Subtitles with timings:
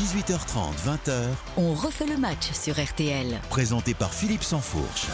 [0.00, 1.26] 18h30, 20h,
[1.58, 3.38] On refait le match sur RTL.
[3.50, 5.08] présenté par Philippe Sansfourche.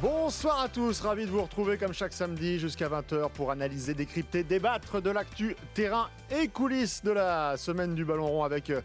[0.00, 4.44] Bonsoir à tous, ravi de vous retrouver comme chaque samedi jusqu'à 20h pour analyser, décrypter,
[4.44, 8.80] débattre de l'actu terrain et coulisses de la semaine du ballon rond avec euh,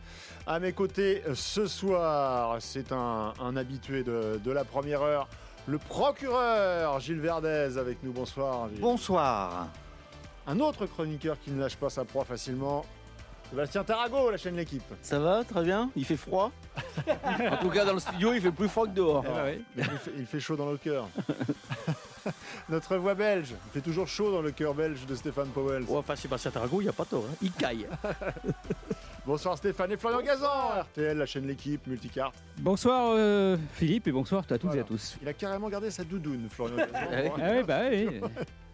[0.45, 5.29] à mes côtés ce soir, c'est un, un habitué de, de la première heure,
[5.67, 8.69] le procureur Gilles Verdez avec nous, bonsoir.
[8.69, 8.79] Gilles.
[8.79, 9.67] Bonsoir.
[10.47, 12.85] Un autre chroniqueur qui ne lâche pas sa proie facilement,
[13.49, 14.83] Sébastien Tarago, la chaîne L'équipe.
[15.01, 16.51] Ça va Très bien Il fait froid
[17.51, 19.23] En tout cas, dans le studio, il fait plus froid que dehors.
[19.77, 21.07] Il, fait, il fait chaud dans le cœur.
[22.69, 25.83] Notre voix belge, il fait toujours chaud dans le cœur belge de Stéphane Powell.
[25.83, 27.23] Ouais, enfin, Sébastien Tarago, il n'y a pas tort.
[27.29, 27.35] hein.
[27.41, 27.87] Il caille.
[29.25, 32.35] Bonsoir Stéphane et Florian Gazan, RTL, la chaîne L'équipe, multicarte.
[32.59, 34.81] Bonsoir euh, Philippe et bonsoir à tous Voilà.
[34.81, 35.17] et à tous.
[35.21, 37.33] Il a carrément gardé sa doudoune, Florian Gazan.
[37.41, 38.07] Ah oui, bah oui.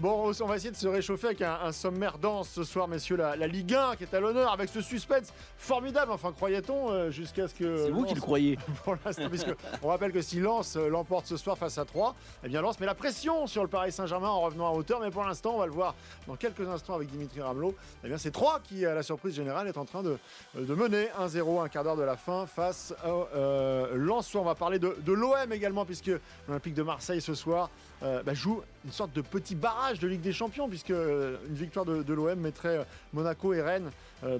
[0.00, 3.16] Bon, on va essayer de se réchauffer avec un, un sommaire dense ce soir, messieurs.
[3.16, 7.10] La, la Ligue 1 qui est à l'honneur avec ce suspense formidable, enfin croyait-on, euh,
[7.10, 7.86] jusqu'à ce que.
[7.86, 8.56] C'est vous qui le croyez.
[8.84, 12.14] pour l'instant, puisque on rappelle que si Lens euh, l'emporte ce soir face à 3,
[12.44, 15.00] eh bien Lens met la pression sur le Paris Saint-Germain en revenant à hauteur.
[15.00, 15.96] Mais pour l'instant, on va le voir
[16.28, 17.74] dans quelques instants avec Dimitri Ramelot.
[18.04, 20.16] Eh bien, c'est 3 qui, à la surprise générale, est en train de,
[20.54, 24.32] de mener 1-0, un quart d'heure de la fin face à euh, Lens.
[24.36, 26.12] On va parler de, de l'OM également, puisque
[26.46, 27.68] l'Olympique de Marseille ce soir
[28.02, 31.54] euh, bah, joue une sorte de petit barrage de Ligue des Champions, puisque euh, une
[31.56, 33.90] victoire de, l'OM mettrait euh, Monaco et Rennes,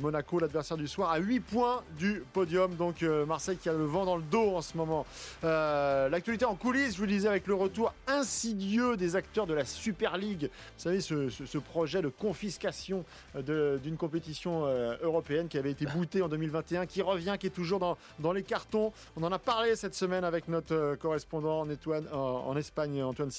[0.00, 2.74] Monaco l'adversaire du soir, à 8 points du podium.
[2.74, 5.06] Donc Marseille qui a le vent dans le dos en ce moment.
[5.44, 9.64] L'actualité en coulisses, je vous le disais, avec le retour insidieux des acteurs de la
[9.64, 10.50] Super League.
[10.50, 13.04] Vous savez, ce, projet de confiscation
[13.46, 14.66] d'une compétition
[15.00, 18.42] européenne qui avait été bootée en 2021, qui revient, qui est toujours dans, dans les
[18.42, 18.92] cartons.
[19.16, 21.68] On en a parlé cette semaine avec notre correspondant en,
[22.12, 23.30] en- en Espagne, Antoine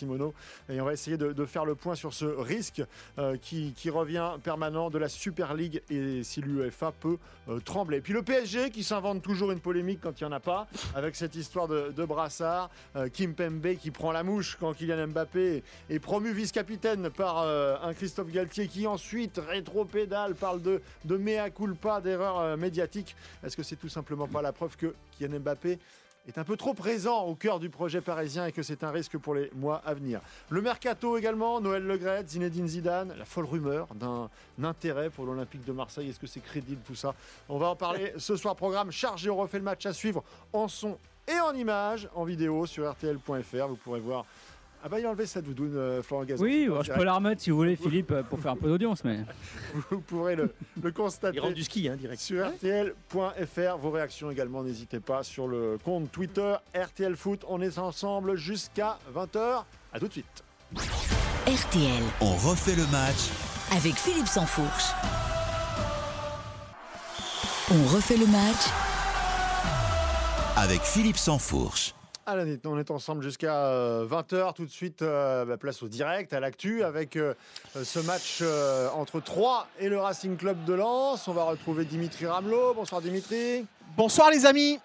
[0.69, 2.81] Et on va essayer de, faire le point sur ce risque
[3.17, 7.17] euh, qui, revient permanent de la Super League et si l'UEFA peut
[7.49, 7.97] euh, trembler.
[7.97, 10.67] Et puis le PSG qui s'invente toujours une polémique quand il n'y en a pas,
[10.95, 12.69] avec cette histoire de, brassard.
[12.95, 17.93] Euh, Kim Pembe qui prend la mouche quand Kylian Mbappé est, promu vice-capitaine par un
[17.93, 23.15] Christophe Galtier qui ensuite rétro-pédale, parle de, de mea culpa, d'erreur médiatique.
[23.43, 25.79] Est-ce que c'est tout simplement pas la preuve que Kylian Mbappé
[26.29, 29.17] est un peu trop présent au cœur du projet parisien et que c'est un risque
[29.17, 30.21] pour les mois à venir.
[30.49, 34.29] Le mercato également, Noël Legret, Zinedine Zidane, la folle rumeur d'un
[34.63, 36.09] intérêt pour l'Olympique de Marseille.
[36.09, 37.15] Est-ce que c'est crédible tout ça?
[37.49, 38.55] On va en parler ce soir.
[38.55, 40.23] Programme chargé, on refait le match à suivre
[40.53, 40.97] en son
[41.27, 43.67] et en images, en vidéo sur rtl.fr.
[43.67, 44.25] Vous pourrez voir.
[44.81, 46.41] Ah bah il a enlevé sa doudoune, euh, Florent Gazan.
[46.43, 47.03] Oui, je peux direct.
[47.03, 49.19] la remettre si vous voulez Philippe euh, pour faire un peu d'audience, mais
[49.91, 51.35] Vous pourrez le, le constater.
[51.37, 52.21] Il rentre du ski, hein, direct.
[52.21, 57.43] Sur RTL.fr, vos réactions également, n'hésitez pas sur le compte Twitter RTL Foot.
[57.49, 59.63] On est ensemble jusqu'à 20h.
[59.91, 60.43] À tout de suite.
[61.45, 63.29] RTL On refait le match
[63.75, 64.91] avec Philippe Sansfourche.
[67.71, 68.65] On refait le match
[70.55, 71.93] avec Philippe Sansfourche.
[72.31, 73.71] Allez, on est ensemble jusqu'à
[74.05, 74.53] 20h.
[74.53, 77.33] Tout de suite, euh, bah, place au direct, à l'actu, avec euh,
[77.83, 81.27] ce match euh, entre Troyes et le Racing Club de Lens.
[81.27, 82.75] On va retrouver Dimitri Ramelot.
[82.75, 83.65] Bonsoir Dimitri.
[83.97, 84.79] Bonsoir les amis.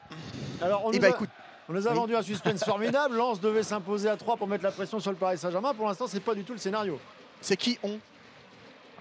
[0.62, 1.28] Alors, on Eh nous ben, a- écoute,
[1.68, 1.96] On nous a Oui.
[1.96, 3.14] vendu un suspense formidable.
[3.16, 5.74] Lens devait s'imposer à 3 pour mettre la pression sur le Paris Saint-Germain.
[5.74, 6.98] Pour l'instant, c'est pas du tout le scénario.
[7.42, 7.98] c'est qui on?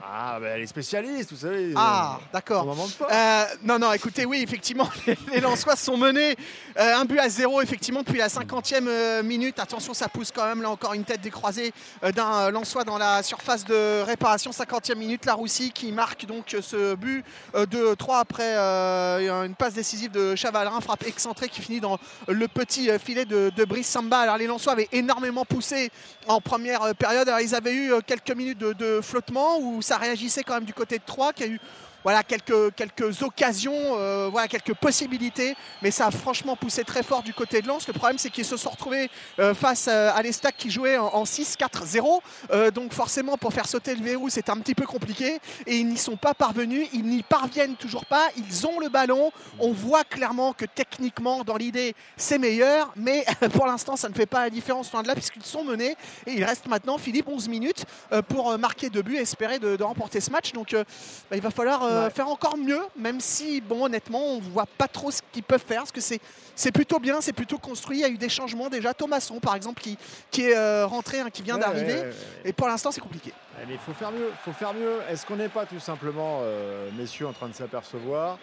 [0.06, 1.72] Ah, ben les spécialistes, vous savez.
[1.78, 2.66] Ah, euh, on d'accord.
[2.66, 3.08] n'en manque pas.
[3.10, 6.36] Euh, non, non, écoutez, oui, effectivement, les, les Lensois sont menés.
[6.78, 9.60] euh, un but à zéro, effectivement, depuis la 50e euh, minute.
[9.60, 11.72] Attention, ça pousse quand même, là encore, une tête décroisée
[12.16, 14.52] d'un Lensois dans la surface de réparation.
[14.52, 17.24] 50e minute, la Roussie qui marque donc ce but
[17.56, 21.98] de 3 après une passe décisive de Chavalrin, frappe excentrée qui finit dans
[22.28, 24.20] le petit filet de, de Brice Samba.
[24.20, 25.92] Alors, les Lensois avaient énormément poussé
[26.28, 27.28] en première période.
[27.30, 30.74] Alors, ils avaient eu quelques minutes de, de flottement où ça réagissait quand même du
[30.74, 31.60] côté de 3 qui a eu
[32.04, 37.34] voilà quelques, occasions, euh, voilà quelques possibilités, mais ça a franchement poussé très fort du
[37.34, 37.88] côté de Lens.
[37.88, 41.08] Le problème, c'est qu'ils se sont retrouvés euh, face euh, à l'Estac qui jouait en,
[41.08, 42.20] en 6-4-0.
[42.52, 45.40] Euh, donc forcément, pour faire sauter le verrou, c'est un petit peu compliqué.
[45.66, 48.28] Et ils n'y sont pas parvenus, ils n'y parviennent toujours pas.
[48.38, 49.32] Ils ont le ballon.
[49.60, 54.26] On voit clairement que techniquement, dans l'idée, c'est meilleur, mais pour l'instant, ça ne fait
[54.26, 55.96] pas la différence loin de là, puisqu'ils sont menés.
[56.26, 57.86] Et il reste maintenant, Philippe, 11 minutes
[58.28, 60.54] pour marquer deux buts et espérer de, remporter ce match.
[60.54, 62.10] Donc bah, il va falloir euh, Ouais.
[62.10, 65.64] faire encore mieux, même si, bon, honnêtement, on ne voit pas trop ce qu'ils peuvent
[65.66, 66.20] faire, parce que c'est,
[66.56, 67.98] c'est plutôt bien, c'est plutôt construit.
[68.00, 68.94] Il y a eu des changements déjà.
[68.94, 69.98] Thomasson, par exemple, qui,
[70.32, 71.94] qui est euh, rentré, hein, qui vient Ouais, d'arriver.
[71.94, 72.14] ouais, ouais, ouais.
[72.50, 73.32] Et pour l'instant, c'est compliqué.
[73.58, 75.00] Ouais, Mais il faut faire mieux, faut faire mieux.
[75.10, 78.38] Est-ce qu'on n'est pas tout simplement, euh, messieurs, en train de s'apercevoir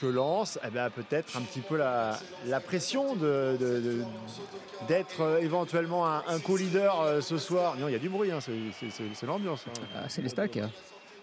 [0.00, 4.04] que Lens eh ben, peut-être un petit peu la, la pression de, de- de-
[4.88, 7.76] d'être euh, éventuellement un, un co-leader euh, ce soir?
[7.78, 9.64] Non, il y a du bruit, hein, c'est, c'est- c'est- c'est l'ambiance.
[9.68, 9.80] hein.
[9.96, 10.58] Ah, c'est les stacks.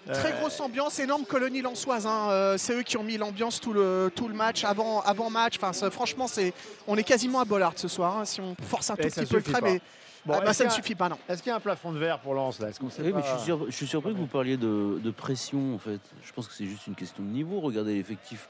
[0.08, 2.08] Très Euh, grosse ambiance, énorme colonie lançoise.
[2.08, 2.28] hein.
[2.32, 5.58] Euh, c'est eux qui ont mis l'ambiance tout le, tout le match, avant, avant match.
[5.62, 6.54] Enfin, franchement, c'est,
[6.88, 8.18] on est quasiment à Bollard ce soir.
[8.18, 9.82] hein, si on force un tout petit peu le trait, mais
[10.26, 11.18] bon, ah bah, ça ne suffit pas, non.
[11.30, 12.68] Est-ce qu'il y a un plafond de verre pour Lens là?
[12.82, 15.80] Oui, mais je suis, sur- je suis surpris que vous parliez de, de pression en
[15.80, 16.00] fait.
[16.24, 17.60] Je pense que c'est juste une question de niveau.
[17.60, 18.48] Regardez l'effectif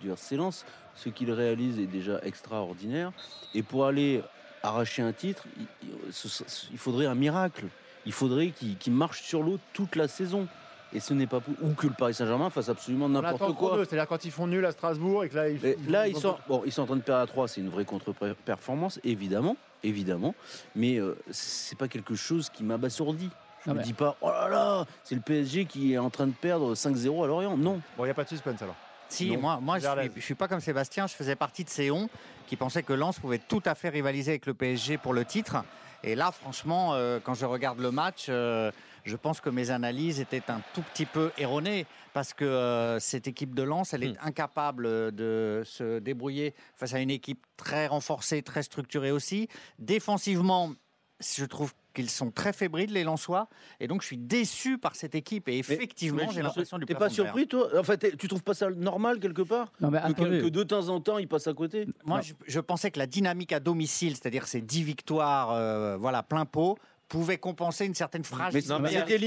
[0.00, 0.64] du RC Lens.
[0.96, 3.12] Ce qu'il réalise est déjà extraordinaire.
[3.54, 4.22] Et pour aller
[4.62, 7.64] arracher un titre, il, il- ce- ce- il faudrait un miracle.
[8.06, 10.46] Il faudrait qu'il qu'il marche sur l'eau toute la saison.
[10.94, 13.76] Et ce n'est pas pour- ou que le Paris Saint-Germain fasse absolument n'importe quoi.
[13.84, 16.20] c'est-à-dire quand ils font nul à Strasbourg et que là ils, Et là, ils ont-
[16.20, 19.56] sont, bon, ils sont en train de perdre à 3, c'est une vraie contre-performance, évidemment,
[19.82, 20.34] évidemment,
[20.76, 23.30] mais euh, c'est pas quelque chose qui m'abasourdit.
[23.66, 26.26] Je Non, me dis pas, oh là là, c'est le PSG qui est en train
[26.26, 27.56] de perdre 5-0 à Lorient.
[27.56, 27.80] Non.
[27.96, 28.76] Bon, il n'y a pas de suspense alors.
[29.08, 29.40] Si, Non.
[29.40, 30.12] moi, moi je Verlaine.
[30.20, 32.08] suis, pas comme Sébastien, je faisais partie de ces on
[32.46, 35.56] qui pensaient que Lens pouvait tout à fait rivaliser avec le PSG pour le titre.
[36.02, 38.70] Et là, franchement, euh, quand je regarde le match, euh,
[39.04, 43.26] je pense que mes analyses étaient un tout petit peu erronées parce que euh, cette
[43.28, 48.42] équipe de Lens, elle est incapable de se débrouiller face à une équipe très renforcée,
[48.42, 49.48] très structurée aussi.
[49.78, 50.72] Défensivement,
[51.20, 53.48] je trouve qu'ils sont très fébriles, les Lensois.
[53.80, 55.48] Et donc, je suis déçu par cette équipe.
[55.48, 57.68] Et effectivement, j'ai l'impression du T'es pas surpris, toi?
[57.78, 59.72] En fait, tu trouves pas ça normal quelque part?
[59.80, 61.86] Non, mais que, que de temps en temps, il passe à côté?
[62.04, 66.44] Moi, je pensais que la dynamique à domicile, c'est-à-dire ces 10 victoires, euh, voilà, plein
[66.44, 66.78] pot,
[67.14, 68.68] pouvait compenser une certaine fragilité.
[68.80, 69.18] mais c'était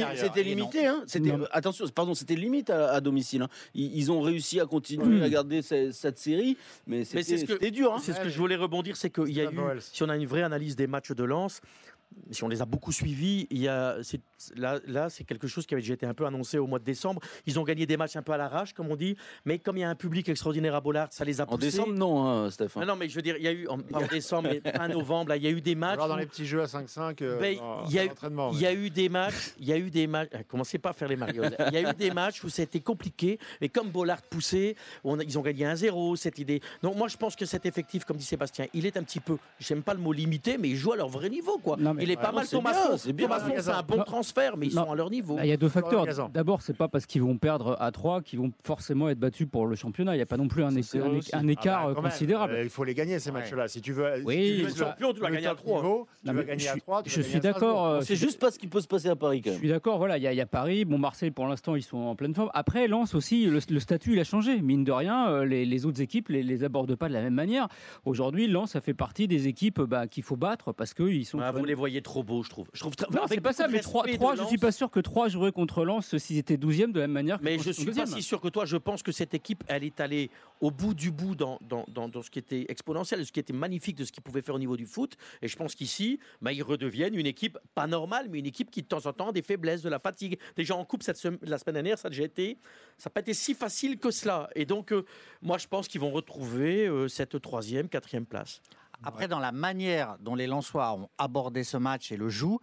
[0.44, 1.04] li- limité, hein.
[1.08, 3.44] C'était mais- attention, pardon, c'était limite à, à domicile.
[3.44, 3.48] hein.
[3.74, 7.94] Ils, ils ont réussi à continuer à garder ce- cette série, mais c'était ce dur.
[7.94, 8.00] hein.
[8.02, 9.80] C'est ce que je voulais rebondir, c'est qu'il y a Stade eu, Noël.
[9.82, 11.62] si on a une vraie analyse des matchs de Lens,
[12.32, 14.22] si on les a beaucoup suivis, il y a, c'est-
[14.56, 16.84] là, là c'est quelque chose qui avait déjà été un peu annoncé au mois de
[16.84, 17.22] décembre.
[17.46, 19.16] Ils ont gagné des matchs un peu à l'arrache, comme on dit,
[19.46, 21.68] mais comme il y a un public extraordinaire à Bollard, ça les a En poussés.
[21.68, 22.82] décembre, non, hein, Stéphane.
[22.84, 24.88] Non, non, mais je veux dire, il y a eu en, en décembre, mais fin
[24.88, 25.94] novembre, là, il y a eu des matchs.
[25.94, 28.04] Alors dans où- les petits jeux à 5-5, euh, Ben, dans- il y a
[28.54, 30.90] Il y a eu des matchs, il y a eu des matchs, ah, commencez pas
[30.90, 31.56] à faire les marioles.
[31.68, 35.38] Il y a eu des matchs où c'était compliqué, mais comme Bollard poussait, on ils
[35.38, 36.62] ont gagné 1-0, cette idée.
[36.84, 39.38] Donc moi je pense que cet effectif, comme dit Sébastien, il est un petit peu,
[39.60, 41.58] j'aime pas le mot limité, mais ils jouent à leur vrai niveau.
[41.58, 41.78] Quoi.
[41.78, 42.88] Non, mais- il est pas mal c'est Thomasson.
[42.90, 43.28] bien, c'est bien.
[43.28, 45.36] Thomasson, c'est un bon transfert, mais ils sont à leur niveau.
[45.36, 46.06] Bah, Il y a deux facteurs.
[46.06, 46.30] Gazan.
[46.34, 49.66] D'abord, c'est pas parce qu'ils vont perdre à 3 qu'ils vont forcément être battus pour
[49.68, 50.14] le championnat.
[50.14, 52.54] Il n'y a pas non plus un, écart Ah bah, euh, quand même, considérable.
[52.54, 53.68] euh, il faut les gagner ces matchs-là.
[53.68, 55.82] Si tu veux, Oui, champion, tu le gagner à top trois.
[55.82, 57.02] niveau, tu Non, vas mais gagner je à suis- 3.
[57.06, 57.86] je suis d'accord.
[57.88, 59.98] euh, C'est juste pas ce qui peut se passer à Paris quand Je suis d'accord,
[59.98, 62.50] voilà, il y, a- Paris, bon Marseille pour l'instant ils sont en pleine forme.
[62.54, 66.30] Après Lens aussi, le, statut il a changé, mine de rien, euh, les, autres équipes
[66.30, 67.68] les, les abordent pas de la même manière.
[68.06, 71.40] Aujourd'hui Lens ça fait partie des équipes bah, qu'il faut battre parce qu'ils sont.
[71.56, 72.68] Vous les voyez trop beaux, je trouve.
[72.74, 74.48] Je trouve Non, c'est pas ça, mais 3, respect de je Lens.
[74.50, 77.40] suis pas sûr que 3 joueraient contre Lens s'ils étaient 12e de la même manière
[77.40, 78.66] que Mais je suis pas si sûr que toi.
[78.66, 80.30] Je pense que cette équipe, elle est allée
[80.62, 83.54] au bout du bout dans, dans, dans, dans ce qui était exponentiel, ce qui était
[83.54, 85.16] magnifique de ce qu'ils pouvaient faire au niveau du foot.
[85.42, 88.82] Et je pense qu'ici, bah, ils redeviennent une équipe pas normale, mais une équipe qui
[88.82, 90.38] de temps en temps a des faiblesses, de la fatigue.
[90.56, 92.58] Déjà en coupe cette la semaine dernière, ça a déjà été,
[92.98, 94.50] ça n'a pas été si facile que cela.
[94.56, 95.06] Et donc, euh,
[95.42, 98.62] moi, je pense qu'ils vont retrouver euh, cette troisième, quatrième place.
[99.04, 102.60] Après, dans la manière dont les Lensois ont abordé ce match et le jouent,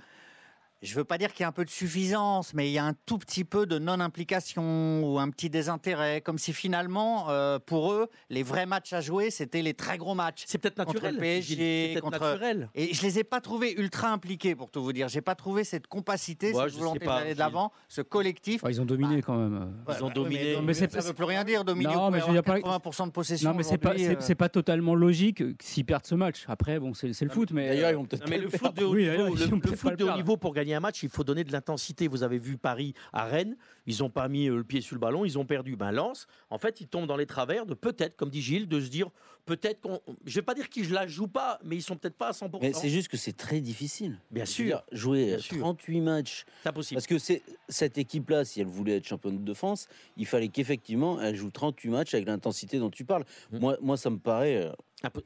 [0.84, 2.78] je ne veux pas dire qu'il y a un peu de suffisance, mais il y
[2.78, 7.58] a un tout petit peu de non-implication ou un petit désintérêt, comme si finalement, euh,
[7.58, 10.44] pour eux, les vrais matchs à jouer, c'était les très gros matchs.
[10.46, 11.14] C'est peut-être Contre naturel.
[11.14, 11.56] le PSG, Gilles.
[11.58, 12.69] C'est peut-être contre- naturel.
[12.75, 15.08] Et je les ai pas trouvés ultra impliqués, pour tout vous dire.
[15.08, 18.62] J'ai pas trouvé cette compacité, Ouais, cette volonté d'aller de l'avant, ce collectif.
[18.62, 19.74] Enfin, ils ont dominé quand même.
[19.86, 20.56] Ouais, Ils ont bah, dominé.
[20.62, 21.64] Mais, ça veut plus rien dire.
[21.64, 23.50] Dominique Non, mais je veux dire pas- 80% de possession.
[23.50, 26.44] Non mais c'est pas c'est euh, pas totalement logique euh, s'ils perdent ce match.
[26.48, 30.05] Après bon c'est c'est le foot mais D'ailleurs, ils vont peut-être mais le foot de
[30.05, 32.08] haut niveau pour gagner un match, il faut donner de l'intensité.
[32.08, 35.00] Vous avez vu Paris à Rennes, ils n'ont pas mis euh, le pied sur le
[35.00, 35.76] ballon, ils ont perdu.
[35.76, 38.81] Ben Lens, en fait, ils tombent dans les travers de peut-être, comme dit Gilles, de
[38.81, 39.10] se dire
[39.44, 40.00] peut-être qu'on.
[40.24, 42.58] Je vais pas dire qu'ils la jouent pas, mais ils sont peut-être pas à 100%.
[42.60, 44.19] Mais c'est juste que c'est très difficile.
[44.31, 45.58] Bien sûr, dire, jouer Bien sûr.
[45.60, 46.44] 38 matchs.
[46.62, 46.96] c'est impossible.
[46.96, 51.20] Parce que c'est cette équipe-là, si elle voulait être championne de France, il fallait qu'effectivement
[51.20, 53.24] elle joue 38 matchs avec l'intensité dont tu parles.
[53.52, 53.60] Mhm.
[53.60, 54.72] Moi, moi, ça me paraît euh,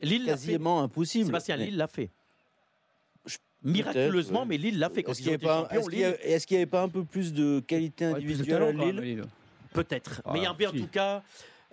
[0.02, 0.30] Lille fait.
[0.30, 1.26] quasiment impossible.
[1.26, 2.10] Sébastien, Lille l'a fait.
[3.62, 5.02] Miraculeusement, mais Lille l'a fait.
[5.02, 6.30] Quand Est-ce ils qu'il ont n'y été avait, pas- champions, est-ce qu'il y Lille, avait-
[6.30, 8.80] est-ce qu'il n'y avait pas un peu plus de qualité Ouais, plus de individuelle talent,
[8.82, 9.00] à Lille?
[9.00, 9.24] Lille.
[9.72, 10.22] Peut-être.
[10.24, 10.80] Ah, mais il y a en si.
[10.80, 11.22] tout cas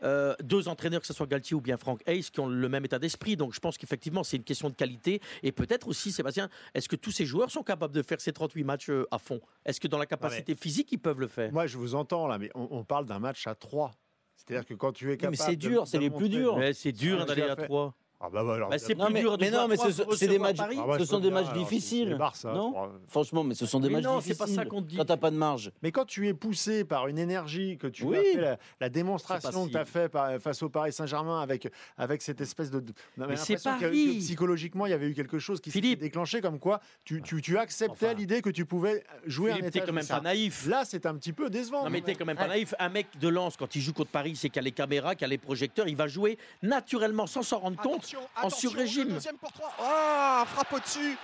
[0.04, 2.84] euh, deux entraîneurs, que ce soit Galtier ou bien Franck Hayes, qui ont le même
[2.84, 3.38] état d'esprit.
[3.38, 5.22] Donc je pense qu'effectivement, c'est une question de qualité.
[5.42, 8.64] Et peut-être aussi, Sébastien, est-ce que tous ces joueurs sont capables de faire ces 38
[8.66, 9.40] matchs euh, à fond?
[9.66, 11.52] Est-ce que dans la capacité physique, ils peuvent le faire?
[11.54, 13.92] Moi, je vous entends là, mais on, on parle d'un match à 3.
[14.36, 15.38] C'est-à-dire que quand tu es mais capable.
[15.38, 16.58] c'est de- dur, c'est les plus durs.
[16.58, 17.66] Ouais, C'est dur d'aller à fait.
[17.66, 17.96] 3.
[18.22, 20.40] Ah bah, alors, Bah, c'est Non, plus mais, dur de mais non, mais c'est des
[20.40, 20.78] matchs, Paris.
[20.80, 22.16] Ah ce sont des matchs alors, c'est- difficiles.
[22.18, 22.74] Barça, non
[23.08, 24.56] Franchement, mais ce sont des Mais matchs non, c'est difficiles.
[24.56, 24.96] pas ça qu'on te dit.
[24.98, 25.72] Quand t'as pas de marge.
[25.84, 28.18] Mais quand tu es poussé par une énergie, que tu Oui.
[28.18, 31.68] as fait la, démonstration que tu as fait par- face au Paris Saint-Germain avec,
[31.98, 32.80] avec cette espèce de.
[32.80, 34.16] de- on avait Mais c'est l'impression que- Paris.
[34.18, 36.00] que psychologiquement, il y avait eu quelque chose qui Philippe.
[36.00, 38.14] déclenché, comme quoi tu, tu, tu acceptais Enfin.
[38.16, 40.68] l'idée que tu pouvais jouer un Philippe, t'es étage quand même de pas naïf.
[40.68, 41.84] Là, c'est un petit peu décevant.
[41.84, 42.74] Non mais t'es quand même pas naïf.
[42.80, 45.16] Un mec de Lens, quand il joue contre Paris, c'est qu'il y a les caméras,
[45.16, 48.40] qu'il y a les projecteurs, il va jouer naturellement sans s'en rendre compte Attention, en
[48.40, 49.08] attention, sur-régime.
[49.08, 49.74] le Deuxième pour 3.
[49.80, 51.18] Oh, frappe au-dessus.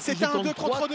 [0.00, 0.94] C'était un 2 contre 3, contre 2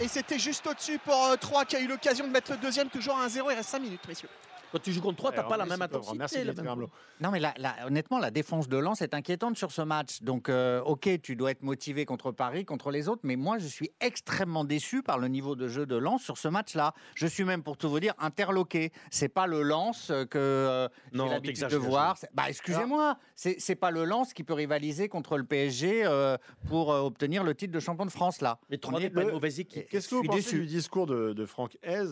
[0.00, 3.18] et c'était juste au-dessus pour 3 qui a eu l'occasion de mettre le deuxième toujours
[3.18, 3.44] à 1-0.
[3.50, 4.28] Il reste 5 minutes, messieurs.
[4.76, 6.18] Quand tu joues contre 3, t'as Alors, pas la même intensité.
[6.18, 6.86] Merci, la même-.
[7.20, 10.22] Non, mais la- la- honnêtement, la défense de Lens est inquiétante sur ce match.
[10.22, 13.66] Donc, euh, ok, tu dois être motivé contre Paris, contre les autres, mais moi, je
[13.66, 16.92] suis extrêmement déçu par le niveau de jeu de Lens sur ce match-là.
[17.14, 18.92] Je suis même, pour tout vous dire, interloqué.
[19.10, 22.16] C'est pas le Lens que euh, j'ai l'habitude de voir.
[22.34, 26.36] Bah, excusez-moi, c'est pas le Lens qui peut rivaliser contre le PSG euh,
[26.68, 28.58] pour euh, obtenir le titre de champion de France là.
[28.70, 29.88] Mais On 3 est- n'est pas une mauvaise équipe.
[29.88, 30.60] Qu'est-ce que vous pensez déçu.
[30.60, 32.04] du discours de, de Franck Hez,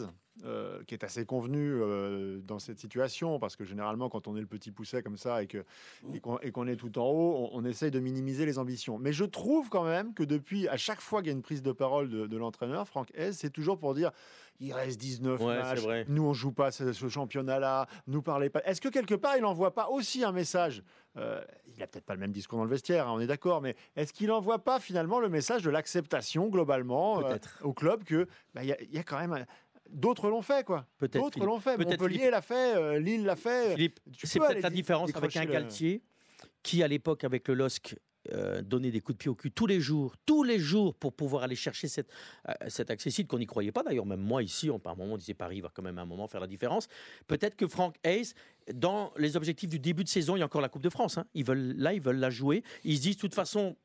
[0.45, 4.41] euh, qui est assez convenu euh, dans cette situation Parce que généralement, quand on est
[4.41, 5.65] le petit pousset comme ça et que-
[6.43, 8.99] et qu'on est tout en haut, on, on essaye de minimiser les ambitions.
[8.99, 11.63] Mais je trouve quand même que depuis, à chaque fois qu'il y a une prise
[11.63, 14.11] de parole de, de l'entraîneur, Franck Hez, c'est toujours pour dire
[14.61, 16.05] il reste 19 Ouais, matchs, c'est vrai.
[16.09, 18.63] nous on joue pas ce, ce championnat-là, nous parlez pas.
[18.65, 20.85] Est-ce que quelque part il n'envoie pas aussi un message
[21.17, 21.43] euh,
[21.77, 23.75] Il a peut-être pas le même discours dans le vestiaire, hein, on est d'accord, mais
[23.97, 27.21] est-ce qu'il n'envoie pas finalement le message de l'acceptation globalement
[27.63, 29.45] au club que bah, il y, y a quand même un-
[29.91, 30.87] d'autres l'ont fait quoi.
[30.99, 31.23] Peut-être.
[31.23, 31.77] D'autres l'ont fait.
[31.77, 33.77] Peut-être, Montpellier l'a fait, euh, Lille l'a fait.
[34.23, 36.03] C'est peut-être la différence avec un le- Galtier
[36.63, 37.97] qui, à l'époque, avec le LOSC,
[38.33, 41.13] euh, donnait des coups de pied au cul tous les jours, tous les jours, pour
[41.13, 42.11] pouvoir aller chercher cette,
[42.49, 43.83] euh, cet accessible qu'on n'y croyait pas.
[43.83, 46.03] D'ailleurs, même moi, ici, on, par un moment, on disait Paris va quand même à
[46.03, 46.89] un moment faire la différence.
[47.27, 48.33] Peut-être que Franck Hayes,
[48.73, 51.19] dans les objectifs du début de saison, il y a encore la Coupe de France.
[51.19, 51.27] hein.
[51.35, 52.63] Ils veulent, là, ils veulent la jouer.
[52.85, 53.77] Ils se disent, de toute façon,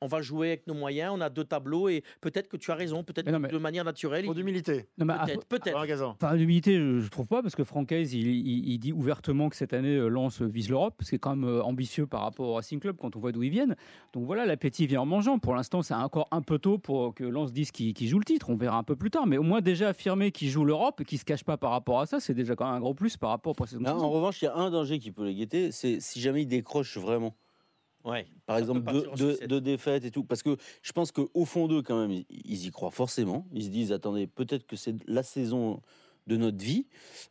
[0.00, 2.74] on va jouer avec nos moyens, on a deux tableaux, et peut-être que tu as
[2.74, 4.24] raison, peut-être de manière naturelle.
[4.24, 4.86] Trop il- d'humilité.
[4.98, 6.02] Non, mais Peut-être, peut-être.
[6.22, 9.56] Enfin, d'humilité, je, je trouve pas, parce que Francaise, il, il- il dit ouvertement que
[9.56, 10.94] cette année, euh, Lens vise l'Europe.
[11.00, 13.50] C'est quand même euh, ambitieux par rapport au Racing Club quand on voit d'où ils
[13.50, 13.76] viennent.
[14.12, 15.38] Donc voilà, l'appétit vient en mangeant.
[15.38, 18.50] Pour l'instant, c'est encore un peu tôt pour que Lens dise qu'il joue le titre.
[18.50, 19.26] On verra un peu plus tard.
[19.26, 22.00] Mais au moins, déjà affirmer qu'il joue l'Europe et qu'il se cache pas par rapport
[22.00, 24.10] à ça, c'est déjà quand même un gros plus par rapport aux précédentes Non, en
[24.10, 26.98] revanche, il y a un danger qui peut les guetter, c'est si jamais ils décrochent
[26.98, 27.34] vraiment.
[28.08, 28.26] Ouais.
[28.46, 30.24] Par Ça exemple, deux, défaites et tout.
[30.24, 33.46] Parce que je pense qu'au fond d'eux, quand même, ils, y croient forcément.
[33.52, 35.82] Ils se disent, attendez, peut-être que c'est la saison
[36.26, 36.86] de notre vie.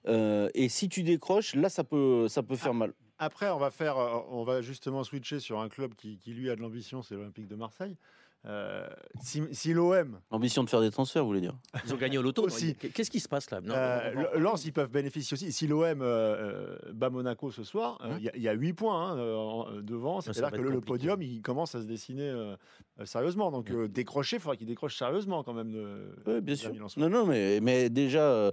[0.08, 2.94] Euh, et si tu décroches, là, ça peut, ça peut faire mal.
[3.20, 6.52] Après, on va faire, euh, on va justement switcher sur un club qui, qui, lui
[6.52, 7.98] a de l'ambition, c'est l'Olympique de Marseille.
[8.48, 8.88] Euh,
[9.22, 12.22] si si l'OM, L'ambition de faire des transferts, vous voulez dire Ils ont gagné au
[12.22, 12.44] loto.
[12.44, 12.76] Aussi.
[12.76, 13.60] Qu'est-ce qui se passe là?
[13.60, 15.52] Non, euh, Lens, ils peuvent bénéficier aussi.
[15.52, 18.74] Si l'OM euh, bat Monaco ce soir, Hein il y a- il y, a 8
[18.74, 20.22] points hein, devant.
[20.22, 22.56] C'est-à-dire que le, podium, il commence à se dessiner euh,
[23.00, 23.52] euh, sérieusement.
[23.52, 25.72] Donc, euh, décrocher, il faudra qu'il décroche sérieusement quand même.
[25.72, 26.72] De, Oui, bien sûr.
[26.96, 28.52] Non, non, mais, mais déjà, euh,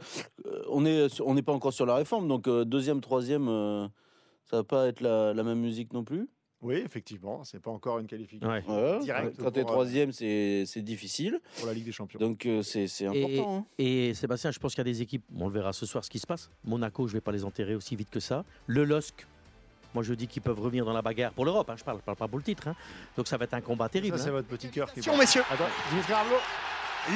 [0.68, 2.26] on est, n'est pas encore sur la réforme.
[2.26, 3.86] Donc, euh, deuxième, troisième, euh,
[4.44, 6.28] ça va pas être la, la même musique non plus.
[6.64, 8.62] Oui, effectivement, c'est pas encore une qualification Ouais.
[8.66, 8.98] Voilà.
[9.00, 11.38] Direct Quand tu es pour, euh, troisième, c'est difficile.
[11.58, 12.18] pour la Ligue des Champions.
[12.18, 13.56] Donc, euh, c'est Et- important.
[13.58, 13.64] hein.
[13.78, 16.08] Et Sébastien, je pense qu'il y a des équipes, on le verra ce soir ce
[16.08, 16.50] qui se passe.
[16.64, 18.44] Monaco, je ne vais pas les enterrer aussi vite que ça.
[18.66, 19.26] Le LOSC,
[19.92, 21.68] moi je dis qu'ils peuvent revenir dans la bagarre pour l'Europe.
[21.68, 22.66] hein, je parle, je parle pas pour le titre.
[22.68, 22.74] hein.
[23.16, 24.16] Donc ça va être un combat terrible.
[24.16, 24.32] Ça, c'est hein.
[24.32, 25.42] votre petit cœur qui Attention, messieurs.
[25.50, 25.64] Attends.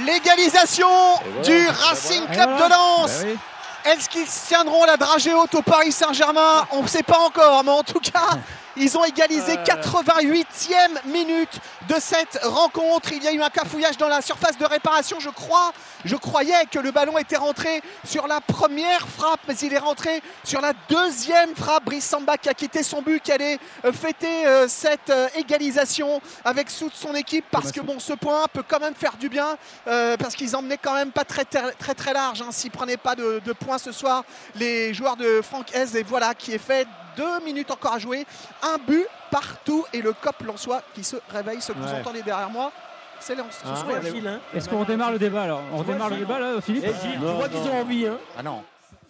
[0.05, 0.87] L'égalisation
[1.25, 2.35] voilà, du Racing voilà.
[2.45, 3.23] Club de Lens.
[3.25, 3.35] Oui.
[3.88, 6.66] Est-ce qu'ils tiendront la dragée haute au Paris Saint-Germain?
[6.73, 8.37] On ne sait pas encore, mais en tout cas,
[8.76, 9.64] ils ont égalisé Euh.
[9.64, 13.12] 88e minute de cette rencontre.
[13.12, 15.73] Il y a eu un cafouillage dans la surface de réparation, je crois.
[16.04, 20.23] Je croyais que le ballon était rentré sur la première frappe, mais il est rentré
[20.45, 21.85] sur la deuxième frappe.
[21.87, 26.21] Brice Samba qui a quitté son but, qui allait euh, fêter euh, cette euh, égalisation
[26.45, 29.57] avec toute son équipe, parce que bon, ce point peut quand même faire du bien,
[29.87, 32.42] euh, parce qu'ils emmenaient quand même pas très très très, très large.
[32.42, 36.02] Hein, S'ils prenaient pas de, de points ce soir, les joueurs de Franck Hez, et
[36.02, 38.26] voilà, qui est fait deux minutes encore à jouer,
[38.62, 41.61] un but partout, et le cop Lensois qui se réveille.
[41.61, 42.73] Ce que vous entendez derrière moi,
[43.20, 43.47] c'est Lens.
[43.50, 43.85] Ce Ah,
[44.28, 44.40] hein.
[44.54, 45.62] Est-ce qu'on redémarre le débat alors?
[45.73, 46.85] On redémarre le débat là, Philippe?
[46.87, 48.06] Eh, Gilles, Non, tu vois qu'ils ont envie.
[48.06, 48.18] Hein.
[48.38, 48.62] Ah non.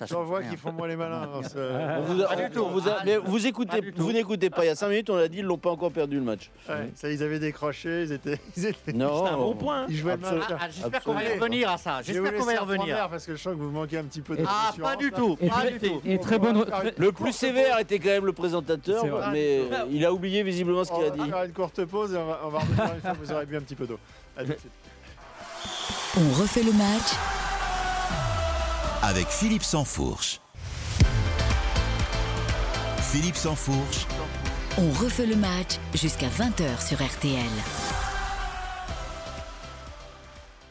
[0.07, 1.27] J'en vois qu'ils font moins les malins.
[1.27, 2.61] dans ce- On vous, a- Pas du on- tout.
[2.65, 4.03] on vous a- mais vous écoutez, Pas du tout.
[4.03, 4.65] vous n'écoutez pas.
[4.65, 6.51] Il y a 5 minutes, on a dit, ils l'ont pas encore perdu le match.
[6.69, 8.39] Ouais, ça, ils avaient décroché, ils étaient.
[8.57, 9.83] Ils, étaient- Non, C'est un bon point.
[9.83, 9.87] hein.
[9.89, 10.41] ils jouaient le Absolument.
[10.49, 10.57] match.
[10.61, 11.45] Ah, ah, J'espère qu'on va y Absolument.
[11.47, 12.01] revenir à ça.
[12.03, 12.85] Je vais vous J'espère qu'on va y laisser en revenir.
[12.87, 14.45] première parce que je sens que vous manquez un petit peu de.
[14.47, 15.37] Ah, pas du tout.
[15.41, 16.01] Et Pas très- du tout.
[16.05, 16.57] Et très bonne.
[16.59, 19.27] On va très- Le plus sévère était quand même le présentateur, C'est vrai.
[19.33, 21.31] mais euh, il a oublié visiblement ce On qu'il a va dit.
[21.31, 23.47] faire une courte pause et on va, on va revenir une fois que vous aurez
[23.47, 23.99] bu un petit peu d'eau.
[24.37, 24.73] À tout de suite.
[26.17, 27.15] On refait le match
[29.03, 30.41] avec Philippe Sansfourche.
[33.01, 34.07] Philippe Sansfourche,
[34.77, 37.43] On refait le match jusqu'à 20h sur RTL.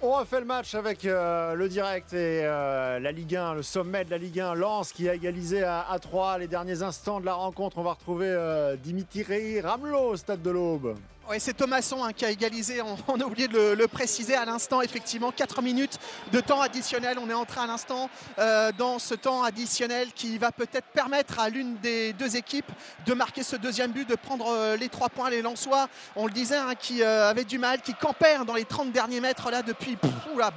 [0.01, 4.05] On refait le match avec euh, le direct et euh, la Ligue 1, le sommet
[4.05, 7.25] de la Ligue 1, Lens qui a égalisé à, à 3 les derniers instants de
[7.25, 7.79] la rencontre.
[7.79, 10.95] On va retrouver euh, Dimitri Ramelot au stade de l'Aube.
[11.29, 14.81] Ouais, c'est Thomasson hein, qui a égalisé, on, a oublié de le, préciser à l'instant,
[14.81, 15.99] effectivement, 4 minutes
[16.31, 17.19] de temps additionnel.
[17.19, 21.49] On est entré à l'instant euh, dans ce temps additionnel qui va peut-être permettre à
[21.49, 22.71] l'une des deux équipes
[23.05, 26.31] de marquer ce deuxième but, de prendre euh, les trois points, les Lensois, on le
[26.31, 29.51] disait, hein, qui euh, avaient du mal, qui campaient hein, dans les 30 derniers mètres
[29.51, 29.97] là depuis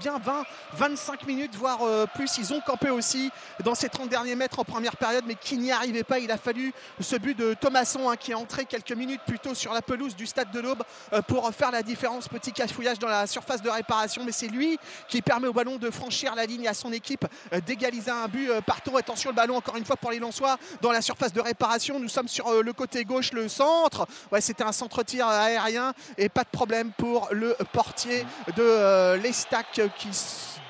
[0.00, 2.38] bien 20, 25 minutes, voire euh, plus.
[2.38, 3.30] Ils ont campé aussi
[3.64, 6.18] dans ces 30 derniers mètres en première période, mais qui n'y arrivaient pas.
[6.18, 9.54] Il a fallu ce but de Thomasson hein, qui est entré quelques minutes plus tôt
[9.54, 12.28] sur la pelouse du stade de l'Aube euh, pour faire la différence.
[12.28, 15.90] Petit cafouillage dans la surface de réparation, mais c'est lui qui permet au ballon de
[15.90, 18.96] franchir la ligne à son équipe euh, d'égaliser un but euh, partout.
[18.96, 21.98] Attention, le ballon encore une fois pour les Lensois dans la surface de réparation.
[21.98, 24.06] Nous sommes sur le côté gauche, le centre.
[24.32, 28.26] Ouais, c'était un centre-tir aérien et pas de problème pour le portier
[28.56, 30.08] de l'Estac qui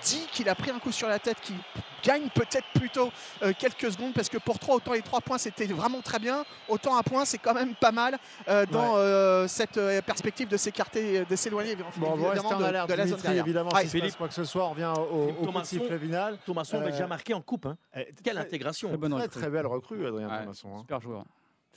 [0.02, 1.54] dit qu'il a pris un coup sur la tête, qui
[2.02, 3.11] gagne peut-être plutôt
[3.42, 6.45] euh, quelques secondes parce que pour 3 autant les 3 points c'était vraiment très bien
[6.69, 8.16] autant un point c'est quand même pas mal
[8.49, 12.95] euh, dans euh, cette euh, perspective de s'écarter de s'éloigner Bon, on va évidemment de,
[12.95, 13.45] la zone derrière.
[13.45, 13.71] évidemment.
[13.75, 13.87] Ouais.
[13.87, 16.38] si passe quoi que ce soit, on revient au, au coup de Thomasson- sifflet final.
[16.47, 17.66] Thomasson avait déjà marqué en coupe.
[17.66, 17.76] hein.
[18.25, 18.88] Quelle très- intégration.
[18.88, 20.69] Très bonne Très belle recrue, Adrien Ouais, Thomasson.
[20.75, 20.80] hein.
[20.80, 21.25] Super joueur.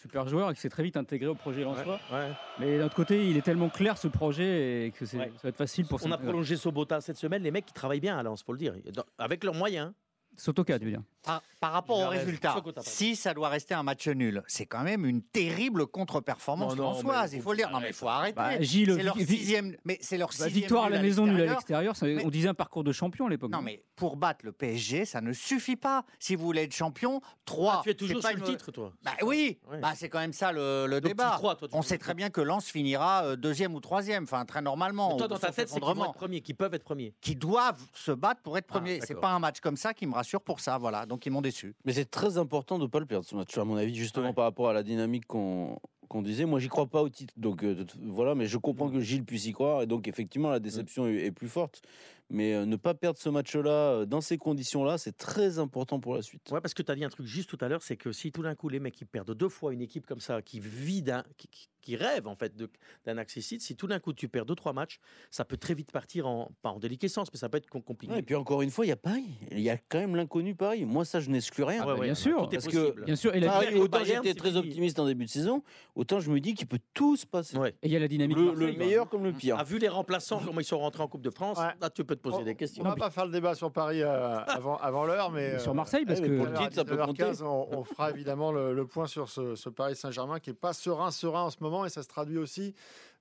[0.03, 1.97] Super joueur et qui s'est très vite intégré au projet Lensois.
[2.11, 2.29] Ouais.
[2.59, 5.31] Mais d'un autre côté, il est tellement clair ce projet et que Ouais.
[5.35, 7.41] ça va être facile pour On a prolongé Sobota cette semaine.
[7.41, 8.73] Les mecs qui travaillent bien à Lens, faut le dire.
[9.17, 9.93] Avec leurs moyens.
[10.35, 14.07] Sotoka, tu veux dire Par, par rapport au résultat, si ça doit rester un match
[14.07, 17.31] nul, c'est quand même une terrible contre-performance françoise.
[17.31, 17.69] mais Il faut le dire.
[17.71, 18.35] Non, mais il faut arrêter.
[18.35, 21.41] Bah, Gilles, c'est leur sixième, mais c'est leur Bah, sixième Victoire à la maison, nul
[21.41, 21.93] à l'extérieur.
[22.01, 23.51] on disait un parcours de champion à l'époque.
[23.51, 26.03] Non, mais pour battre le PSG, ça ne suffit pas.
[26.19, 27.73] Si vous voulez être champion, 3.
[27.77, 28.91] Ah, tu es toujours sur le titre, toi.
[29.03, 29.79] Bah oui, Ouais.
[29.79, 31.31] bah, c'est quand même ça le, le Donc, tu débat.
[31.37, 34.61] crois, toi, On sait très bien que Lens finira euh, deuxième ou troisième, enfin très
[34.61, 35.11] normalement.
[35.13, 37.13] Mais toi, dans ta tête, c'est qu'ils vont être premiers, qu'ils peuvent être premiers.
[37.21, 38.99] Qui doivent se battre pour être Ah, premiers.
[39.01, 41.05] c'est pas un match comme ça qui me rassure pour ça, voilà.
[41.13, 41.75] Donc ils m'ont déçu.
[41.85, 44.27] Mais c'est très important de ne pas le perdre ce match, à mon avis, justement
[44.29, 44.33] Ouais.
[44.33, 45.77] par rapport à la dynamique qu'on
[46.09, 46.45] qu'on disait.
[46.45, 48.35] Moi, j'y crois pas au titre, donc euh, voilà.
[48.35, 48.93] Mais je comprends Mm.
[48.93, 51.81] que Gilles puisse y croire, et donc effectivement, la déception est, est plus forte.
[52.33, 56.15] Mais euh, ne pas perdre ce match-là euh, dans ces conditions-là, c'est très important pour
[56.15, 56.49] la suite.
[56.51, 58.31] Ouais, parce que tu as dit un truc juste tout à l'heure, c'est que si
[58.31, 61.01] tout d'un coup les mecs ils perdent deux fois une équipe comme ça, qui vit
[61.03, 62.53] d'un, qui, rêve en fait
[63.05, 65.91] d'un accessite, si tout d'un coup tu perds deux trois matchs, ça peut très vite
[65.91, 68.13] partir en pas en déliquescence, mais ça peut être com- compliqué.
[68.13, 69.25] Ouais, et puis encore une fois, il y a Paris.
[69.51, 70.85] Il y a quand même l'inconnu Paris.
[70.85, 71.81] Moi, ça, je n'exclus rien.
[71.83, 73.03] Ah ouais, ouais, bien sûr, tout est parce que- possible.
[73.05, 75.61] Bien sûr, et, la- Paris, autant j'étais très optimiste en début de saison,
[75.93, 77.57] autant je me dis qu'il peut tout se passer.
[77.57, 77.75] Ouais.
[77.83, 78.37] et il y a la dynamique.
[78.37, 79.59] Le, meilleur comme le pire.
[79.59, 81.73] A vu les remplaçants comment ils sont rentrés en Coupe de France, Ouais.
[81.81, 82.83] là tu peux te poser On- des questions.
[82.83, 85.53] On va pas faire le débat sur Paris euh, avant, avant l'heure, mais.
[85.55, 87.83] Et sur euh, Marseille, parce mais que pour le titre, ça peut 19h15, on, on
[87.83, 91.43] fera évidemment le, le point sur ce, ce Paris Saint-Germain qui est pas serein, serein
[91.43, 92.73] en ce moment et ça se traduit aussi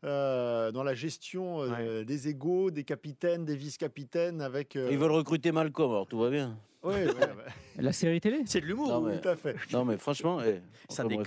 [0.05, 4.77] euh, dans la gestion euh, des égaux, des capitaines, des vice-capitaines avec.
[4.77, 6.57] euh, Ils veulent recruter Malcolm, alors tout va bien.
[6.83, 6.95] Oui,
[7.79, 8.43] la série télé.
[8.47, 8.89] C'est de l'humour.
[8.89, 9.55] Non, mais- tout à fait.
[9.73, 11.19] Non, mais franchement, eh, Ça bref.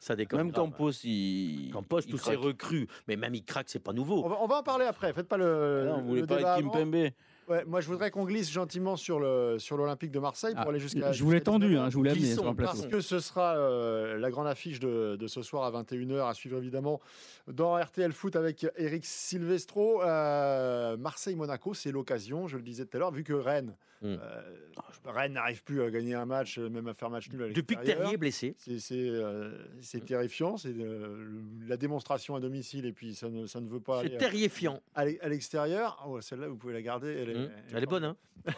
[0.00, 0.06] Déconne.
[0.06, 0.38] Ça déconne.
[0.38, 0.64] Même grave.
[0.64, 1.70] Campos, il.
[1.72, 2.44] Campos, il tous ces craque.
[2.44, 4.24] recrues, mais même il craque, c'est pas nouveau.
[4.24, 5.12] On va, on va en parler après.
[5.12, 5.84] Faites pas le.
[5.86, 6.70] Ah non, vous voulez le parler débat de avant.
[6.70, 7.10] Kimpembe
[7.50, 10.68] Ouais, moi, je voudrais qu'on glisse gentiment sur le sur l'Olympique de Marseille pour Ah,
[10.70, 11.10] aller jusqu'à.
[11.10, 11.78] je vous l'ai tendu, 19h.
[11.80, 12.72] hein, je vous l'ai amené Glissons, sur un plateau.
[12.74, 16.34] Parce que ce sera euh, la grande affiche de, de ce soir à 21h, à
[16.34, 17.00] suivre évidemment
[17.48, 20.00] dans RTL Foot avec Eric Silvestro.
[20.02, 24.16] Euh, Marseille-Monaco, c'est l'occasion, je le disais tout à l'heure, vu que Rennes, Mm.
[24.18, 24.40] euh,
[25.04, 27.82] Rennes n'arrive plus à gagner un match, même à faire match nul à Depuis que.
[27.84, 29.52] Terrier est blessé, C'est euh,
[30.06, 31.22] terrifiant, c'est euh,
[31.68, 34.80] la démonstration à domicile et puis ça ne, ça ne veut pas c'est terrifiant.
[34.94, 36.02] à l'extérieur.
[36.08, 37.08] Oh, Celle-là, vous pouvez la garder.
[37.14, 38.16] Elle est, Hum, Elle est bonne, hein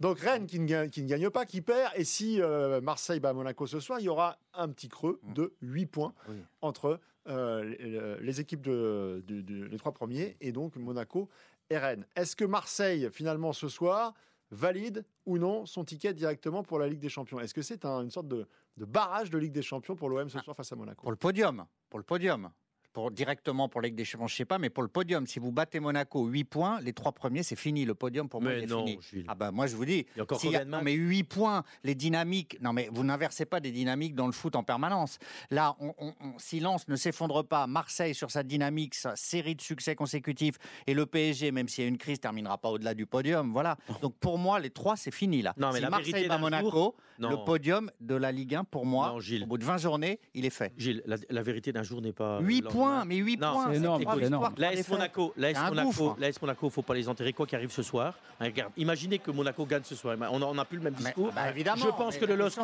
[0.00, 1.92] donc Rennes qui ne, gagne, qui ne gagne pas, qui perd.
[1.96, 5.52] Et si euh, Marseille bat Monaco ce soir, il y aura un petit creux de
[5.62, 6.36] 8 points Oui.
[6.62, 11.28] entre euh, les, équipes de, du- les trois premiers et donc Monaco
[11.68, 12.06] et Rennes.
[12.16, 14.14] Est-ce que Marseille, finalement, ce soir,
[14.50, 17.38] valide ou non son ticket directement pour la Ligue des Champions?
[17.40, 20.28] Est-ce que c'est un- une sorte de, de barrage de Ligue des Champions pour l'OM
[20.30, 21.02] ce soir face à Monaco?
[21.02, 22.50] Pour le podium, pour le podium.
[22.92, 25.52] Pour, directement pour Ligue des Champions, je sais pas, mais pour le podium, si vous
[25.52, 27.84] battez Monaco 8 points, les trois premiers, c'est fini.
[27.84, 28.98] Le podium, pour moi, Mais il est non, fini.
[29.00, 29.24] Gilles.
[29.28, 30.92] Ah ben moi, je vous dis, Il y a encore y a- non, matchs mais
[30.94, 32.58] 8 points, les dynamiques.
[32.60, 35.18] Non, mais vous n'inversez pas des dynamiques dans le foot en permanence.
[35.50, 39.54] Là, on, on, on- si Lens ne s'effondre pas, Marseille sur sa dynamique, sa série
[39.54, 40.56] de succès consécutifs,
[40.88, 43.52] et le PSG, même s'il y a une crise, terminera pas au-delà du podium.
[43.52, 43.76] Voilà.
[44.02, 45.54] Donc pour moi, les trois, c'est fini là.
[45.58, 47.30] Non, mais si la Marseille d'un Monaco, jour- Non.
[47.30, 49.44] le podium de la Ligue 1, pour moi, Gilles.
[49.44, 50.72] au bout de 20 journées, il est fait.
[50.76, 52.40] Gilles, la, la vérité d'un jour n'est pas.
[52.40, 52.70] 8 lendemain.
[52.80, 53.64] Poins, mais 8 Non, points.
[53.66, 54.88] c'est c'est énorme, L'AS.
[54.88, 56.16] Monaco, l'AS Monaco, gouffre.
[56.18, 58.14] l'AS Monaco, faut pas les enterrer quoi qu'il arrive ce soir.
[58.40, 60.16] Hein, Regarde, imaginez que Monaco gagne ce soir.
[60.32, 61.30] On n'a plus le même discours.
[61.32, 62.58] bah, évidemment, je pense que le LOSC,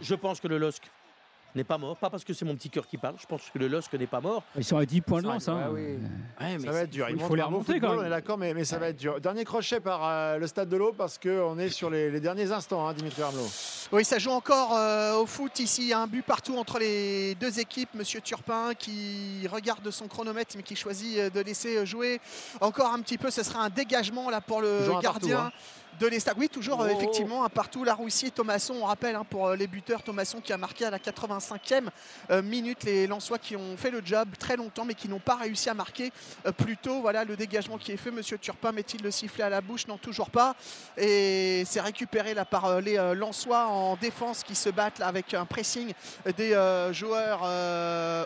[0.00, 0.82] je pense que le LOSC
[1.56, 1.96] n'est pas mort.
[1.96, 3.16] Pas parce que c'est mon petit cœur qui parle.
[3.18, 4.42] Je pense que le LOSC n'est pas mort.
[4.56, 5.48] Ils sont à 10 points de Ça lance.
[5.48, 5.70] hein.
[5.72, 5.98] ouais, oui.
[6.40, 7.08] Ouais, mais Ça va être dur.
[7.10, 8.06] il faut les remonter, football, quand On même.
[8.06, 9.20] est d'accord, mais, mais ça va être dur.
[9.20, 12.52] Dernier crochet par euh, le stade de l'eau parce qu'on est sur les, les derniers
[12.52, 13.48] instants, hein, Dimitri Ramelot.
[13.92, 15.92] Oui, ça joue encore euh, au foot ici.
[15.92, 17.90] Un but partout entre les deux équipes.
[17.94, 22.20] Monsieur Turpin qui regarde son chronomètre mais qui choisit euh, de laisser jouer
[22.60, 23.30] encore un petit peu.
[23.30, 25.36] Ce sera un dégagement là pour le gardien.
[25.36, 25.56] partout,
[26.00, 26.34] De l'Estac.
[26.36, 26.96] Oui, toujours euh, Oh.
[26.96, 27.84] effectivement un partout.
[27.84, 30.02] La Roussier, Thomasson, on rappelle hein, pour euh, les buteurs.
[30.02, 31.88] Thomasson qui a marqué à la 85e
[32.30, 32.84] euh, minute.
[32.84, 35.74] Les Lensois qui ont fait le job très longtemps mais qui n'ont pas réussi à
[35.74, 36.12] marquer
[36.46, 37.00] euh, plus tôt.
[37.00, 38.10] Voilà le dégagement qui est fait.
[38.10, 39.86] Monsieur Turpin met-il le sifflet à la bouche?
[39.86, 40.54] Non, toujours pas.
[40.96, 45.34] Et c'est récupéré là par euh, les Lensois en défense qui se battent là, avec
[45.34, 45.92] un pressing
[46.36, 46.56] des
[46.92, 47.42] joueurs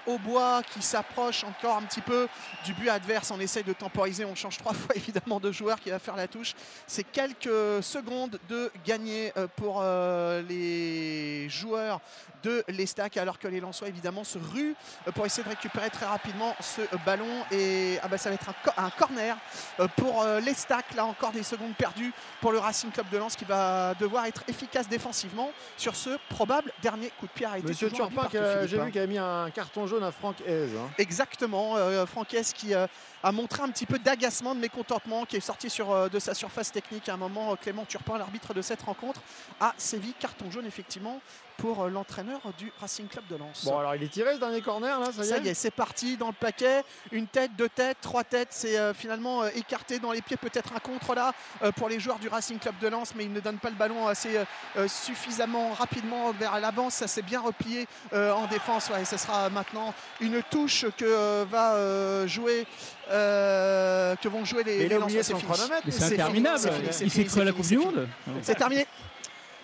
[0.06, 2.28] au bois qui s'approchent encore un petit peu
[2.64, 3.30] du but adverse.
[3.30, 4.24] On essaye de temporiser.
[4.24, 6.54] On change trois fois évidemment de joueur qui va faire la touche.
[6.86, 7.48] C'est quelques
[7.82, 12.00] secondes de gagner euh, pour euh, les joueurs
[12.42, 14.74] de l'Estac alors que les Lensois évidemment se ruent
[15.14, 18.54] pour essayer de récupérer très rapidement ce ballon et ah bah, ça va être un,
[18.64, 19.36] co- un corner
[19.80, 23.36] euh, pour euh, l'Estac là encore des secondes perdues pour le Racing Club de Lens
[23.36, 27.68] qui va devoir être efficace défensivement sur ce probable dernier coup de pied arrêté.
[27.68, 28.84] Monsieur Turpin, a- j'ai hein.
[28.84, 30.68] vu qu'il avait mis un carton jaune à Franck Hez.
[30.76, 30.88] hein.
[30.98, 32.86] Exactement, euh, Franquès qui euh,
[33.22, 36.34] a montré un petit peu d'agacement, de mécontentement, qui est sorti sur, euh, de sa
[36.34, 37.56] surface technique à un moment.
[37.56, 39.20] Clément Turpin, l'arbitre de cette rencontre,
[39.60, 41.20] a sévi carton jaune effectivement
[41.60, 43.64] pour euh, l'entraîneur du Racing Club de Lens.
[43.64, 45.54] Bon, alors il est tiré ce dernier corner, là, ça y est Ça y est,
[45.54, 46.82] c'est parti dans le paquet.
[47.12, 48.48] Une tête, deux têtes, trois têtes.
[48.50, 50.36] C'est euh, finalement euh, écarté dans les pieds.
[50.36, 53.32] Peut-être un contre là euh, pour les joueurs du Racing Club de Lens, mais il
[53.32, 54.38] ne donne pas le ballon assez
[54.86, 56.90] suffisamment rapidement vers l'avant.
[56.90, 58.88] Ça s'est bien replié euh, en défense.
[58.90, 62.66] Ouais, ce sera maintenant une touche que euh, va euh, jouer,
[63.10, 65.22] euh, que vont jouer les, Mais les Lensois.
[65.22, 65.52] C'est fini.
[65.92, 66.58] fini, interminable.
[66.58, 68.08] c'est fini, c'est Il s'est cru à la Coupe du Monde.
[68.42, 68.86] C'est terminé.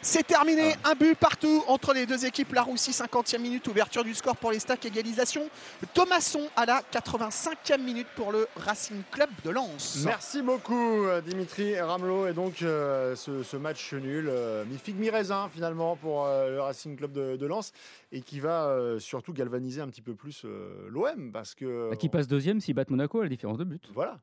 [0.08, 2.52] C'est terminé, un but partout entre les deux équipes.
[2.52, 5.50] La Roussie, 50e minute, ouverture du score pour les Stacks, égalisation.
[5.94, 10.02] Thomasson à la 85e minute pour le Racing Club de Lens.
[10.04, 14.96] Merci beaucoup euh, Dimitri Ramelot et donc euh, ce, ce match nul euh, mi figue
[14.96, 17.72] mi raisin finalement pour euh, le Racing Club de, de Lens
[18.12, 21.96] et qui va euh, surtout galvaniser un petit peu plus euh, l'OM parce que Bah,
[21.96, 23.82] qui passe deuxième s'ils battent Monaco à la différence de but.
[23.92, 24.20] voilà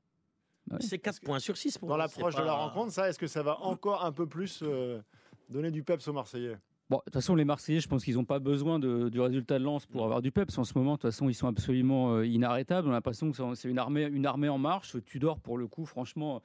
[0.80, 3.43] C'est 4 points sur 6 pour dans l'approche de la rencontre ça est-ce que ça
[3.43, 5.02] va encore un peu plus euh,
[5.53, 6.57] donner du peps aux Marseillais
[6.89, 9.57] Bon, de toute façon, les Marseillais, je pense qu'ils n'ont pas besoin de- du résultat
[9.57, 10.57] de Lens pour avoir du peps.
[10.57, 12.87] En ce moment, de toute façon, ils sont absolument euh, inarrêtables.
[12.87, 14.97] On a l'impression que c'est- c'est une armée, une armée en marche.
[15.05, 16.41] Tudor, pour le coup, franchement,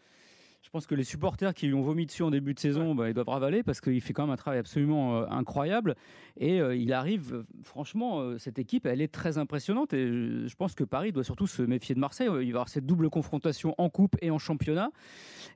[0.62, 3.08] je pense que les supporters qui lui ont vomi dessus en début de saison, bah,
[3.08, 5.94] ils doivent ravaler parce qu'il fait quand même un travail absolument euh, incroyable.
[6.36, 9.92] Et euh, il arrive, euh, franchement, euh, cette équipe, elle est très impressionnante.
[9.94, 12.26] Et je, je pense que Paris doit surtout se méfier de Marseille.
[12.28, 14.90] Il va y avoir cette double confrontation en coupe et en championnat.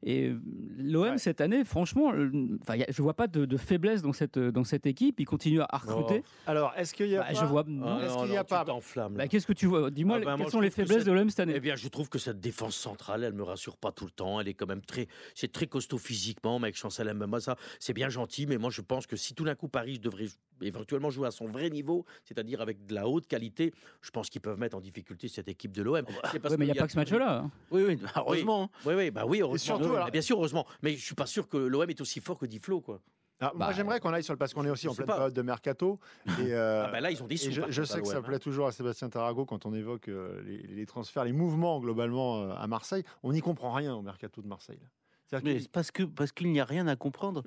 [0.03, 0.33] Et
[0.79, 1.19] l'OM, Ouais.
[1.19, 2.31] cette année, franchement, euh,
[2.63, 5.21] enfin, je ne vois pas de, de faiblesse dans cette, dans cette équipe.
[5.21, 6.23] Ils continuent à recruter.
[6.47, 7.65] alors est-ce qu'il y a Bah, pas- je vois.
[7.85, 8.01] Ah.
[8.05, 9.09] Est-ce qu'il y a non, pas-.
[9.11, 9.91] Bah, Qu'est-ce que tu vois?
[9.91, 11.53] Dis-moi, Ah ben, moi, quelles sont les faiblesses de l'OM cette année?
[11.57, 14.41] Eh bien, je trouve que cette défense centrale, elle me rassure pas tout le temps.
[14.41, 17.93] Elle est quand même très, c'est très costaud physiquement, mais avec Chancel Mbemba, ça, c'est
[17.95, 18.47] bien gentil.
[18.47, 20.27] Mais moi, je pense que si tout d'un coup Paris devrait
[20.61, 24.41] éventuellement jouer à son vrai niveau, c'est-à-dire avec de la haute qualité, je pense qu'ils
[24.41, 26.05] peuvent mettre en difficulté cette équipe de l'OM.
[26.31, 27.39] C'est parce Ouais, mais il n'y a pas que ce match-là.
[27.45, 27.51] hein.
[27.71, 28.71] Oui, oui, heureusement.
[28.85, 29.77] Oui, oui, bah oui, heureusement.
[29.77, 30.67] surtout, Oui, alors- bien sûr, heureusement.
[30.83, 33.01] Mais je suis pas sûr que l'OM est aussi fort que Diflo, quoi.
[33.43, 35.15] Ah, moi Bah, j'aimerais qu'on aille sur le parce qu'on est aussi en pleine pas.
[35.17, 35.99] période de mercato
[36.39, 37.51] et, euh, Ah bah là, ils ont des sous.
[37.51, 38.29] je, sais à que ça l'OM, hein.
[38.29, 42.43] plaît toujours à Sébastien Tarago quand on évoque euh, les, les transferts, les mouvements globalement
[42.43, 43.05] euh, à Marseille.
[43.23, 44.79] On n'y comprend rien au mercato de Marseille.
[44.81, 45.41] là.
[45.45, 47.43] Mais c'est parce que parce qu'il n'y a rien à comprendre.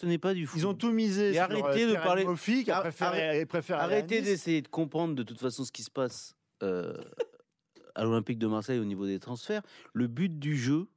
[0.00, 0.60] Ce n'est pas du foot.
[0.60, 4.16] Ils ont tout misé Et sur arrêtez de parler- Moffi, qui a Ar- préféré, Arrêtez
[4.20, 4.24] Nice.
[4.24, 6.34] d'essayer de comprendre de toute façon ce qui se passe
[6.64, 6.92] euh,
[7.94, 9.62] à l'Olympique de Marseille au niveau des transferts.
[9.92, 10.88] Le but du jeu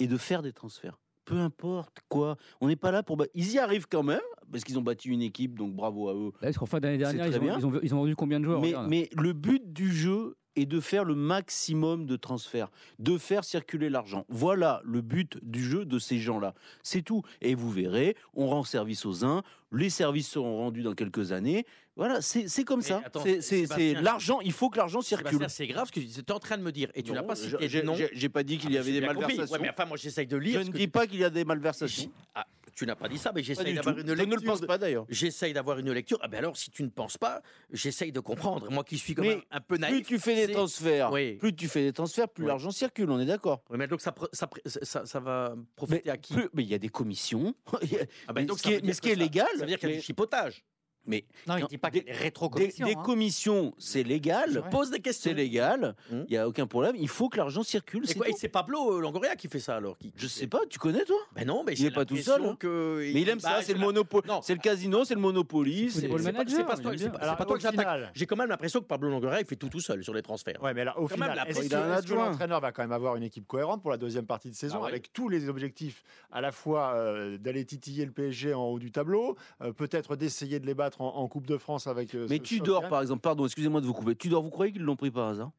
[0.00, 0.98] est de faire des transferts.
[1.30, 2.36] Peu importe quoi.
[2.60, 3.16] On n'est pas là pour.
[3.34, 6.32] Ils y arrivent quand même parce qu'ils ont battu une équipe, donc bravo à eux.
[6.40, 7.58] Là, Parce qu'en fin d'année dernière, ils ont, bien.
[7.58, 10.80] ils, ont, ils ont vendu combien de joueurs mais le but du jeu est de
[10.80, 14.24] faire le maximum de transferts, de faire circuler l'argent.
[14.28, 16.54] Voilà le but du jeu de ces gens-là.
[16.82, 17.22] C'est tout.
[17.40, 21.64] Et vous verrez, on rend service aux uns, les services seront rendus dans quelques années.
[22.00, 23.02] Voilà, c'est comme Mais ça.
[23.42, 24.40] C'est- l'argent.
[24.40, 25.44] Il faut que l'argent circule.
[25.50, 26.90] C'est grave ce que tu es en train de me dire.
[26.94, 27.94] Et tu n'as pas cité j'ai- de nom.
[27.94, 29.52] j'ai- J'ai pas dit qu'il y Ah, avait mais des malversations.
[29.52, 32.10] Ouais, mais enfin, moi, j'essaye de Je ne dis pas qu'il y a des malversations.
[32.34, 34.42] Ah, tu n'as pas dit ça, mais j'essaye d'avoir une Je ne le lecture.
[34.44, 35.04] pense pas d'ailleurs.
[35.10, 36.16] J'essaye d'avoir une lecture.
[36.22, 38.70] Ah ben alors, si tu ne penses pas, j'essaye de comprendre.
[38.70, 40.06] Moi qui suis Mais même un peu Plus naïf.
[40.06, 41.34] tu fais des transferts, Oui.
[41.34, 42.48] plus tu fais des transferts, plus Oui.
[42.48, 43.10] l'argent circule.
[43.10, 43.62] On est d'accord.
[43.68, 46.48] Oui, mais donc ça, pr- ça, pr- ça, ça va Mais profiter à qui plus-
[46.54, 47.54] mais il y a des commissions.
[47.82, 49.78] Y Ah ben mais donc, ce qui est- mais ce qui légal, Ça veut dire
[49.78, 50.64] qu'il y a mais- du chipotage.
[51.06, 52.86] Mais Non, il dit pas des- y a des des, rétro-commissions.
[52.86, 53.02] des hein.
[53.02, 54.50] commissions, c'est légal.
[54.52, 55.30] Je pose des questions.
[55.30, 55.94] C'est légal.
[56.10, 56.26] Il Hum.
[56.30, 56.94] n'y a aucun problème.
[56.96, 58.04] Il faut que l'argent circule.
[58.04, 60.46] Et, c'est quoi, et c'est Pablo euh, Longoria qui fait ça alors qui, Je sais
[60.46, 61.16] pas, tu connais toi?
[61.34, 62.56] Ben non, mais Il j'ai est pas tout seul, hein.
[62.58, 62.98] Que...
[63.14, 64.22] Mais il aime bah, ça, c'est j'ai le monopole.
[64.28, 64.40] Non.
[64.42, 65.90] C'est le casino, c'est le Monopoly.
[65.90, 66.32] C'est c'est- le C'est
[66.64, 68.10] pas, c'est toi, c'est pas- Alors, c'est pas toi que j'attaque.
[68.14, 70.62] J'ai quand même l'impression que Pablo Longoria il fait tout tout seul sur les transferts.
[70.62, 71.60] Ouais, mais là, au final, est-ce
[72.06, 74.80] que, l'entraîneur va quand même avoir une équipe cohérente pour la deuxième partie de saison,
[74.84, 78.78] Ah avec tous les objectifs à la fois euh, d'aller titiller le PSG en haut
[78.78, 82.14] du tableau, euh, peut-être d'essayer de les battre en, en Coupe de France avec.
[82.14, 84.16] euh, Mais Tudor, par exemple, pardon, excusez-moi de vous couper.
[84.16, 85.52] Tudor, vous croyez qu'ils l'ont pris par hasard?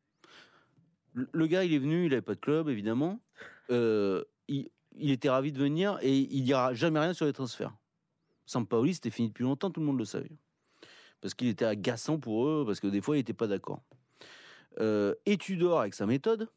[1.13, 3.19] Le, le gars, il est venu, il n'avait pas de club, évidemment.
[3.69, 7.73] Euh, il, il était ravi de venir et il dira jamais rien sur les transferts.
[8.45, 10.31] Sampaoli, c'était fini depuis longtemps, tout le monde le savait.
[11.21, 13.81] Parce qu'il était agaçant pour eux, parce que des fois, il n'était pas d'accord.
[14.79, 16.49] Euh, et Tudor, avec sa méthode,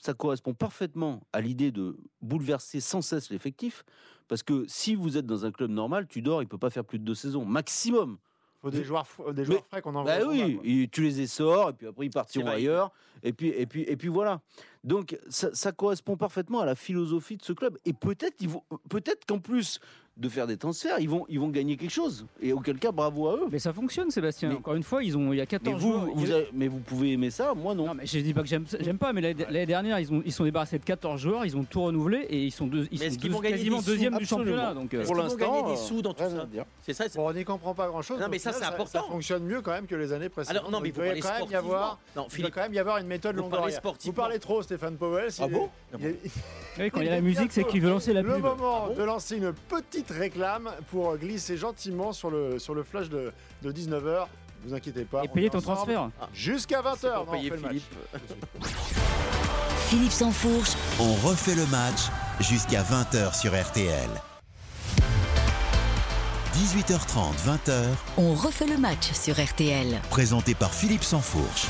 [0.00, 3.84] ça correspond parfaitement à l'idée de bouleverser sans cesse l'effectif.
[4.28, 6.98] Parce que si vous êtes dans un club normal, Tudor, il peut pas faire plus
[6.98, 8.16] de deux saisons, maximum.
[8.62, 10.04] faut des joueurs, Mais- joueurs frais qu'on envoie.
[10.18, 13.48] Bah combat, oui, et tu les essors, et puis après ils partiront ailleurs, et puis,
[13.48, 14.40] et, puis, et puis voilà.
[14.84, 17.76] Donc ça, ça correspond parfaitement à la philosophie de ce club.
[17.84, 19.80] Et peut-être qu'en plus
[20.20, 22.26] de faire des transferts, ils vont, ils vont gagner quelque chose.
[22.42, 23.46] Et auquel cas, bravo à eux.
[23.50, 24.50] Mais ça fonctionne, Sébastien.
[24.50, 26.06] Mais- Encore une fois, ils ont, il y a Mais 14 vous, joueurs.
[26.14, 27.86] vous, Il- avez- mais vous pouvez aimer ça, moi non.
[27.86, 30.32] Non, mais je dis pas que j'aime, j'aime pas, mais l'année dernière, ils ont, ils
[30.32, 33.06] sont débarrassés de 14 joueurs, ils ont tout renouvelé et ils sont, deux, ils Mais
[33.06, 34.74] est-ce sont qu'ils deux- vont gagner quasiment deuxième du championnat.
[34.74, 36.46] Donc, euh, Pour l'instant, gagner des sous dans tout ça.
[36.82, 37.04] C'est ça.
[37.14, 38.20] Bon, on n'y comprend pas grand-chose.
[38.20, 39.02] Non, mais ça, c'est important.
[39.06, 40.58] Ça fonctionne mieux quand même que les années précédentes.
[40.58, 41.98] Alors non, mais il doit quand même y avoir.
[42.14, 43.80] Non, Il doit quand même y avoir une méthode Longoria.
[44.04, 45.30] Vous parlez trop, Stéphane Powell.
[45.40, 45.70] Ah bon
[46.92, 48.42] quand il y a la musique, c'est qu'il veut lancer la Le pub.
[48.42, 53.08] moment Ah de lancer une petite réclame pour glisser gentiment sur le, sur le flash
[53.08, 54.26] de, de 19h.
[54.64, 55.24] Ne vous inquiétez pas.
[55.24, 56.10] Et payer ton transfert.
[56.34, 56.96] Jusqu'à 20h.
[57.00, 57.70] C'est pour payer le match.
[57.70, 57.94] Philippe.
[59.88, 60.70] Philippe Sansfourche,
[61.00, 62.02] On refait le match
[62.40, 64.08] jusqu'à 20h sur RTL.
[66.54, 67.84] 18h30, 20h,
[68.18, 70.00] on refait le match sur RTL.
[70.10, 71.66] présenté par Philippe Sansfourche.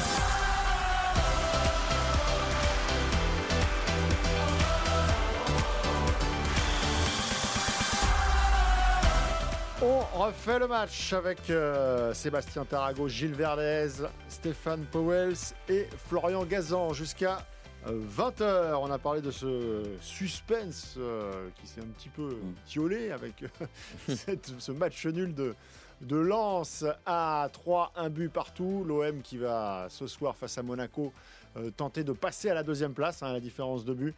[9.82, 13.88] On refait le match avec euh, Sébastien Tarago, Gilles Verdez,
[14.28, 15.36] Stéphane Powels
[15.70, 17.38] et Florian Gazan jusqu'à
[17.86, 18.74] 20h.
[18.74, 22.28] On a parlé de ce suspense euh, qui s'est un petit peu
[22.66, 23.66] tiolé avec euh,
[24.16, 25.54] cette- ce match nul de,
[26.02, 28.84] de Lens à 3, un but partout.
[28.86, 31.10] L'OM qui va ce soir face à Monaco
[31.56, 34.14] euh, tenter de passer à la deuxième place, hein, à la différence de but.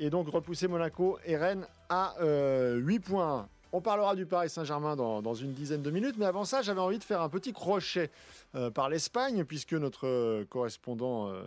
[0.00, 3.46] Et donc repousser Monaco et Rennes à 8 points.
[3.76, 6.78] On parlera du Paris Saint-Germain dans, dans une dizaine de minutes, mais avant ça, j'avais
[6.80, 8.08] envie de faire un petit crochet
[8.54, 11.42] euh, par l'Espagne, puisque notre euh, correspondant euh,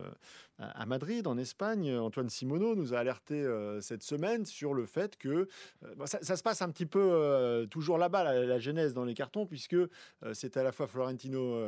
[0.59, 3.45] à Madrid, en Espagne, Antoine Simoneau, nous a alerté
[3.79, 5.47] cette semaine sur le fait que
[6.05, 9.45] ça, ça se passe un petit peu toujours là-bas, la, la genèse dans les cartons,
[9.45, 9.75] puisque
[10.33, 11.61] c'est à la fois Florentino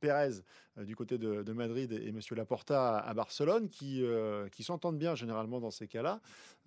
[0.00, 0.42] Pérez
[0.78, 4.04] du côté de, de Madrid et, et Monsieur Laporta à, à Barcelone qui,
[4.50, 6.20] qui s'entendent bien généralement dans ces cas-là,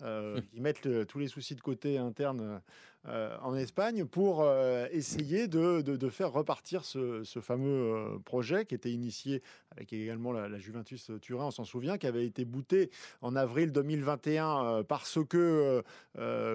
[0.50, 2.62] qui mettent le- tous les soucis de côté internes
[3.08, 8.90] euh, en Espagne pour euh, essayer de, faire repartir ce, fameux euh, projet qui était
[8.90, 12.90] initié avec également la, Juventus Turin, on s'en souvient, qui avait été bouté
[13.22, 15.82] en avril 2021 euh, parce que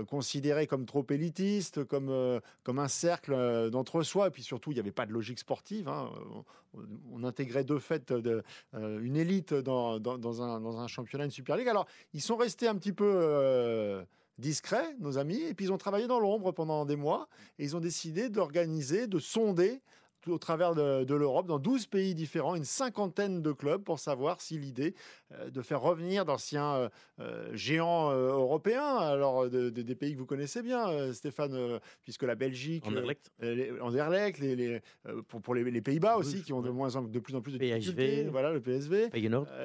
[0.07, 5.05] considéré comme trop élitiste, comme, un cercle d'entre-soi, et puis surtout, il n'y avait pas
[5.05, 5.87] de logique sportive.
[5.87, 6.11] hein.
[7.13, 8.13] On, intégrait de fait
[8.73, 11.69] une élite dans, un, dans un championnat, une Super League.
[11.69, 14.05] Alors, ils sont restés un petit peu
[14.37, 17.75] discrets, nos amis, et puis ils ont travaillé dans l'ombre pendant des mois, et ils
[17.75, 19.81] ont décidé d'organiser, de sonder
[20.27, 24.41] au travers de, de l'Europe, dans 12 pays différents, une cinquantaine de clubs pour savoir
[24.41, 24.93] si l'idée
[25.33, 30.13] euh, de faire revenir d'anciens euh, euh, géants euh, européens, alors de- de- des pays
[30.13, 33.31] que vous connaissez bien, Stéphane, puisque la Belgique, Anderlecht.
[33.39, 34.81] les- Anderlecht, les, les,
[35.27, 37.53] pour, pour les, les Pays-Bas aussi, qui ont de, moins en, de plus en plus
[37.53, 38.23] de PSV.
[38.31, 39.09] voilà, le PSV.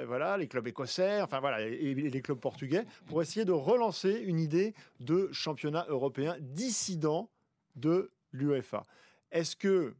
[0.07, 4.13] Voilà, les clubs écossais, enfin voilà, et, et les clubs portugais, pour essayer de relancer
[4.25, 7.31] une idée de championnat européen dissident
[7.77, 8.85] de l'UEFA.
[9.33, 9.95] Est-ce que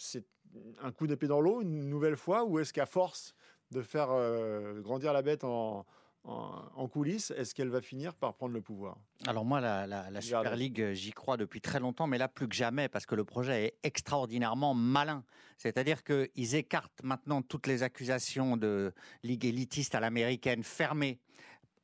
[0.00, 0.24] c'est
[0.82, 3.34] un coup d'épée dans l'eau une nouvelle fois, ou est-ce qu'à force
[3.70, 5.86] de faire euh, grandir la bête en,
[6.24, 8.96] en- en coulisses, est-ce qu'elle va finir par prendre le pouvoir?
[9.26, 10.56] Alors moi, la, la- la Super.
[10.56, 13.24] League, euh, j'y crois depuis très longtemps, mais là plus que jamais, parce que le
[13.24, 15.22] projet est extraordinairement malin.
[15.58, 21.20] C'est-à-dire qu'ils écartent maintenant toutes les accusations de ligue élitiste à l'américaine fermée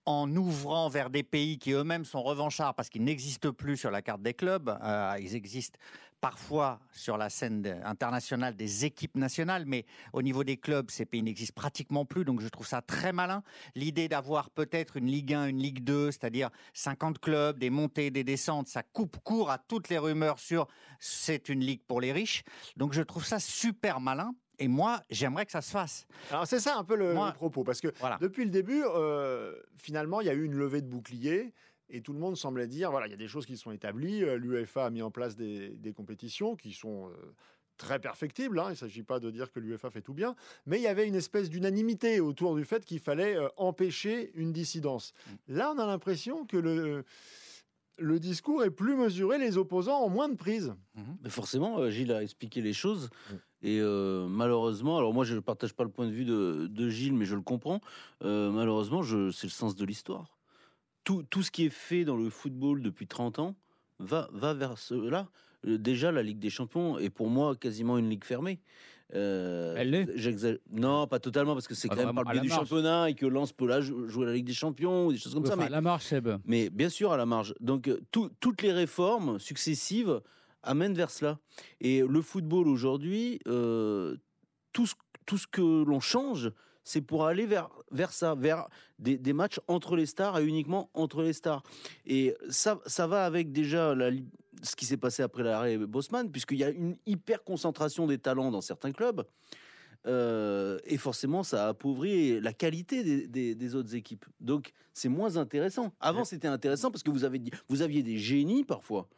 [0.06, 4.02] en ouvrant vers des pays qui eux-mêmes sont revanchards parce qu'ils n'existent plus sur la
[4.02, 4.68] carte des clubs.
[4.82, 5.78] Euh, ils existent
[6.20, 11.22] parfois sur la scène internationale des équipes nationales, mais au niveau des clubs, ces pays
[11.22, 12.24] n'existent pratiquement plus.
[12.24, 13.42] Donc je trouve ça très malin.
[13.74, 18.24] L'idée d'avoir peut-être une Ligue 1, une Ligue 2, c'est-à-dire 50 clubs, des montées, des
[18.24, 20.66] descentes, ça coupe court à toutes les rumeurs sur
[20.98, 22.42] c'est une ligue pour les riches.
[22.76, 24.34] Donc je trouve ça super malin.
[24.58, 26.06] Et moi, j'aimerais que ça se fasse.
[26.30, 28.16] Alors c'est ça un peu le, Moi- le propos, parce que Voilà.
[28.22, 31.52] depuis le début, euh, finalement, il y a eu une levée de bouclier.
[31.88, 34.24] Et tout le monde semblait dire, voilà, il y a des choses qui sont établies.
[34.24, 37.12] Euh, L'UEFA a mis en place des, des compétitions qui sont euh,
[37.76, 38.58] très perfectibles.
[38.58, 38.66] hein.
[38.68, 40.34] Il ne s'agit pas de dire que l'UEFA fait tout bien.
[40.66, 44.52] Mais il y avait une espèce d'unanimité autour du fait qu'il fallait euh, empêcher une
[44.52, 45.12] dissidence.
[45.46, 47.04] Là, on a l'impression que le,
[47.98, 50.74] le discours est plus mesuré, les opposants ont moins de prise.
[51.22, 53.10] Mais forcément, Gilles a expliqué les choses.
[53.30, 53.34] Mm.
[53.62, 56.88] Et euh, malheureusement, alors moi je ne partage pas le point de vue de, de
[56.90, 57.80] Gilles, mais je le comprends.
[58.22, 60.35] Euh, malheureusement, c'est le sens de l'histoire.
[61.06, 63.54] Tout, tout ce qui est fait dans le football depuis 30 ans
[64.00, 65.28] va, va vers cela.
[65.64, 68.58] Euh, Déjà, la Ligue des Champions est pour moi quasiment une ligue fermée.
[69.14, 72.40] Euh, Elle l'est Non, pas totalement, parce que c'est quand même par à le biais
[72.40, 72.60] du marge.
[72.62, 75.32] championnat et que Lens peut là jou- jouer la Ligue des Champions ou des choses
[75.32, 75.54] comme ça.
[75.54, 76.28] Mais la marche, Seb.
[76.44, 77.54] mais bien sûr, à la marge.
[77.60, 80.20] Donc, euh, tout- toutes les réformes successives
[80.64, 81.38] amènent vers cela.
[81.80, 84.16] Et le football aujourd'hui, euh,
[84.72, 86.50] tout, ce, tout ce que l'on change,
[86.86, 88.68] c'est pour aller vers, vers ça, vers
[88.98, 91.62] des, des matchs entre les stars et uniquement entre les stars.
[92.06, 94.10] Et ça, ça va avec déjà la
[94.62, 98.50] ce qui s'est passé après l'arrêt Bosman, puisqu'il y a une hyper concentration des talents
[98.50, 99.26] dans certains clubs.
[100.06, 104.24] Euh, et forcément, ça a appauvri la qualité des, des- des autres équipes.
[104.40, 105.92] Donc, c'est moins intéressant.
[106.00, 109.08] Avant, c'était intéressant parce que vous, avez, vous aviez des génies parfois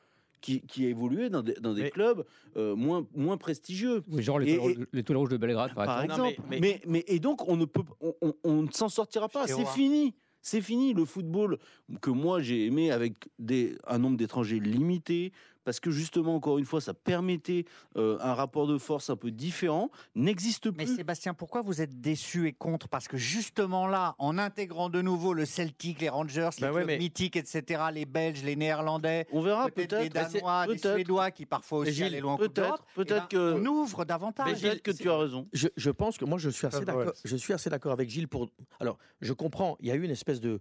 [0.41, 2.25] qui, qui évoluaient dans des, dans des Mais- clubs
[2.57, 4.03] euh, moins, moins prestigieux.
[4.11, 6.29] Oui, genre Et- l'étoile et- rouge- l'étoile rouge de Belgrade, par, Par exemple.
[6.31, 6.49] exemple.
[6.51, 9.47] mais- mais, mais- et donc, on ne peut, on, on- on ne s'en sortira pas.
[9.47, 10.15] C'est fini.
[10.41, 10.95] C'est fini.
[10.95, 11.59] Le football
[12.01, 15.33] que moi j'ai aimé avec des, un nombre d'étrangers limité,
[15.69, 19.31] parce que justement, encore une fois, ça permettait euh, un rapport de force un peu
[19.31, 20.97] différent, n'existe Mais plus.
[20.97, 22.89] Sébastien, pourquoi vous êtes déçu et contre?
[22.89, 26.87] Parce que justement là, en intégrant de nouveau le Celtic, les Rangers, les Bah clubs
[26.87, 30.79] mais- mythiques, etc., les Belges, les Néerlandais, On verra peut-être les Danois, les.
[30.79, 34.07] Suédois qui parfois aussi Gilles, allaient loin peut-être, d'Europe, peut-être eh ben, que- on ouvre
[34.07, 34.47] davantage.
[34.63, 35.47] Mais Peut-être que tu as raison.
[35.53, 37.05] Je, je pense que moi je suis assez Ah, d'accord.
[37.09, 37.13] ouais.
[37.27, 38.49] Je suis assez d'accord avec Gilles pour.
[38.81, 39.77] Alors, je comprends.
[39.81, 40.61] Il y a eu une espèce de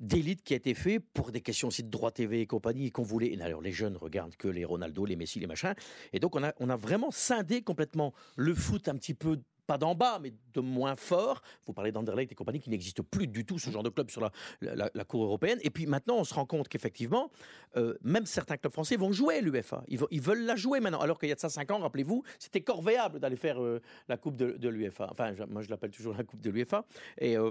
[0.00, 3.02] d'élite qui a été fait pour des questions aussi de droit TV et compagnie qu'on
[3.02, 3.32] voulait.
[3.32, 5.74] Et alors les jeunes regardent que les Ronaldo, les Messi, les machins.
[6.12, 9.78] Et donc on a on a vraiment scindé complètement le foot un petit peu pas
[9.78, 11.40] d'en bas, mais de moins fort.
[11.66, 14.20] Vous parlez d'Anderlecht et compagnie qui n'existe plus du tout, ce genre de club sur
[14.20, 15.58] la, la, cour européenne.
[15.62, 17.30] Et puis maintenant, on se rend compte qu'effectivement,
[17.78, 19.82] euh, même certains clubs français vont jouer l'UEFA.
[19.88, 21.00] Ils veulent la jouer maintenant.
[21.00, 24.18] Alors qu'il y a de ça 5 ans, rappelez-vous, c'était corvéable d'aller faire euh, la
[24.18, 25.08] Coupe de, de l'UEFA.
[25.10, 26.84] Enfin, je- moi, je l'appelle toujours la Coupe de l'UEFA.
[27.18, 27.38] Et.
[27.38, 27.50] euh,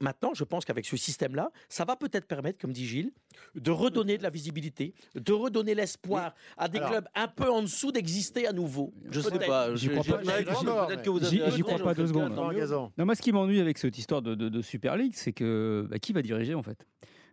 [0.00, 3.12] Maintenant, je pense qu'avec ce système-là, ça va peut-être permettre, comme dit Gilles,
[3.54, 7.62] de redonner de la visibilité, de redonner l'espoir à des Alors- clubs un peu en
[7.62, 8.92] dessous d'exister à nouveau.
[9.10, 9.74] Je sais pas.
[9.74, 10.22] J'y je- crois pas.
[11.50, 12.32] J'y crois pas, deux secondes.
[12.34, 15.86] Non, moi, ce qui m'ennuie avec cette histoire de, de- de Super League, c'est que
[15.90, 16.86] bah, qui va diriger en fait?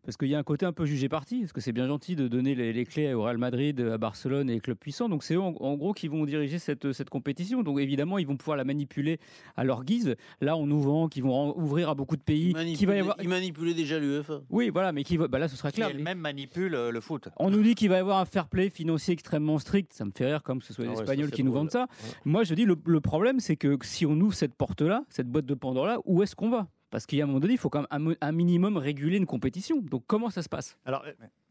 [0.04, 2.16] Parce qu'il y a un côté un peu jugé parti, parce que c'est bien gentil
[2.16, 5.10] de donner les, les clés au Real Madrid, à Barcelone et les clubs puissants.
[5.10, 7.62] Donc c'est eux, en, en gros qui vont diriger cette, cette compétition.
[7.62, 9.20] Donc évidemment, ils vont pouvoir la manipuler
[9.56, 10.16] à leur guise.
[10.40, 12.54] Là, on nous vend qu'ils vont ouvrir à beaucoup de pays.
[12.76, 13.16] Qui va y avoir...
[13.22, 14.42] il manipulait déjà l'UEFA.
[14.50, 15.28] Oui, voilà, mais qui va...
[15.28, 15.90] bah là, ce sera qui clair.
[15.90, 17.30] elle-même manipule euh, le foot.
[17.38, 19.94] On nous dit qu'il va y avoir un fair play financier extrêmement strict.
[19.94, 21.86] Ça me fait rire comme ce soit les Ah ouais, Espagnols qui nous vendent ça.
[22.26, 25.46] Moi, je dis le, le problème, c'est que si on ouvre cette porte-là, cette boîte
[25.46, 26.68] de Pandore-là, où est-ce qu'on va?
[26.92, 29.26] Parce qu'il y a un moment donné, il faut quand même un, minimum réguler une
[29.26, 29.78] compétition.
[29.78, 30.78] Donc comment ça se passe?
[30.88, 30.92] Euh,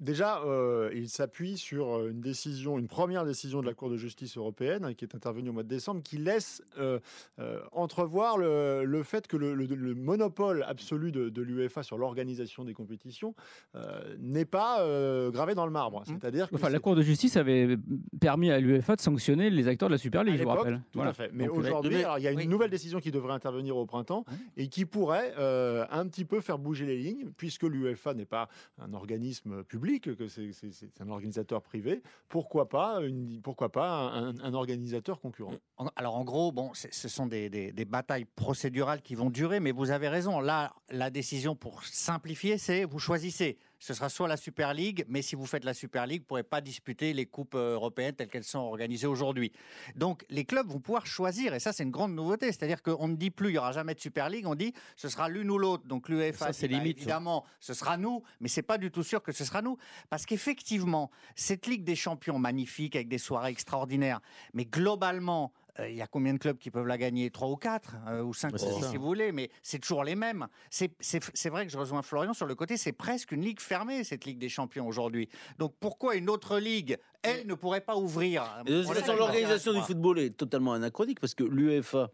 [0.00, 3.96] déjà, euh, il s'appuie sur euh, une décision, une première décision de la Cour de
[3.96, 6.98] justice européenne qui est intervenue au mois de décembre, qui laisse euh,
[7.38, 11.98] euh, entrevoir le, le fait que le, le- le monopole absolu de, de l'UEFA sur
[11.98, 13.34] l'organisation des compétitions
[13.74, 16.02] euh, n'est pas euh, gravé dans le marbre.
[16.06, 17.76] C'est-à-dire que Enfin, la Cour de justice avait
[18.20, 20.76] permis à l'UEFA de sanctionner les acteurs de la Super à League, je vous rappelle.
[20.92, 21.10] Tout Voilà.
[21.10, 21.30] à fait.
[21.32, 22.46] Mais aujourd'hui, il y a une oui.
[22.48, 24.24] nouvelle décision qui devrait intervenir au printemps
[24.56, 28.48] et qui pourrait euh, un petit peu faire bouger les lignes, puisque l'UEFA n'est pas
[28.78, 32.02] un organisme public, que c'est un organisateur privé.
[32.28, 33.00] Pourquoi pas,
[33.42, 35.54] pourquoi pas un, organisateur concurrent?
[35.78, 39.58] En- Alors en gros, bon, ce sont des, des- des batailles procédurales qui vont durer,
[39.58, 40.38] mais vous avez raison.
[40.40, 43.58] Là, la décision pour simplifier, c'est vous choisissez.
[43.80, 46.28] Ce sera soit la Super League, mais si vous faites la Super League, vous ne
[46.28, 49.52] pourrez pas disputer les coupes euh, européennes telles qu'elles sont organisées aujourd'hui.
[49.96, 52.52] Donc les clubs vont pouvoir choisir, et ça c'est une grande nouveauté.
[52.52, 55.08] C'est-à-dire qu'on ne dit plus il n'y aura jamais de Super League, on dit ce
[55.08, 55.84] sera l'une ou l'autre.
[55.86, 57.02] Donc l'UEFA, c'est bah, limite, ça.
[57.04, 59.78] évidemment, ce sera nous, mais c'est pas du tout sûr que ce sera nous.
[60.10, 64.20] Parce qu'effectivement, cette Ligue des Champions magnifique, avec des soirées extraordinaires,
[64.52, 67.30] mais globalement, il y a combien de clubs qui peuvent la gagner?
[67.30, 68.90] Trois ou quatre euh, Ou cinq, six, ça.
[68.90, 70.48] si vous voulez, mais c'est toujours les mêmes.
[70.70, 73.60] C'est- C'est c'est vrai que je rejoins Florian sur le côté, c'est presque une ligue
[73.60, 75.28] fermée, cette Ligue des Champions aujourd'hui.
[75.58, 78.44] Donc pourquoi une autre ligue, elle, ne pourrait pas ouvrir?
[78.66, 82.10] De l'organisation du football est totalement anachronique parce que l'UEFA,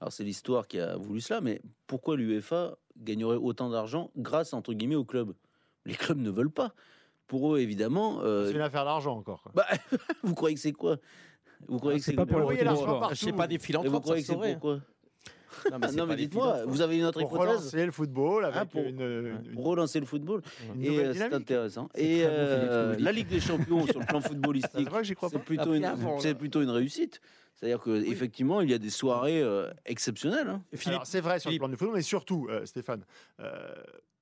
[0.00, 4.72] alors c'est l'histoire qui a voulu cela, mais pourquoi l'UEFA gagnerait autant d'argent grâce entre
[4.74, 5.34] guillemets aux clubs?
[5.86, 6.74] Les clubs ne veulent pas.
[7.26, 8.20] Pour eux, évidemment.
[8.22, 9.42] euh, C'est une affaire d'argent encore.
[9.42, 9.52] quoi.
[9.54, 9.66] bah,
[10.24, 10.96] vous croyez que c'est quoi?
[11.68, 13.00] Vous croyez que c'est c'est pas pour le retour l'argent du sport.
[13.00, 13.14] partout.
[13.16, 13.58] Je sais pas des Et
[13.88, 17.04] vous croyez que c'est pourquoi Non, mais, Ah c'est Non, mais dites-moi, vous avez une
[17.04, 19.00] autre Pour hypothèse relancer le football avec Ah, pour- une,
[19.46, 20.42] une- pour relancer le football.
[20.74, 21.88] une Et euh, c'est intéressant.
[21.94, 25.06] C'est Et euh, le la Ligue des Champions sur le plan C'est footballistique, vrai que
[25.06, 25.44] j'y crois c'est pas.
[25.44, 27.20] plutôt, Ah, c'est plutôt une réussite.
[27.56, 30.48] C'est-à-dire qu'effectivement, il y a des soirées euh, exceptionnelles.
[30.48, 30.62] hein.
[31.04, 31.60] C'est vrai sur le Philippe.
[31.60, 33.04] plan du football, mais surtout, euh, Stéphane,
[33.40, 33.74] euh,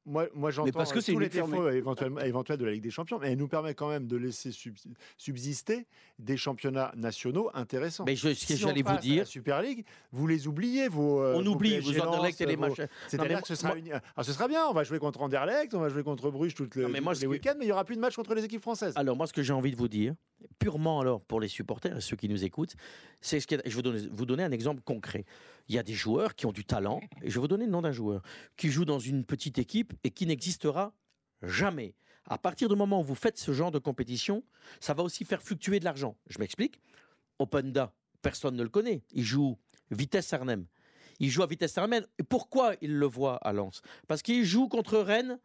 [0.09, 2.73] moi, moi j'entends parce que euh, c'est tous une les défauts éventuellement, éventuels de la
[2.73, 4.87] Ligue des Champions, mais elle nous permet quand même de laisser subs-
[5.17, 5.87] subsister
[6.19, 8.05] des championnats nationaux intéressants.
[8.07, 11.23] Mais je, ce que Si j'allais vous dire, la Super League, vous les oubliez, vos.
[11.23, 12.57] euh, on vos oublie vos Anderlecht et les.
[12.57, 12.75] Non,
[13.07, 15.75] C'est-à-dire que ce moi- sera, une- alors, ce sera bien, on va jouer contre Anderlecht,
[15.75, 17.69] on va jouer contre Bruges toutes les, Non, mais moi, les que- week-ends, mais il
[17.69, 18.95] n'y aura plus de match contre les équipes françaises.
[18.97, 20.15] Alors moi, ce que j'ai envie de vous dire,
[20.59, 22.74] purement alors pour les supporters et ceux qui nous écoutent,
[23.20, 25.24] c'est ce que je vais vous donner, vous donner un exemple concret.
[25.68, 27.70] Il y a des joueurs qui ont du talent, et je vais vous donner le
[27.70, 28.22] nom d'un joueur
[28.57, 30.93] qui joue dans une petite équipe et qui n'existera
[31.43, 31.95] jamais.
[32.24, 34.45] À partir du moment où vous faites ce genre de compétition,
[34.80, 36.16] ça va aussi faire fluctuer de l'argent.
[36.28, 36.80] Je m'explique.
[37.39, 39.03] Openda, personne ne le connaît.
[39.12, 39.57] Il joue
[39.91, 40.66] Vitesse Arnhem.
[41.20, 42.05] Il joue à Vitesse Arnhem.
[42.28, 43.80] Pourquoi il le voit à Lens?
[44.07, 45.39] Parce qu'il joue contre Rennes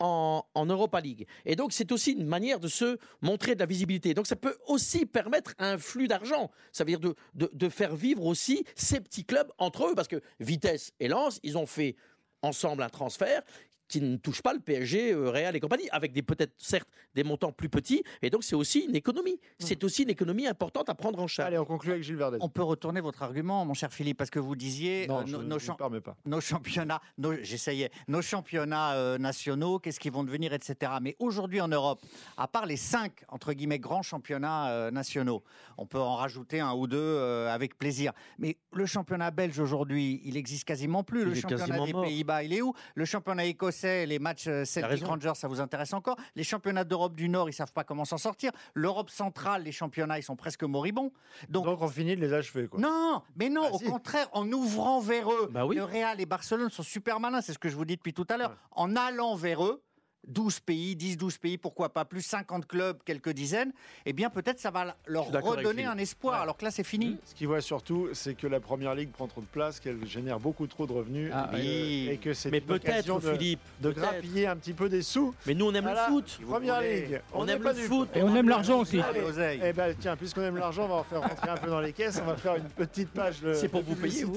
[0.00, 1.26] en, Europa League.
[1.44, 4.14] Et donc, c'est aussi une manière de se montrer de la visibilité.
[4.14, 6.50] Donc, ça peut aussi permettre un flux d'argent.
[6.72, 9.94] Ça veut dire de, de, de faire vivre aussi ces petits clubs entre eux.
[9.94, 11.96] Parce que Vitesse et Lens, ils ont fait
[12.42, 13.42] ensemble un transfert
[13.88, 17.22] qui ne touche pas le PSG, euh, Real et compagnie, avec des peut-être certes des
[17.24, 18.02] montants plus petits.
[18.22, 19.38] Et donc, c'est aussi une économie.
[19.58, 21.48] C'est aussi une économie importante à prendre en charge.
[21.48, 22.38] Allez, on conclut avec Gilles Verdez.
[22.40, 25.36] On peut retourner votre argument, mon cher Philippe, parce que vous disiez Non, euh, je
[25.36, 26.16] nos, champ- permets pas.
[26.24, 30.92] nos championnats, nos- j'essayais, nos championnats euh, nationaux, qu'est-ce qu'ils vont devenir, etc.
[31.02, 32.00] Mais aujourd'hui en Europe,
[32.36, 35.42] à part les cinq entre guillemets grands championnats euh, nationaux,
[35.78, 38.12] on peut en rajouter un ou deux euh, avec plaisir.
[38.38, 41.22] Mais le championnat belge aujourd'hui, il existe quasiment plus.
[41.22, 41.92] Il le championnat des.
[41.92, 42.72] Pays-Bas, il est où?
[42.94, 45.04] Le championnat écossais, les matchs euh, Celtic.
[45.06, 46.16] Rangers, ça vous intéresse encore?
[46.34, 48.50] Les championnats d'Europe du Nord, ils savent pas comment s'en sortir.
[48.74, 51.12] L'Europe centrale, les championnats, ils sont presque moribonds.
[51.48, 52.66] Donc, Donc on finit de les achever.
[52.68, 52.80] Quoi.
[52.80, 53.84] non, mais non, Bah, au si.
[53.84, 55.48] contraire, en ouvrant vers eux.
[55.52, 55.76] Bah oui.
[55.76, 58.26] Le Real et Barcelone sont super malins, c'est ce que je vous dis depuis tout
[58.30, 58.50] à l'heure.
[58.50, 58.56] Ouais.
[58.72, 59.82] En allant vers eux,
[60.28, 63.72] 12 pays, 10, 12 pays, pourquoi pas plus, 50 clubs, quelques dizaines,
[64.06, 66.42] eh bien peut-être ça va leur redonner un espoir, Ouais.
[66.42, 67.16] alors que là c'est fini.
[67.24, 70.40] Ce qu'ils voient surtout, c'est que la première ligue prend trop de place, qu'elle génère
[70.40, 72.08] beaucoup trop de revenus Ah, et, oui.
[72.12, 74.00] et que c'est Mais une occasion peut-être, de, Philippe, de peut-être.
[74.10, 75.34] grappiller un petit peu des sous.
[75.46, 76.06] Mais nous, on aime Voilà.
[76.08, 76.38] le foot.
[76.46, 77.00] Première voulez.
[77.06, 78.08] ligue, On n'est aime pas le foot.
[78.14, 79.00] Et on aime l'argent aussi.
[79.00, 79.60] Allez, oseille.
[79.64, 81.92] Eh ben tiens, puisqu'on aime l'argent, on va en faire rentrer un peu dans les
[81.92, 82.18] caisses.
[82.22, 84.34] On va faire une petite page de C'est pour de vous payer, vous.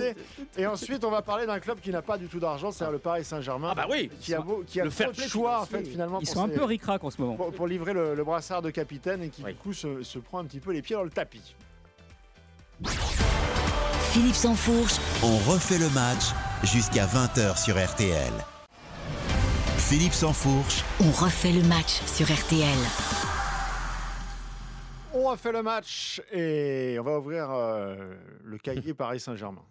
[0.57, 2.99] Et ensuite, on va parler d'un club qui n'a pas du tout d'argent, c'est le
[2.99, 3.69] Paris Saint-Germain.
[3.71, 4.09] Ah bah oui.
[4.19, 5.67] Qui a, beau- qui a Le trop de choix.
[5.83, 7.35] Fait finalement Ils sont un peu ric-rac en ce moment.
[7.35, 9.53] pour, pour livrer le, le brassard de capitaine et qui Oui.
[9.53, 11.55] du coup se, se prend un petit peu les pieds dans le tapis.
[14.11, 16.25] Philippe Sansfourche, On refait le match
[16.63, 18.31] jusqu'à 20h sur RTL.
[19.77, 22.77] Philippe Sansfourche, on refait le match sur RTL.
[25.13, 27.95] On a fait le match et on va ouvrir euh,
[28.43, 29.63] le cahier Paris Saint-Germain.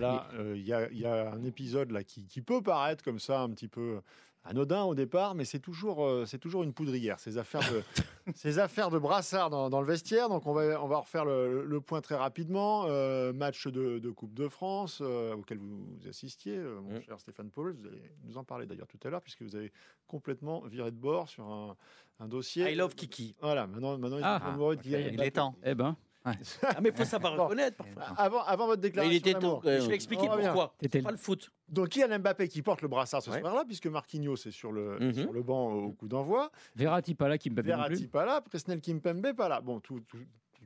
[0.00, 3.04] Là, euh, il y, a- il y a un épisode là qui, qui peut paraître
[3.04, 4.00] comme ça un petit peu
[4.44, 7.18] anodin au départ, mais c'est toujours, euh, c'est toujours une poudrière.
[7.20, 7.82] Ces affaires de,
[8.34, 10.28] ces affaires de brassard dans, dans le vestiaire.
[10.28, 12.84] Donc on va, on va refaire le, le point très rapidement.
[12.88, 17.02] Euh, match de, de Coupe de France euh, auquel vous assistiez, euh, mon Mm.
[17.02, 17.72] cher Stéphane Paul.
[17.72, 19.72] Vous allez nous en parler d'ailleurs tout à l'heure puisque vous avez
[20.06, 21.76] complètement viré de bord sur un,
[22.18, 22.70] un dossier.
[22.72, 23.36] I love Kiki.
[23.40, 24.36] Voilà, maintenant, maintenant il est Ah.
[24.48, 25.54] amoureux de Kylian Il est temps.
[25.64, 25.96] Eh ben,
[26.62, 27.44] Ah, mais il faut savoir Bon.
[27.44, 28.02] reconnaître parfois.
[28.16, 29.38] Avant, avant votre Mais déclaration il était temps.
[29.40, 29.60] d'amour.
[29.62, 29.80] quand même.
[29.82, 30.44] Je vais expliquer On revient.
[30.46, 30.74] pourquoi.
[30.78, 31.50] T'étais- Pas le foot.
[31.68, 33.40] Donc Kylian Mbappé qui porte le brassard ce Ouais.
[33.40, 35.14] soir-là, puisque Marquinhos est sur le, Mhm.
[35.14, 36.50] sur le banc au coup d'envoi.
[36.76, 38.08] Verratti pas là, qui me pas non Verratti plus.
[38.08, 39.60] pas là, Presnel Kimpembe pas là.
[39.60, 40.18] Bon, tout, tout,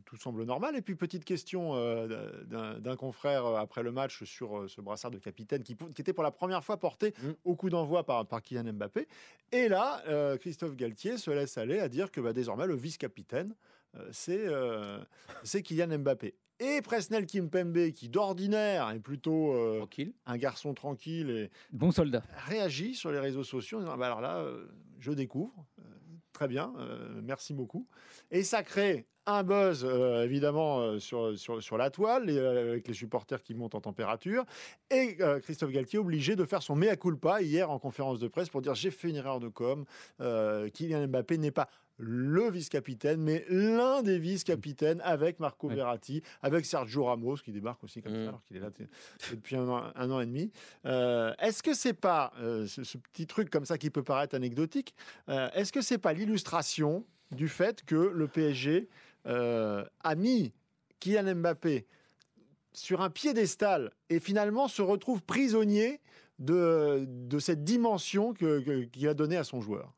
[0.05, 0.77] tout semble normal.
[0.77, 4.81] Et puis petite question euh, d'un d'un confrère euh, après le match sur euh, ce
[4.81, 7.35] brassard de capitaine qui, qui était pour la première fois porté Mhm.
[7.45, 9.07] au coup d'envoi par, par Kylian Mbappé.
[9.53, 13.51] Et là, euh, Christophe Galtier se laisse aller à dire que bah, désormais le vice-capitaine,
[13.53, 13.57] euh,
[14.13, 14.99] c'est euh,
[15.43, 16.35] c'est Kylian Mbappé.
[16.61, 20.13] Et Presnel Kimpembe, qui d'ordinaire est plutôt euh, Tranquille.
[20.27, 22.23] un garçon tranquille et Bon soldat.
[22.47, 24.67] réagit sur les réseaux sociaux en disant bah alors là, euh,
[25.01, 25.67] je découvre.
[25.81, 25.83] Euh,
[26.33, 27.89] très bien, euh, merci beaucoup.
[28.31, 32.71] Et ça crée un buzz euh, évidemment euh, sur, sur, sur la toile, et, euh,
[32.73, 34.45] avec les supporters qui montent en température,
[34.91, 38.51] et euh, Christophe Galtier obligé de faire son mea culpa hier en conférence de presse
[38.51, 39.87] pour dire j'ai fait une erreur de com,
[40.21, 41.69] euh, Kylian Mbappé n'est pas
[41.99, 45.77] le vice-capitaine, mais l'un des vice-capitaines avec Marco Ouais.
[45.77, 48.23] Verratti, avec Sergio Ramos qui débarque aussi comme Mm.
[48.25, 48.71] ça, alors qu'il est là
[49.31, 50.51] depuis un an, un an et demi.
[50.87, 54.35] Euh, est-ce que c'est pas euh, ce, ce petit truc comme ça qui peut paraître
[54.35, 54.95] anecdotique
[55.29, 58.89] euh, Est-ce que c'est pas l'illustration du fait que le PSG
[59.25, 60.53] a mis
[61.01, 61.87] Kylian Mbappé
[62.73, 66.01] sur un piédestal et finalement se retrouve prisonnier
[66.41, 69.95] de, de cette dimension que- qu'il a donnée à son joueur?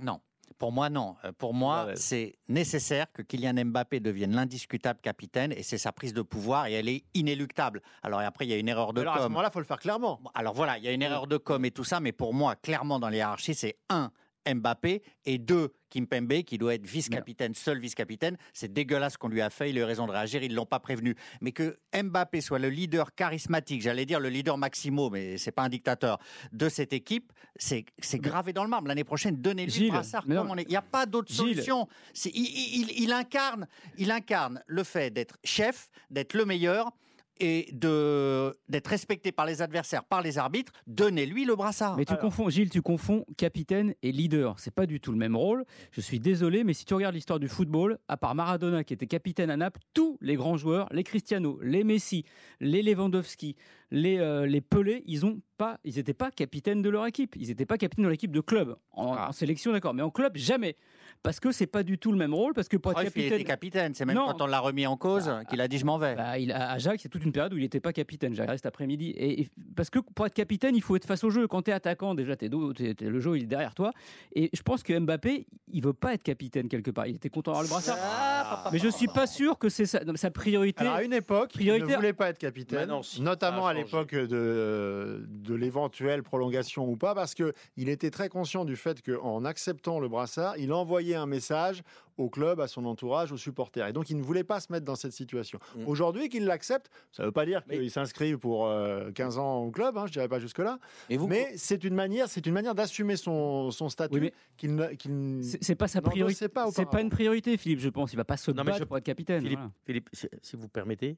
[0.00, 0.20] Non.
[0.58, 1.16] Pour moi, non.
[1.24, 1.96] Euh, Pour moi, Ouais.
[1.96, 6.72] c'est nécessaire que Kylian Mbappé devienne l'indiscutable capitaine et c'est sa prise de pouvoir et
[6.72, 7.82] elle est inéluctable.
[8.02, 9.32] Alors et après, il y a une erreur de Alors à ce com.
[9.32, 10.20] moment-là, il faut le faire clairement.
[10.34, 12.56] Alors voilà, il y a une erreur de com et tout ça, mais pour moi,
[12.56, 14.10] clairement dans les hiérarchies, c'est un
[14.46, 18.36] Mbappé et deux Kimpembe qui doit être vice-capitaine, seul vice-capitaine.
[18.52, 20.80] C'est dégueulasse qu'on lui a fait, il a eu raison de réagir, ils l'ont pas
[20.80, 21.14] prévenu.
[21.40, 25.62] Mais que Mbappé soit le leader charismatique, j'allais dire le leader maximo, mais c'est pas
[25.62, 26.18] un dictateur
[26.52, 27.84] de cette équipe, c'est
[28.14, 28.88] gravé dans le marbre.
[28.88, 30.24] L'année prochaine, donnez-lui brassard.
[30.26, 30.62] mais non, comme on est.
[30.62, 31.88] Il n'y a pas d'autre solution.
[32.24, 33.66] Il incarne,
[33.96, 36.92] il incarne le fait d'être chef, d'être le meilleur
[37.40, 40.72] et d'être respecté par les adversaires, par les arbitres.
[40.86, 41.96] Donnez-lui le brassard.
[41.96, 42.22] Mais tu Alors.
[42.22, 44.58] confonds, Gilles, tu confonds capitaine et leader.
[44.58, 45.64] C'est pas du tout le même rôle.
[45.92, 49.06] Je suis désolé, mais si tu regardes l'histoire du football, à part Maradona qui était
[49.06, 52.24] capitaine à Naples, tous les grands joueurs, les Cristiano, les Messi,
[52.60, 53.56] les Lewandowski,
[53.90, 57.34] les, euh, les Pelé, ils ont pas, ils n'étaient pas capitaines de leur équipe.
[57.36, 58.76] Ils n'étaient pas capitaines de l'équipe de club.
[58.92, 59.28] En, Ah.
[59.28, 60.76] en sélection, d'accord, mais en club, jamais.
[61.22, 62.54] Parce que c'est pas du tout le même rôle.
[62.54, 63.94] Parce que pour être Cruyff, il capitaine, était capitaine.
[63.94, 64.26] C'est même Non.
[64.26, 66.14] quand on l'a remis en cause qu'il a dit je m'en vais.
[66.14, 68.34] bah, il il y a toute une période où il n'était pas capitaine.
[68.34, 69.10] J'ai regardé cet après-midi.
[69.10, 71.46] Et, et- parce que pour être capitaine, il faut être face au jeu.
[71.46, 73.92] Quand tu es attaquant, déjà, t'es dos, t'es- t'es- le jeu il est derrière toi.
[74.34, 77.06] Et je pense que Mbappé, il veut pas être capitaine quelque part.
[77.06, 78.70] Il était content d'avoir le brassard.
[78.72, 80.80] Mais je suis pas sûr que c'est sa, sa priorité.
[80.82, 83.70] Alors à une époque, il ne voulait pas être capitaine, Maintenant, si, notamment ça a
[83.70, 89.02] à l'époque de, de l'éventuelle prolongation ou pas, parce qu'il était très conscient du fait
[89.02, 91.82] qu'en acceptant le brassard, il envoyait un message
[92.16, 93.86] au club, à son entourage, aux supporters.
[93.86, 95.58] Et donc il ne voulait pas se mettre dans cette situation.
[95.76, 95.86] Mm.
[95.86, 99.58] Aujourd'hui qu'il l'accepte, ça ne veut pas dire Mais- qu'il s'inscrit pour euh, 15 ans
[99.62, 100.78] au club, hein, je dirais pas jusque-là,
[101.10, 104.32] Et vous, mais c'est une manière, c'est une manière d'assumer son, son statut Oui, mais
[104.56, 106.48] qu'il ne- qu'il c'est pas sa priorité.
[106.48, 107.78] pas C'est pas une priorité, Philippe.
[107.80, 108.12] Je pense.
[108.12, 109.42] Il va pas se Non, mais battre je- pour être capitaine.
[109.42, 109.72] Philippe, voilà.
[109.86, 110.08] Philippe,
[110.42, 111.16] si, vous permettez,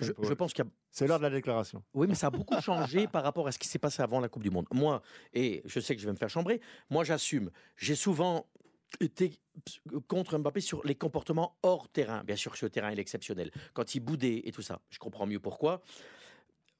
[0.00, 1.82] je, pense qu'il a C'est l'heure de la déclaration.
[1.94, 4.28] Oui, mais ça a beaucoup changé par rapport à ce qui s'est passé avant la
[4.28, 4.66] Coupe du Monde.
[4.72, 7.50] Moi, et je sais que je vais me faire chambrer, moi j'assume.
[7.76, 8.46] J'ai souvent
[9.00, 9.38] été
[10.08, 12.22] contre Mbappé sur les comportements hors terrain.
[12.24, 13.50] Bien sûr, sur le terrain, il est exceptionnel.
[13.72, 15.82] Quand il boudait et tout ça, je comprends mieux pourquoi.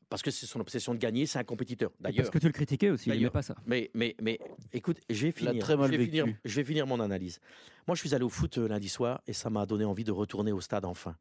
[0.09, 1.91] Parce que c'est son obsession de gagner, c'est un compétiteur.
[1.99, 3.11] D'ailleurs, Parce que tu le critiquais aussi.
[3.11, 3.57] Il pas ça.
[3.67, 4.39] mais, mais, mais
[4.73, 5.59] écoute, je vais finir.
[5.59, 6.39] très mal je, vais finir vécu.
[6.45, 7.41] je vais finir mon analyse.
[7.89, 10.13] Moi, je suis allé au foot euh, lundi soir et ça m'a donné envie de
[10.13, 11.17] retourner au stade enfin.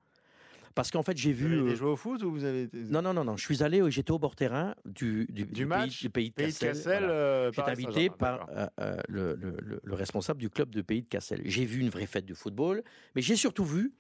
[0.76, 1.60] Parce qu'en fait, j'ai Vous vu.
[1.60, 2.78] avez euh, joué au foot ou vous avez été...
[2.78, 3.38] non, non, non, non.
[3.38, 6.34] Je suis allé, j'étais au bord terrain du, du, du match, pays, du pays de
[6.34, 6.70] Pays Cassel.
[6.74, 7.14] Cassel, voilà.
[7.14, 11.04] euh, J'étais invité par euh, euh, le, le- le- le responsable du club de pays
[11.04, 11.42] de Cassel.
[11.46, 12.84] J'ai vu une vraie fête de football,
[13.16, 13.94] mais j'ai surtout vu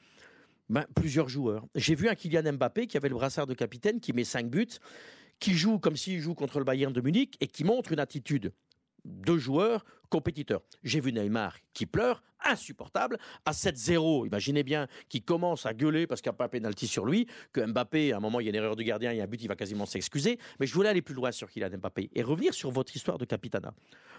[0.69, 1.65] ben, plusieurs joueurs.
[1.75, 4.67] J'ai vu un Kylian Mbappé qui avait le brassard de capitaine, qui met 5 buts,
[5.39, 8.51] qui joue comme s'il joue contre le Bayern de Munich et qui montre une attitude
[9.05, 9.83] de joueur
[10.13, 10.61] compétiteur.
[10.83, 14.27] J'ai vu Neymar qui pleure, insupportable, à 7-0.
[14.27, 17.61] Imaginez bien qu'il commence à gueuler parce qu'il n'y a pas pénalty sur lui, que
[17.65, 19.27] Mbappé, à un moment, il y a une erreur de gardien, il y a un
[19.27, 20.37] but, il va quasiment s'excuser.
[20.59, 23.25] Mais je voulais aller plus loin sur Kylian Mbappé et revenir sur votre histoire de
[23.25, 23.73] capitana.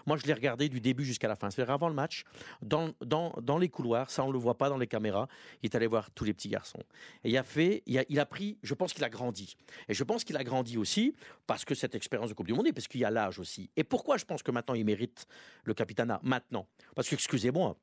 [0.05, 1.49] Moi, je l'ai regardé du début jusqu'à la fin.
[1.49, 2.23] C'est-à-dire avant le match,
[2.61, 5.27] dans, dans, dans les couloirs, ça on ne le voit pas dans les caméras,
[5.63, 6.83] il est allé voir tous les petits garçons.
[7.23, 9.55] Et il a fait, il a pris, je pense qu'il a grandi.
[9.87, 11.15] Et je pense qu'il a grandi aussi
[11.47, 13.69] parce que cette expérience de Coupe du Monde et parce qu'il y a l'âge aussi.
[13.77, 15.25] Et pourquoi je pense que maintenant il mérite
[15.63, 15.84] le capitana
[16.23, 16.67] Maintenant.
[16.95, 17.77] Parce que, excusez-moi,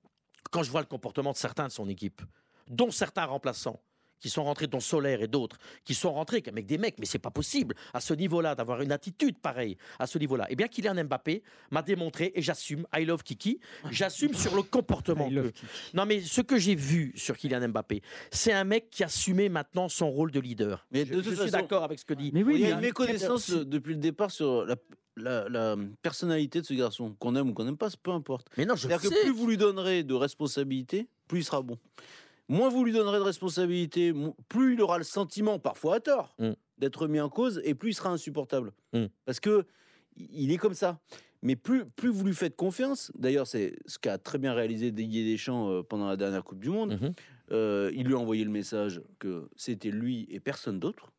[0.51, 2.21] quand je vois le comportement de certains de son équipe,
[2.69, 3.81] dont certains remplaçants,
[4.21, 7.19] qui sont rentrés, dont Solaire et d'autres, qui sont rentrés avec des mecs, mais c'est
[7.19, 10.47] pas possible à ce niveau-là d'avoir une attitude pareille à ce niveau-là.
[10.49, 11.43] Eh bien, Kylian Mbappé
[11.73, 13.59] m'a démontré, et j'assume, I love Kiki,
[13.91, 15.27] j'assume sur le comportement.
[15.27, 18.01] I love que- Non, mais ce que j'ai vu sur Kylian Mbappé,
[18.31, 20.87] c'est un mec qui assumait maintenant son rôle de leader.
[20.93, 22.31] Mais je de je toute suis façon- d'accord avec ce que dit.
[22.33, 24.77] Mais oui, il y a une méconnaissance euh, depuis le départ sur la,
[25.17, 27.15] la- la personnalité de ce garçon.
[27.19, 28.49] Qu'on aime ou qu'on n'aime pas, peu importe.
[28.57, 31.79] Mais non, je C'est-à-dire que plus vous lui donnerez de responsabilité, plus il sera bon.
[32.49, 34.13] Moins vous lui donnerez de responsabilité,
[34.49, 36.53] plus il aura le sentiment, parfois à tort, Mm.
[36.79, 38.73] d'être mis en cause et plus il sera insupportable.
[38.93, 39.07] Mm.
[39.25, 39.65] Parce que
[40.17, 40.99] il est comme ça.
[41.45, 45.25] Mais plus, plus vous lui faites confiance, d'ailleurs c'est ce qu'a très bien réalisé Didier
[45.33, 47.15] Deschamps euh, pendant la dernière Coupe du Monde, Mhm.
[47.51, 51.11] euh, il lui a envoyé le message que c'était lui et personne d'autre.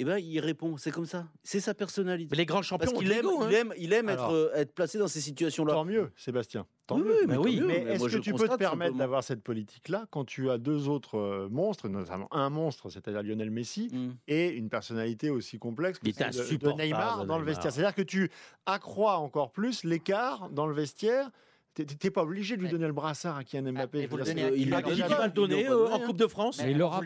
[0.00, 0.76] Eh ben, il répond.
[0.78, 1.26] C'est comme ça.
[1.42, 2.28] C'est sa personnalité.
[2.30, 3.48] Mais les grands champions Parce ont qu'il de aime, l'ego, hein.
[3.50, 5.74] il aime, il aime être, euh, être placé dans ces situations-là.
[5.74, 6.66] Tant mieux, Sébastien.
[6.86, 7.10] Tant Oui, mieux.
[7.20, 7.66] oui, mais oui, tant mieux.
[7.68, 10.88] Mais Mais est-ce que tu peux te permettre d'avoir cette politique-là quand tu as deux
[10.88, 14.10] autres euh, monstres, notamment un monstre, c'est-à-dire Lionel Messi, Mm.
[14.28, 18.02] et une personnalité aussi complexe que Il celle de- Neymar dans le vestiaire C'est-à-dire que
[18.02, 18.30] tu
[18.66, 21.30] accrois encore plus l'écart dans le vestiaire.
[21.74, 23.98] T'es- pas obligé de lui Mais- donner le brassard à Kylian Mbappé.
[24.00, 26.00] mais dire, donnez à c'est- qui il va a le donner va le euh, en
[26.00, 27.00] Coupe de France Mais il l'aura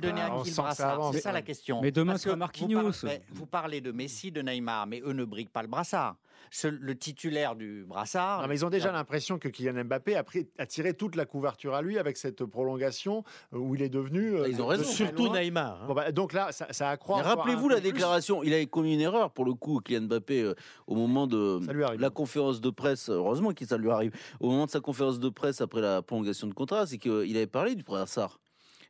[0.74, 1.14] ça avance.
[1.14, 1.82] C'est ça la question.
[1.82, 2.80] Mais demain, Parce ce sera que Marquinhos.
[2.80, 5.68] Vous, parlez, mais vous parlez de Messi, de Neymar, mais eux ne briguent pas le
[5.68, 6.16] brassard.
[6.50, 8.42] Ce- le titulaire du brassard.
[8.42, 11.24] Non, mais ils ont déjà l'impression que Kylian Mbappé a, pris- a tiré toute la
[11.26, 14.36] couverture à lui avec cette prolongation euh, où il est devenu.
[14.36, 14.84] euh, Ils ont raison.
[14.84, 15.40] Surtout loin.
[15.40, 15.82] Neymar.
[15.82, 15.86] hein.
[15.88, 17.22] Bon, bah, donc là, ça, ça accroît.
[17.22, 17.92] Rappelez-vous la plus.
[17.92, 18.42] déclaration.
[18.42, 20.54] Il a commis une erreur pour le coup, Kylian Mbappé, euh,
[20.86, 22.00] au moment de arrive.
[22.00, 23.08] la conférence de presse.
[23.08, 24.12] Heureusement que ça lui arrive.
[24.40, 27.46] Au moment de sa conférence de presse après la prolongation de contrat, c'est qu'il avait
[27.46, 28.38] parlé du brassard.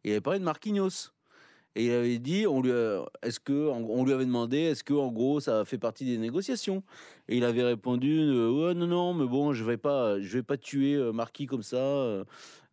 [0.05, 1.14] Il avait parlé de Marquinhos.
[1.77, 6.05] Et il avait dit, on lui, avait demandé, est-ce que en gros ça fait partie
[6.05, 6.83] des négociations?
[7.29, 10.57] Et il avait répondu, euh, non non, mais bon, je vais pas, je vais pas
[10.57, 12.25] tuer euh, Marquis comme ça.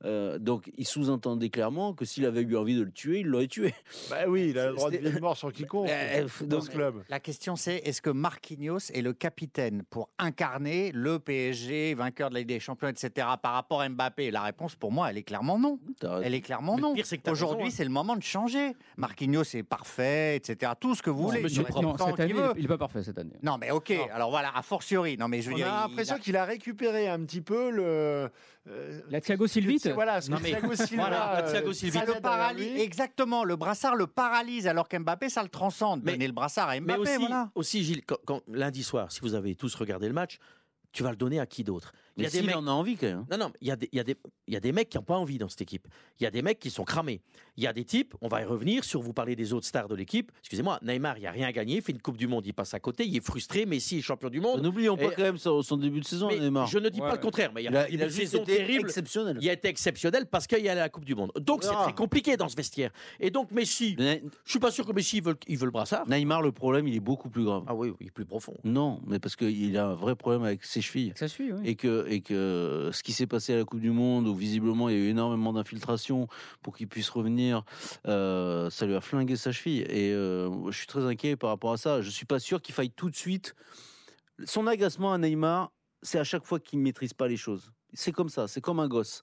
[0.04, 3.48] Euh, donc il sous-entendait clairement que s'il avait eu envie de le tuer, il l'aurait
[3.48, 3.74] tué.
[4.10, 6.70] Bah oui, il a le droit de de mort sur quiconque Euh, dans donc- ce
[6.72, 7.04] club.
[7.10, 12.36] La question c'est est-ce que Marquinhos est le capitaine pour incarner le PSG, vainqueur de
[12.36, 13.28] la Ligue des Champions, etc.
[13.42, 14.32] par rapport à Mbappé?
[14.32, 15.80] La réponse pour moi, elle est clairement non.
[16.24, 16.96] Elle est clairement non.
[17.30, 17.72] Aujourd'hui, hein.
[17.72, 18.74] c'est le moment de changer.
[18.98, 20.72] Marquinhos est parfait, etc.
[20.80, 21.42] Tout ce que vous voulez.
[21.42, 22.54] monsieur Non, cette année, veut.
[22.56, 23.36] il n'est pas parfait cette année.
[23.44, 23.90] Non, mais ok.
[23.92, 24.06] Non.
[24.14, 25.18] Alors voilà, a fortiori.
[25.18, 27.70] Non, mais je veux On dire, a l'impression a- qu'il a récupéré un petit peu
[27.70, 28.30] le.
[28.68, 31.04] Euh, La Thiago Silvite Voilà, ce que Non, mais- Thiago Silva.
[31.08, 32.00] Voilà, la Thiago Silva.
[32.02, 36.02] ça le paralyse, exactement, le brassard le paralyse alors qu'Mbappé ça le transcende.
[36.04, 37.52] Mais- Donnez le brassard à Mais Mbappé, aussi, voilà.
[37.56, 40.38] aussi Gilles, quand, quand- lundi soir, si vous avez tous regardé le match,
[40.92, 41.94] tu vas le donner à qui d'autre?
[42.18, 43.26] Il y a des mecs- en a envie quand même.
[43.32, 44.90] Non, non, il y, a des- il y, a des- il y a des mecs
[44.90, 45.88] qui n'ont pas envie dans cette équipe.
[46.20, 47.22] Il y a des mecs qui sont cramés.
[47.58, 49.88] Il y a des types, on va y revenir sur vous parler des autres stars
[49.88, 50.32] de l'équipe.
[50.40, 52.74] Excusez-moi, Neymar, il n'y a rien gagné, il fait une Coupe du Monde, il passe
[52.74, 54.62] à côté, il est frustré, Messi est champion du monde.
[54.62, 56.68] N'oublions pas Et- quand même son, son début de saison, Mais Neymar.
[56.68, 58.08] je ne dis pas le contraire, mais il y a, Il a, une il a
[58.08, 58.86] juste saison été terrible.
[58.88, 59.38] exceptionnel.
[59.42, 61.32] Il a été exceptionnel parce qu'il y a la Coupe du Monde.
[61.40, 61.84] Donc c'est Ah.
[61.84, 62.92] très compliqué dans ce vestiaire.
[63.20, 65.72] Et donc Messi, Ne- je suis pas sûr que Messi il veut, il veut le
[65.72, 66.08] brassard.
[66.10, 67.64] Neymar, le problème, il est beaucoup plus grave.
[67.68, 68.54] Ah oui, oui, il est plus profond.
[68.64, 71.14] Non, mais parce qu'il a un vrai problème avec ses chevilles.
[71.16, 71.60] Ça suit, oui.
[71.66, 74.90] Et que, et que ce qui s'est passé à la Coupe du Monde, où visiblement
[74.90, 76.28] il y a eu énormément d'infiltration
[76.62, 77.64] pour qu'il puisse revenir,
[78.08, 79.82] euh, ça lui a flingué sa cheville.
[79.90, 82.02] Et euh, je suis très inquiet par rapport à ça.
[82.02, 83.56] Je suis pas sûr qu'il faille tout de suite.
[84.46, 85.72] Son agacement à Neymar,
[86.02, 87.72] c'est à chaque fois qu'il ne maîtrise pas les choses.
[87.94, 89.22] C'est comme ça, c'est comme un gosse.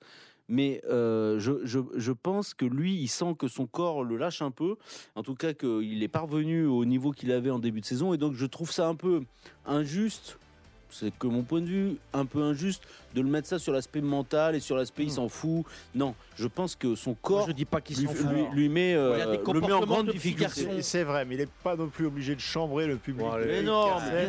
[0.49, 4.76] Mais euh, je, pense que lui, il sent que son corps le lâche un peu.
[5.14, 8.14] En tout cas, qu'il est parvenu au niveau qu'il avait en début de saison.
[8.14, 9.22] Et donc, je trouve ça un peu
[9.66, 10.39] injuste.
[10.91, 12.82] C'est que mon point de vue, un peu injuste
[13.14, 15.64] de le mettre ça sur l'aspect mental et sur l'aspect il s'en fout.
[15.95, 18.26] Non, je pense que son corps je dis pas qu'il lui, s'en fout.
[18.30, 20.82] lui- lui met, euh, Il y a des le met en comportements grande difficulté.
[20.82, 23.24] C'est- vrai, mais il n'est pas non plus obligé de chambrer le public.
[23.26, 23.47] Bon, allez.
[23.47, 24.28] Mais Il non, mais,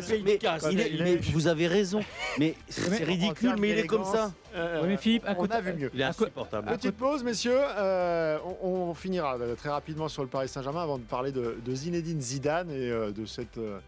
[0.72, 2.00] il est- mais vous avez raison.
[2.38, 4.32] Mais c'est ridicule, mais il est comme ça.
[4.54, 5.90] euh, Ouais, mais Philippe, à on côté- a vu mieux.
[5.94, 6.68] Il est insupportable.
[6.72, 7.52] Petite pause, messieurs.
[7.56, 11.56] Euh, on, on finira euh, très rapidement sur le Paris Saint-Germain avant de parler de,
[11.64, 13.78] de Zinedine Zidane et euh, de cette euh,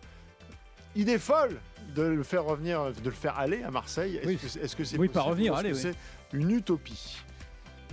[0.97, 1.61] idée folle
[1.95, 4.17] de le faire revenir, de le faire aller à Marseille.
[4.17, 4.39] Est-ce Oui.
[4.77, 5.93] que c'est que pas revenir, oui.
[6.33, 7.19] Une utopie?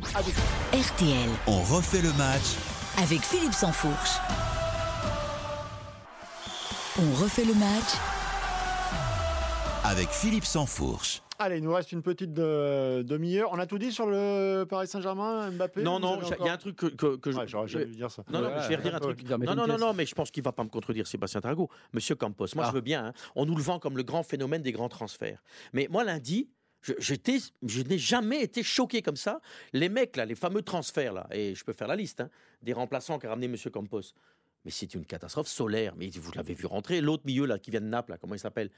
[0.02, 2.56] RTL On refait le match
[2.98, 4.18] avec Philippe Sansfourche.
[7.02, 7.94] On refait le match
[9.84, 11.22] avec Philippe Sansfourche.
[11.42, 13.50] Allez, il nous reste une petite euh, demi-heure.
[13.54, 16.58] On a tout dit sur le Paris Saint-Germain, Mbappé Non, non, il y a un
[16.58, 17.40] truc que, que, que je.
[17.48, 18.26] J'aurais jamais dû dire ça.
[18.30, 19.24] Non, non, mais je vais redire un truc.
[19.24, 21.70] Non, non, non, non, mais je pense qu'il va pas me contredire, Sébastien Tarrago.
[21.94, 22.70] Monsieur Campos, moi Ah.
[22.70, 23.06] je veux bien.
[23.06, 23.14] hein.
[23.36, 25.42] On nous le vend comme le grand phénomène des grands transferts.
[25.72, 26.50] Mais moi, lundi,
[26.82, 29.40] je, j'étais, je n'ai jamais été choqué comme ça.
[29.72, 32.30] Les mecs, là, les fameux transferts, là, et je peux faire la liste, hein,
[32.64, 34.02] des remplaçants qu'a ramené Monsieur Campos.
[34.66, 35.94] Mais c'est une catastrophe solaire.
[35.96, 37.00] Mais vous l'avez vu rentrer.
[37.00, 38.70] L'autre milieu, là, qui vient de Naples, là, comment il s'appelle?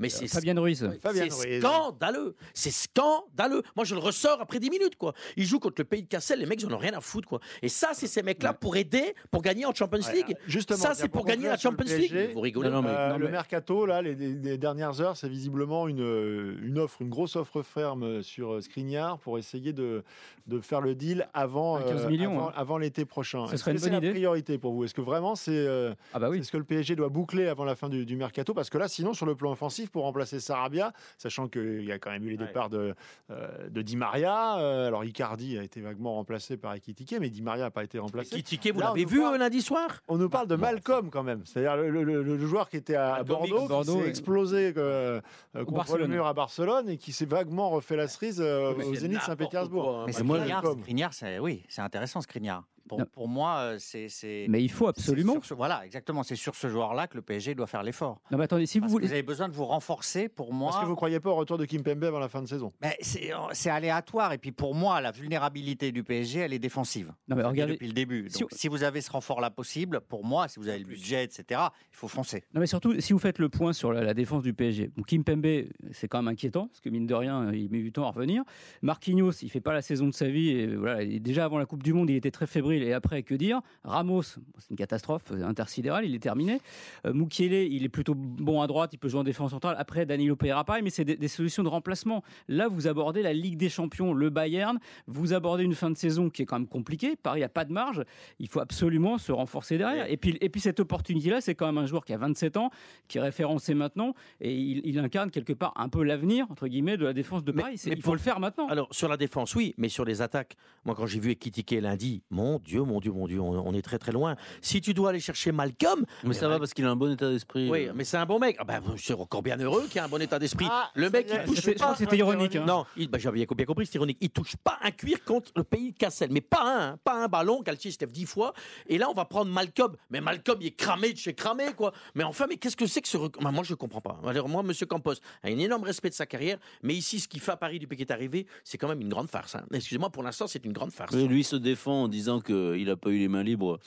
[0.00, 0.88] Mais c'est Fabien Ruiz.
[1.00, 1.60] Fabien c'est Ruiz.
[1.62, 2.34] scandaleux.
[2.54, 3.62] C'est scandaleux.
[3.76, 5.12] Moi, je le ressors après 10 minutes, quoi.
[5.36, 7.28] Ils jouent contre le pays de Cassel, les mecs, ils en ont rien à foutre,
[7.28, 7.40] quoi.
[7.62, 10.36] Et ça, c'est ces mecs-là pour aider, pour gagner en Champions Ouais, League.
[10.46, 12.10] justement, ça, c'est pour gagner la Champions League.
[12.10, 12.70] PSG, Vous rigolez.
[12.70, 15.86] Non, non, mais- Euh, non, le mercato, là, les, les- les dernières heures, c'est visiblement
[15.88, 20.02] une, euh, une offre, une grosse offre ferme sur euh, Skriniar pour essayer de,
[20.46, 22.52] de faire le deal avant, À 15 euh, millions, avant, hein.
[22.56, 23.46] avant l'été prochain.
[23.46, 24.10] Ce Est-ce serait que une bonne idée.
[24.10, 24.84] priorité pour vous?
[24.84, 26.38] Est-ce que vraiment c'est euh, Ah bah oui.
[26.38, 28.54] c'est ce que le PSG doit boucler avant la fin du, du mercato?
[28.54, 31.98] Parce que là, sinon, sur le plan offensif, pour remplacer Sarabia, sachant qu'il y a
[31.98, 32.46] quand même eu les Ouais.
[32.46, 32.94] départs de,
[33.30, 37.42] euh, de Di Maria, euh, alors Icardi a été vaguement remplacé par Ekitike, mais Di
[37.42, 38.36] Maria n'a pas été remplacé.
[38.36, 40.00] Kitiké, vous l'avez vu parle- euh, lundi soir?
[40.08, 42.94] On nous parle de Malcolm quand même, c'est-à-dire le, le- le- le joueur qui était
[42.94, 45.20] à Ah, Bordeaux, qui s'est explosé euh,
[45.54, 46.08] contre Barcelone.
[46.08, 49.20] le mur à Barcelone et qui s'est vaguement refait la cerise euh, au c'est Zénith
[49.22, 50.00] Saint-Pétersbourg.
[50.00, 50.04] hein.
[50.06, 50.38] Mais moi,
[50.80, 52.64] Skriniar, c'est oui, c'est intéressant Skriniar.
[52.88, 54.46] Pour, moi, euh, c'est.
[54.48, 55.36] Mais il faut absolument.
[55.42, 56.22] ce- voilà, exactement.
[56.22, 58.20] C'est sur ce joueur-là que le PSG doit faire l'effort.
[58.30, 59.06] Non, mais attendez, si vous Parce que voulez.
[59.06, 60.28] vous avez besoin de vous renforcer.
[60.28, 62.42] Pour moi, Est-ce que vous croyez pas au retour de Kim Pembe avant la fin
[62.42, 64.32] de saison Ben, c'est aléatoire.
[64.32, 67.12] Et puis pour moi, la vulnérabilité du PSG, elle est défensive.
[67.28, 67.74] Non, mais regardez.
[67.74, 68.26] depuis le début.
[68.28, 70.84] si Donc, on- si vous avez ce renfort-là possible, pour moi, si vous avez le
[70.86, 71.60] budget, etc.,
[71.92, 72.44] il faut foncer.
[72.54, 75.02] Non mais surtout, si vous faites le point sur la, la défense du PSG, bon,
[75.02, 75.46] Kim Pembe,
[75.92, 78.42] c'est quand même inquiétant, parce que mine de rien, il met du temps à revenir.
[78.82, 81.66] Marquinhos, il fait pas la saison de sa vie, et voilà, et déjà avant la
[81.66, 83.60] Coupe du Monde, il était très fébrile, et après, que dire?
[83.84, 86.60] Ramos, c'est une catastrophe euh, intersidérale, il est terminé.
[87.06, 89.76] Euh, Mukiele, il est plutôt bon à droite, il peut jouer en défense centrale.
[89.78, 92.22] Après, Danilo Pereira, pareil, mais c'est des, des solutions de remplacement.
[92.48, 96.30] Là, vous abordez la Ligue des Champions, le Bayern, vous abordez une fin de saison
[96.30, 97.16] qui est quand même compliquée.
[97.16, 98.04] Paris a pas de marge,
[98.38, 100.10] il faut absolument se renforcer derrière.
[100.10, 102.70] Et puis, et puis cette opportunité-là, c'est quand même un joueur qui a 27 ans,
[103.08, 106.96] qui est référencé maintenant, et il, il incarne quelque part un peu l'avenir, entre guillemets,
[106.96, 107.80] de la défense de Paris.
[107.86, 108.66] Mais il faut pour- le faire maintenant.
[108.68, 112.22] Alors, sur la défense, oui, mais sur les attaques, moi, quand j'ai vu Ekitike lundi,
[112.30, 114.36] mon Dieu, mon Dieu, mon Dieu, on, on est très très loin.
[114.60, 117.28] Si tu dois aller chercher Malcolm, Mais ça va parce qu'il a un bon état
[117.30, 117.68] d'esprit.
[117.70, 117.92] oui, euh.
[117.94, 118.56] mais c'est un bon mec.
[118.58, 120.66] Ah ben, je suis encore bien heureux qu'il ait un bon état d'esprit.
[120.70, 121.92] Ah, le mec, il touche C'était- je crois pas.
[121.94, 122.56] que c'était ironique.
[122.56, 122.64] hein.
[122.66, 124.18] Non, il, bah, j'avais bien bien compris, c'est ironique.
[124.20, 127.22] Il touche pas un cuir contre le pays de Cassel, mais pas un, hein, pas
[127.24, 127.62] un ballon.
[127.62, 128.52] Galtier Steph dix fois.
[128.86, 129.96] Et là, on va prendre Malcolm.
[130.10, 131.92] Mais Malcolm, il est cramé de chez cramé, quoi.
[132.14, 134.20] Mais enfin, mais qu'est-ce que c'est que ce rec- Bah, Moi, je comprends pas.
[134.26, 137.40] Alors, moi, Monsieur Campos a un énorme respect de sa carrière, mais ici, ce qu'il
[137.40, 139.54] fait à Paris depuis qu'il est arrivé, c'est quand même une grande farce.
[139.54, 139.64] hein.
[139.72, 141.12] Excusez-moi, pour l'instant, c'est une grande farce.
[141.14, 143.78] Mais lui se défend en disant qu'il n'a pas eu les mains libres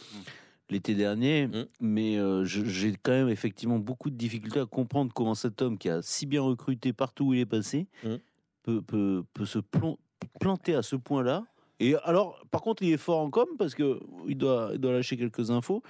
[0.70, 1.66] l'été dernier, Mm.
[1.82, 5.90] mais euh, j'ai quand même effectivement beaucoup de difficultés à comprendre comment cet homme qui
[5.90, 8.16] a si bien recruté partout où il est passé Mm.
[8.64, 9.98] peut, peut, peut se plan-
[10.40, 11.44] planter à ce point-là.
[11.80, 14.94] Et alors, par contre, il est fort en com parce que il doit, il doit
[14.94, 15.84] lâcher quelques infos.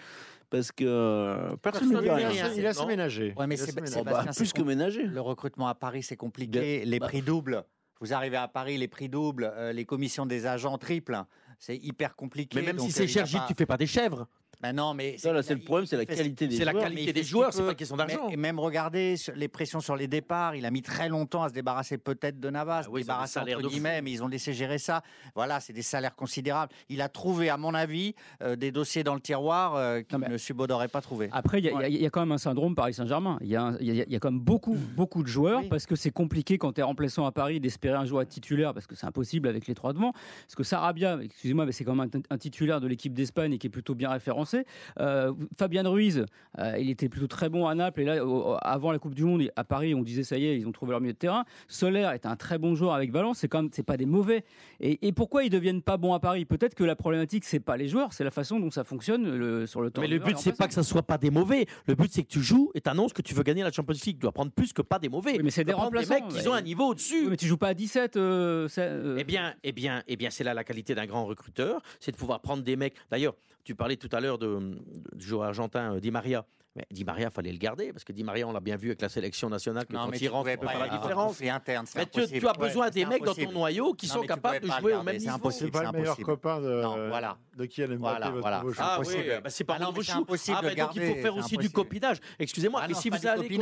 [0.50, 2.30] Parce que euh, personne ne dit rien.
[2.30, 2.52] rien.
[2.56, 2.88] il a assez Non.
[2.88, 3.34] ménagé.
[3.38, 3.96] Ouais, mais c'est- ménagé.
[4.00, 5.04] Oh, bah, plus que ménager.
[5.04, 6.84] Le recrutement à Paris, c'est compliqué.
[6.86, 7.64] Les bah- prix doubles.
[8.02, 9.52] Vous arrivez à Paris, les prix doubles.
[9.56, 11.24] euh, les commissions des agents triples.
[11.60, 12.60] C'est hyper compliqué.
[12.60, 13.88] Mais même donc, si euh, c'est il cher, a Gilles, pas- tu fais pas des
[13.88, 14.28] chèvres.
[14.64, 16.84] Ben non, mais Ça, là, c'est le problème, c'est la qualité des C'est la joueurs.
[16.86, 18.28] qualité des joueurs, c'est pas question d'argent.
[18.30, 20.56] Mais- Et même regardez les pressions sur les départs.
[20.56, 23.62] Il a mis très longtemps à se débarrasser peut-être de Navas, Ah oui, débarrasser entre
[23.62, 25.02] de guillemets, mais ils ont laissé gérer ça.
[25.36, 26.72] Voilà, c'est des salaires considérables.
[26.88, 30.38] Il a trouvé, à mon avis, euh, des dossiers dans le tiroir euh, qu'il ne
[30.38, 31.28] subodaurait pas trouver.
[31.34, 33.38] Après, il y, a- y y quand même un syndrome Paris Saint-Germain.
[33.42, 35.68] Il y, a y y quand même beaucoup, beaucoup de joueurs Oui.
[35.68, 38.88] parce que c'est compliqué quand tu es remplaçant à Paris d'espérer un joueur titulaire parce
[38.88, 40.14] que c'est impossible avec les trois devant.
[40.14, 43.58] Parce que Sarabia, excusez-moi, mais c'est quand même un, un titulaire de l'équipe d'Espagne et
[43.58, 44.53] qui est plutôt bien référencé.
[45.00, 46.26] Euh, Fabien Ruiz,
[46.60, 48.24] euh, il était plutôt très bon à Naples et là,
[48.62, 50.92] avant la Coupe du Monde, à Paris, on disait ça y est, ils ont trouvé
[50.92, 51.46] leur milieu de terrain.
[51.68, 54.44] Soler est un très bon joueur avec Valence, c'est quand même, c'est pas des mauvais.
[54.80, 56.46] Et, et pourquoi ils deviennent pas bons à Paris?
[56.46, 59.66] Peut-être que la problématique, c'est pas les joueurs, c'est la façon dont ça fonctionne le-
[59.68, 60.02] sur le temps.
[60.02, 61.66] Mais le but, c'est pas que ça soit pas des mauvais.
[61.88, 64.16] Le but, c'est que tu joues et t'annonces que tu veux gagner la Champions League.
[64.18, 65.34] Tu dois prendre plus que pas des mauvais.
[65.34, 67.24] Oui, mais c'est des remplaçants, mecs qui ont un niveau au-dessus.
[67.24, 68.18] Oui, mais tu joues pas à 17.
[68.18, 71.26] euh, ça, euh, Eh bien, eh bien, eh bien, c'est là la qualité d'un grand
[71.26, 72.96] recruteur, c'est de pouvoir prendre des mecs.
[73.12, 74.78] D'ailleurs, tu parlais tout à l'heure de,
[75.14, 76.46] du joueur argentin euh, Di Maria.
[76.76, 79.02] Mais Di Maria, fallait le garder parce que Di Maria, on l'a bien vu avec
[79.02, 81.36] la sélection nationale que Non, quand mais il tu rentre, peut pas faire la différence.
[81.38, 84.14] C'est interne, c'est Mais tu, as Ouais, besoin des mecs dans ton noyau qui Non,
[84.14, 85.36] sont capables de jouer au même garder, c'est niveau.
[85.36, 85.70] impossible.
[85.72, 87.38] C'est pas le meilleur copain de, Non, voilà.
[87.56, 88.64] de Kylian Mbappé, Voilà, voilà.
[88.80, 89.42] Ah oui, impossible.
[89.44, 91.58] bah, c'est pas Ah non, impossible Ah, de bah, donc il faut garder, faire aussi
[91.58, 92.18] du copinage.
[92.40, 93.60] Excusez-moi, Ah mais non, si vous allez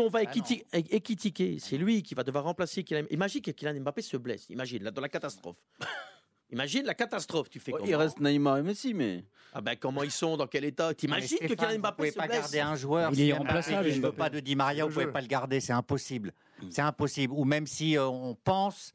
[0.00, 3.04] on va Ah équitiquer, c'est lui qui va devoir remplacer Kylian.
[3.10, 4.50] Imagine que Kylian Mbappé se blesse.
[4.50, 5.58] Imagine là dans la catastrophe.
[6.50, 7.50] Imagine la catastrophe.
[7.50, 10.36] Tu fais Ouais, comment il reste Neymar et Messi, mais Ah ben comment ils sont,
[10.36, 10.88] dans quel état?
[10.88, 13.10] Mais T'imagines que Kylian vous Mbappé pouvez se pas garder un joueur.
[13.12, 14.16] Il est ne veut Mbappé.
[14.16, 16.32] pas de Di Maria, vous Le pouvez pas le garder, c'est impossible.
[16.70, 17.34] C'est impossible.
[17.36, 18.92] Ou même si euh, on pense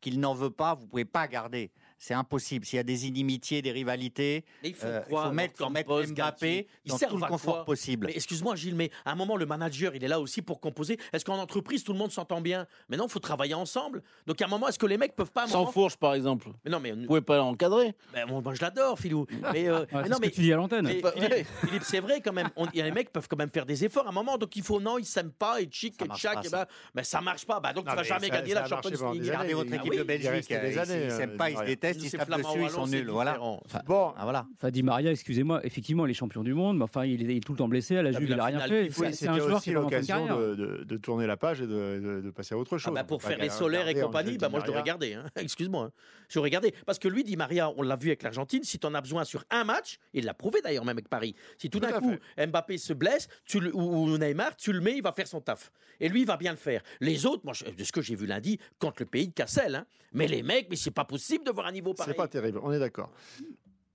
[0.00, 1.70] qu'il n'en veut pas, vous pouvez pas garder.
[1.98, 2.64] C'est impossible.
[2.66, 5.56] S'il y a des inimitiés, des rivalités, Mais il faut euh, croire, il faut mettre,
[5.56, 6.66] Campos, mettre Mbappé.
[6.84, 7.64] Ils dans tout le confort quoi?
[7.64, 8.10] possible.
[8.14, 10.98] Excuse-moi Gilles, mais à un moment le manager il est là aussi pour composer.
[11.12, 12.66] Est-ce qu'en entreprise tout le monde s'entend bien?
[12.88, 14.02] Mais non, il faut travailler ensemble.
[14.26, 15.72] Donc à un moment, est-ce que les mecs peuvent pas sans moment...
[15.72, 16.48] fourche par exemple.
[16.64, 17.94] Mais non, mais Vous pouvez pas l'encadrer.
[18.12, 19.26] ben, moi, moi, je l'adore, Philou.
[19.52, 20.84] Mais, euh, ouais, mais c'est non, ce mais que tu dis à l'antenne.
[20.86, 22.48] mais Philippe, c'est vrai quand même.
[22.56, 24.36] On- il y a les mecs peuvent quand même faire des efforts à un moment.
[24.38, 26.44] Donc il faut non, ils s'aiment pas et chic et tchac.
[26.44, 26.64] et ça.
[26.64, 27.60] ben, ben, ça marche pas.
[27.60, 29.22] Bah, donc Non, tu vas mais jamais gagner la Champions League.
[29.22, 30.78] Regardez votre Ah équipe de il Belgique, années, ils
[31.10, 31.76] euh, s'aiment pas, ils se Maria.
[31.88, 33.08] Détestent, ils se tapent dessus, ils sont nuls.
[33.10, 33.40] Voilà.
[33.40, 34.46] Enfin, Bon, Ah, voilà.
[34.54, 37.40] Enfin, Di Maria, excusez-moi, effectivement, les champions du monde, mais enfin, il est, il est
[37.40, 37.96] tout le temps blessé.
[37.96, 38.86] À la Ah, Juve, il la a rien fait.
[38.86, 41.66] il C'est- un joueur qui est de l'occasion de, de- de tourner la page et
[41.66, 42.94] de, de- de passer à autre Ah chose.
[42.94, 44.94] bah, pour faire les solaires et compagnie, bah moi je l'aurais Maria.
[44.94, 45.14] regardé.
[45.14, 45.24] Hein.
[45.36, 45.84] Excuse-moi.
[45.86, 45.92] hein.
[46.28, 46.74] Je regardé.
[46.86, 49.24] Parce que lui, Di Maria, on l'a vu avec l'Argentine, si tu en as besoin
[49.24, 51.34] sur un match, il l'a prouvé d'ailleurs même avec Paris.
[51.58, 53.80] Si tout Tout d'un à coup Mbappé se blesse tu le- ou,
[54.12, 55.70] ou Neymar, tu le mets, il va faire son taf.
[56.00, 56.82] Et lui, il va bien le faire.
[57.00, 59.74] Les autres, moi, je- de ce que j'ai vu lundi, contre le pays de Cassel,
[59.76, 59.86] hein.
[60.12, 62.14] mais les mecs, mais c'est pas possible de voir un niveau C'est pareil.
[62.14, 63.10] pas terrible, on est d'accord.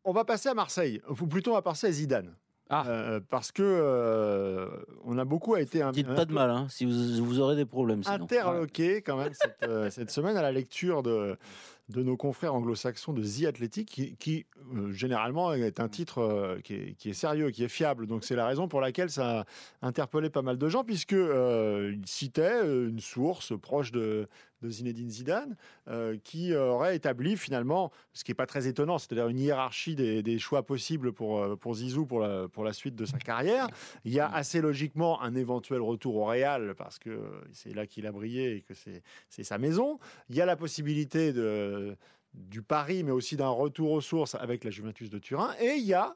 [0.04, 2.34] On va passer à Marseille, ou plutôt on va passer à Zidane.
[2.74, 2.86] Ah.
[2.88, 4.70] Euh, parce que euh,
[5.04, 7.58] on a beaucoup été un, Dites un pas de mal, hein, si vous, vous aurez
[7.58, 8.02] des problèmes.
[8.02, 8.24] Sinon.
[8.24, 11.38] interloqué quand même cette, euh, cette semaine à la lecture de,
[11.92, 16.60] de nos confrères anglo-saxons de The Athletic, qui, qui, euh, généralement est un titre euh,
[16.64, 18.08] qui, est, qui est sérieux, qui est fiable.
[18.08, 19.42] Donc c'est la raison pour laquelle ça
[19.82, 24.28] a interpellé pas mal de gens, puisque euh, il citait une source proche de,
[24.62, 25.56] de Zinedine Zidane,
[25.88, 30.40] euh, qui aurait établi finalement, ce qui n'est pas très étonnant, c'est-à-dire une hiérarchie des,
[30.40, 33.68] choix possibles pour, euh, pour Zizou pour la, pour la suite de sa carrière.
[34.06, 37.20] Il y a assez logiquement un éventuel retour au Real, parce que
[37.52, 40.00] c'est là qu'il a brillé et que c'est c'est sa maison.
[40.30, 41.96] Il y a la possibilité de,
[42.34, 45.54] du pari, mais aussi d'un retour aux sources avec la Juventus de Turin.
[45.60, 46.16] Et il y a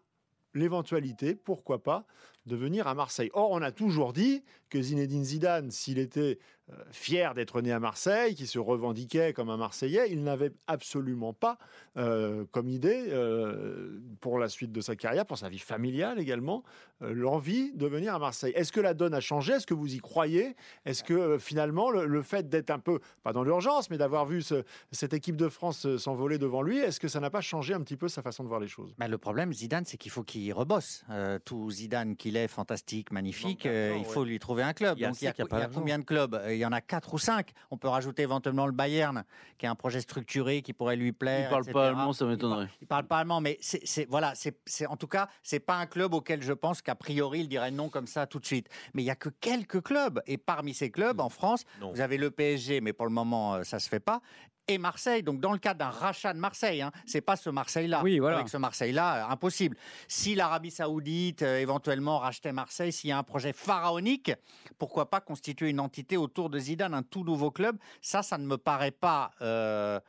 [0.54, 2.06] l'éventualité, pourquoi pas,
[2.46, 3.30] de venir à Marseille.
[3.34, 6.38] Or, on a toujours dit que Zinedine Zidane, s'il était
[6.72, 11.34] euh, fier d'être né à Marseille, qui se revendiquait comme un Marseillais, il n'avait absolument
[11.34, 11.58] pas
[11.98, 16.64] euh, comme idée, euh, pour la suite de sa carrière, pour sa vie familiale également,
[17.02, 18.54] l'envie de venir à Marseille.
[18.56, 19.54] Est-ce que la donne a changé?
[19.54, 20.56] Est-ce que vous y croyez?
[20.86, 24.64] Est-ce que finalement, le, fait d'être un peu, pas dans l'urgence, mais d'avoir vu ce-
[24.92, 27.98] cette équipe de France s'envoler devant lui, est-ce que ça n'a pas changé un petit
[27.98, 28.96] peu sa façon de voir les choses?
[28.98, 31.04] Le problème, Zidane, c'est qu'il faut qu'il rebosse.
[31.44, 34.98] Tout Zidane qu'il est, fantastique, magnifique, euh, il faut lui trouver un club.
[34.98, 35.80] Il y a Donc, il y a, ça qui a pas il y a l'argent.
[35.80, 36.36] combien de clubs?
[36.36, 37.52] Euh, Il y en a quatre ou cinq.
[37.72, 39.24] On peut rajouter éventuellement le Bayern,
[39.58, 41.48] qui a un projet structuré qui pourrait lui plaire.
[41.48, 41.74] Il parle etc.
[41.74, 42.66] pas allemand, ça Il m'étonnerait.
[42.66, 45.86] parle- Il parle pas allemand, mais c'est voilà, c'est en tout cas, c'est pas un
[45.86, 48.68] club auquel je pense qu'a priori il dirait non comme ça tout de suite.
[48.94, 51.92] Mais il y a que quelques clubs, et parmi ces clubs, en France, Non.
[51.92, 54.22] vous avez le PSG, mais pour le moment, euh, ça se fait pas.
[54.68, 58.02] Et Marseille, donc dans le cadre d'un rachat de Marseille, hein, c'est pas ce Marseille-là.
[58.04, 58.38] Oui, voilà.
[58.38, 59.78] Avec ce Marseille-là, euh, impossible.
[60.08, 64.32] Si l'Arabie Saoudite euh, éventuellement rachetait Marseille, s'il y a un projet pharaonique,
[64.80, 67.78] pourquoi pas constituer une entité autour de Zidane, un tout nouveau club?
[68.02, 70.00] Ça, ça ne me paraît pas euh,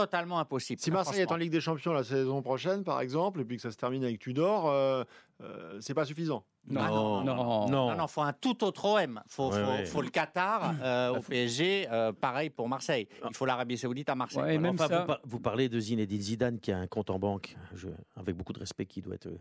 [0.00, 0.80] totalement impossible.
[0.80, 1.36] Si Marseille est en.
[1.36, 4.18] Ligue des Champions la saison prochaine, par exemple, et puis que ça se termine avec
[4.18, 5.04] Tudor, euh,
[5.42, 6.44] euh, c'est pas suffisant.
[6.70, 7.68] Non, Ah non, non, non.
[7.68, 9.20] Non, non, faut un tout autre OM.
[9.26, 9.86] Faut, Ouais, faut, ouais.
[9.86, 13.08] faut le Qatar euh, au PSG, euh, pareil pour Marseille.
[13.28, 14.42] Il faut l'Arabie Saoudite à Marseille.
[14.42, 17.08] Ouais, même Enfin, ça- vous, par- vous parlez de Zinedine Zidane qui a un compte
[17.10, 19.38] en banque, je- avec beaucoup de respect, qui doit être euh,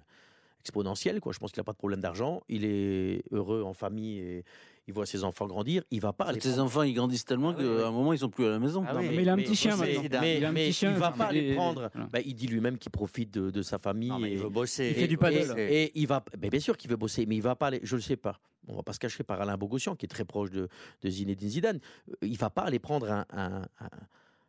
[0.61, 1.19] exponentiel.
[1.19, 1.33] Quoi.
[1.33, 2.41] Je pense qu'il n'a pas de problème d'argent.
[2.49, 4.45] Il est heureux en famille et
[4.87, 5.83] il voit ses enfants grandir.
[5.91, 7.83] Il va pas aller Tes prendre- enfants, ils grandissent tellement Ah qu'à oui.
[7.83, 8.83] un moment, ils sont plus à la maison.
[8.87, 10.19] Ah oui, mais il a un petit chien mais- maintenant.
[10.21, 11.89] Mais, Il a un mais petit chien, il va pas aller des- prendre.
[12.11, 14.09] Bah, il dit lui-même qu'il profite de, de sa famille.
[14.09, 14.89] Non, mais et, il veut bosser.
[14.89, 15.53] Il fait du paddle.
[15.57, 17.79] Et, et il va, ben, bien sûr qu'il veut bosser, mais il va pas aller.
[17.83, 18.39] Je le sais pas.
[18.69, 20.67] On va pas se cacher par Alain Bogossian, qui est très proche de,
[21.01, 21.79] de Zinedine Zidane.
[22.09, 23.89] Euh, Il va pas aller prendre un, un- un-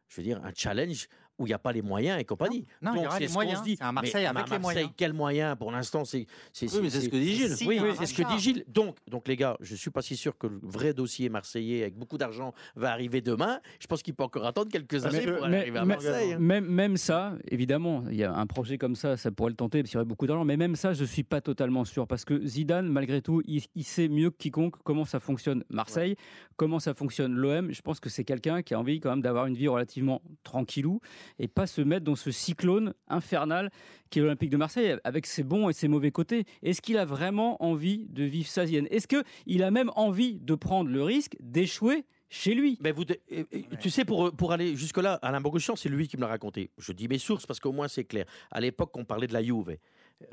[0.09, 1.09] je veux dire, un challenge
[1.39, 2.67] où il n'y a pas les moyens et compagnie.
[2.83, 3.59] Non, il y Donc, aura c'est les ce qu'on moyens.
[3.61, 3.77] se dit.
[3.77, 4.91] C'est un Marseille Mais avec à les Marseille, moyens.
[4.97, 6.27] Quels moyens Pour l'instant, c'est.
[6.63, 7.57] Oui, mais c'est ce que dit Gilles.
[7.57, 8.65] Si, Oui, c'est ce que dit Gilles.
[8.69, 11.97] Donc, donc, les gars, je suis pas si sûr que le vrai dossier marseillais avec
[11.97, 13.61] beaucoup d'argent va arriver demain.
[13.81, 16.33] Je pense qu'il peut encore attendre quelques années mais- pour mais- arriver à mais- Marseille.
[16.35, 16.39] hein.
[16.39, 19.83] Même, même ça, évidemment, il y a un projet comme ça, ça pourrait le tenter
[19.83, 20.45] parce qu'il y aurait beaucoup d'argent.
[20.45, 23.85] Mais même ça, je suis pas totalement sûr parce que Zidane, malgré tout, il, il
[23.85, 26.17] sait mieux que quiconque comment ça fonctionne Marseille,
[26.57, 27.71] comment ça fonctionne l'OM.
[27.73, 31.01] Je pense que c'est quelqu'un qui a envie quand même d'avoir une vie relativement tranquillou
[31.39, 33.71] et pas se mettre dans ce cyclone infernal
[34.11, 36.45] qui est l'Olympique de Marseille avec ses bons et ses mauvais côtés.
[36.63, 40.55] Est-ce qu'il a vraiment envie de vivre sa Zidane Est-ce qu'il a même envie de
[40.55, 42.79] prendre le risque d'échouer chez lui?
[42.81, 46.09] Mais vous, de- et- et- tu sais, pour, pour aller jusque-là, Alain Bogossian, c'est lui
[46.09, 46.71] qui me l'a raconté.
[46.79, 48.25] Je dis mes sources parce qu'au moins c'est clair.
[48.51, 49.77] À l'époque, on parlait de la Juve.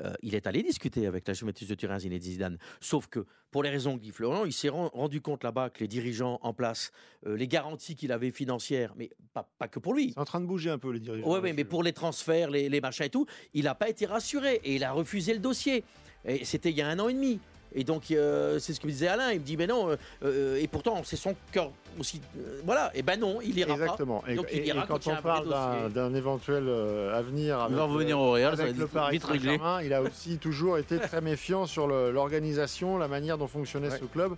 [0.00, 2.58] Euh, il est allé discuter avec la Juventus de Turin, Zinedine Zidane.
[2.80, 5.80] Sauf que, pour les raisons que dit Florent, il s'est ren- rendu compte là-bas que
[5.80, 6.90] les dirigeants en place,
[7.26, 10.40] euh, les garanties qu'il avait financières, mais pas, pas que pour lui, C'est en train
[10.40, 11.26] de bouger un peu les dirigeants.
[11.32, 11.64] Oui, mais là-dessus.
[11.66, 14.84] pour les transferts, les, les machins et tout, il n'a pas été rassuré et il
[14.84, 15.84] a refusé le dossier.
[16.24, 17.38] Et c'était il y a un an et demi.
[17.78, 19.30] Et donc, euh, c'est ce que me disait Alain.
[19.32, 21.70] Il me dit, mais non, euh, euh, et pourtant, c'est son cœur
[22.00, 22.20] aussi.
[22.38, 24.24] euh, voilà, et ben non, il ira Exactement.
[24.26, 27.76] Et, Donc, il et- ira et quand on parle d'un éventuel euh, avenir Il avec,
[27.76, 29.50] va revenir au Real, ça va avec être le Paris vite réglé.
[29.58, 33.98] Saint-Germain, il a aussi toujours été très méfiant sur l'organisation, la manière dont fonctionnait Ouais.
[34.00, 34.32] ce club.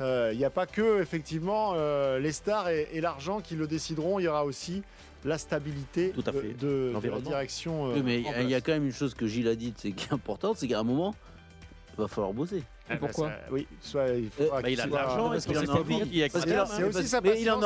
[0.00, 3.66] Euh, Il n'y a pas que effectivement euh, les stars et, et l'argent qui le
[3.68, 4.18] décideront.
[4.18, 4.82] Il y aura aussi
[5.24, 6.48] la stabilité Tout à de- fait.
[6.58, 7.86] de, de la direction.
[7.90, 9.76] euh, Oui, mais il y a- y quand même une chose que Gilles a dite,
[9.78, 11.14] c'est qui est importante, c'est qu'à un moment,
[11.96, 12.64] il va falloir bosser.
[12.98, 15.66] Pourquoi ça- Oui, soit il faudra Bah, qu'il il a de l'argent, c'est en a
[15.66, 16.22] sa vie envie.
[16.30, 17.64] C'est aussi, sa il patience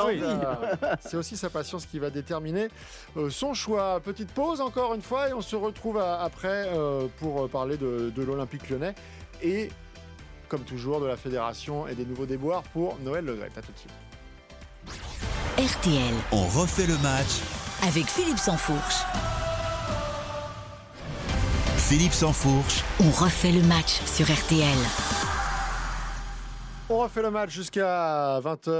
[1.00, 2.68] c'est aussi sa patience qui va déterminer
[3.16, 4.00] euh, son choix.
[4.00, 8.12] Petite pause encore une fois et on se retrouve après euh, pour euh, parler de,
[8.14, 8.94] de l'Olympique lyonnais
[9.42, 9.70] et
[10.48, 13.50] comme toujours de la fédération et des nouveaux déboires pour Noël Le Gret.
[13.56, 13.90] À tout de suite.
[15.58, 17.40] RTL, On refait le match.
[17.88, 19.02] avec Philippe Sansfourche.
[21.88, 22.82] Philippe Sansfourche.
[22.98, 24.76] On refait le match sur RTL.
[26.88, 28.70] On refait le match jusqu'à 20h.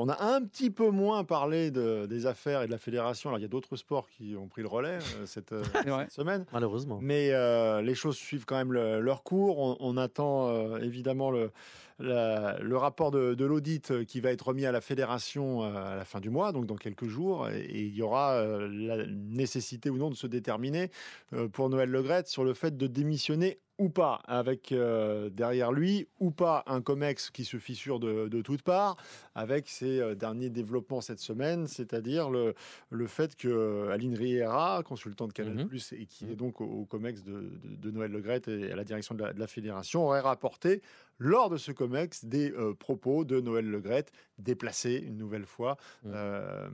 [0.00, 3.30] on a un petit peu moins parlé de- des affaires et de la fédération.
[3.30, 5.62] Alors il y a d'autres sports qui ont pris le relais euh, cette, euh,
[6.08, 6.46] cette semaine.
[6.52, 6.98] Malheureusement.
[7.00, 9.60] Mais euh, les choses suivent quand même le- leur cours.
[9.60, 11.52] On, on attend euh, évidemment le,
[12.00, 15.92] la- le rapport de, de l'audit euh, qui va être remis à la fédération euh,
[15.92, 18.68] à la fin du mois, donc dans quelques jours, et, et il y aura euh,
[18.68, 20.90] la nécessité ou non de se déterminer
[21.34, 26.06] euh, pour Noël Legrette sur le fait de démissionner ou pas, avec euh, derrière lui,
[26.20, 28.96] ou pas un COMEX qui se fissure de, de toutes parts,
[29.34, 32.54] avec ses euh, derniers développements cette semaine, c'est-à-dire le,
[32.90, 35.68] le fait que Aline Riera, consultante Canal+, Mhm.
[35.92, 38.84] et qui est donc au, au COMEX de, de- de Noël Legrette et à la
[38.84, 40.80] direction de la, de la fédération, aurait rapporté
[41.18, 46.12] lors de ce COMEX des euh, propos de Noël Legrette déplacés une nouvelle fois Mhm.
[46.14, 46.68] euh,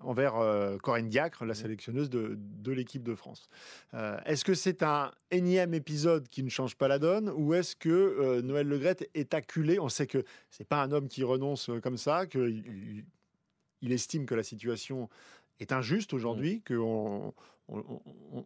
[0.00, 3.48] envers euh, Corinne Diacre, la sélectionneuse de, de l'équipe de France.
[4.26, 8.40] Est-ce que c'est un énième épisode qui ne change pas la donne ou est-ce que
[8.40, 9.78] Noël Legrette est acculé?
[9.78, 13.04] On sait que c'est pas un homme qui renonce comme ça, qu'il il-
[13.82, 15.08] il estime que la situation
[15.60, 17.34] est injuste aujourd'hui, qu'on
[17.68, 18.44] on, on- on-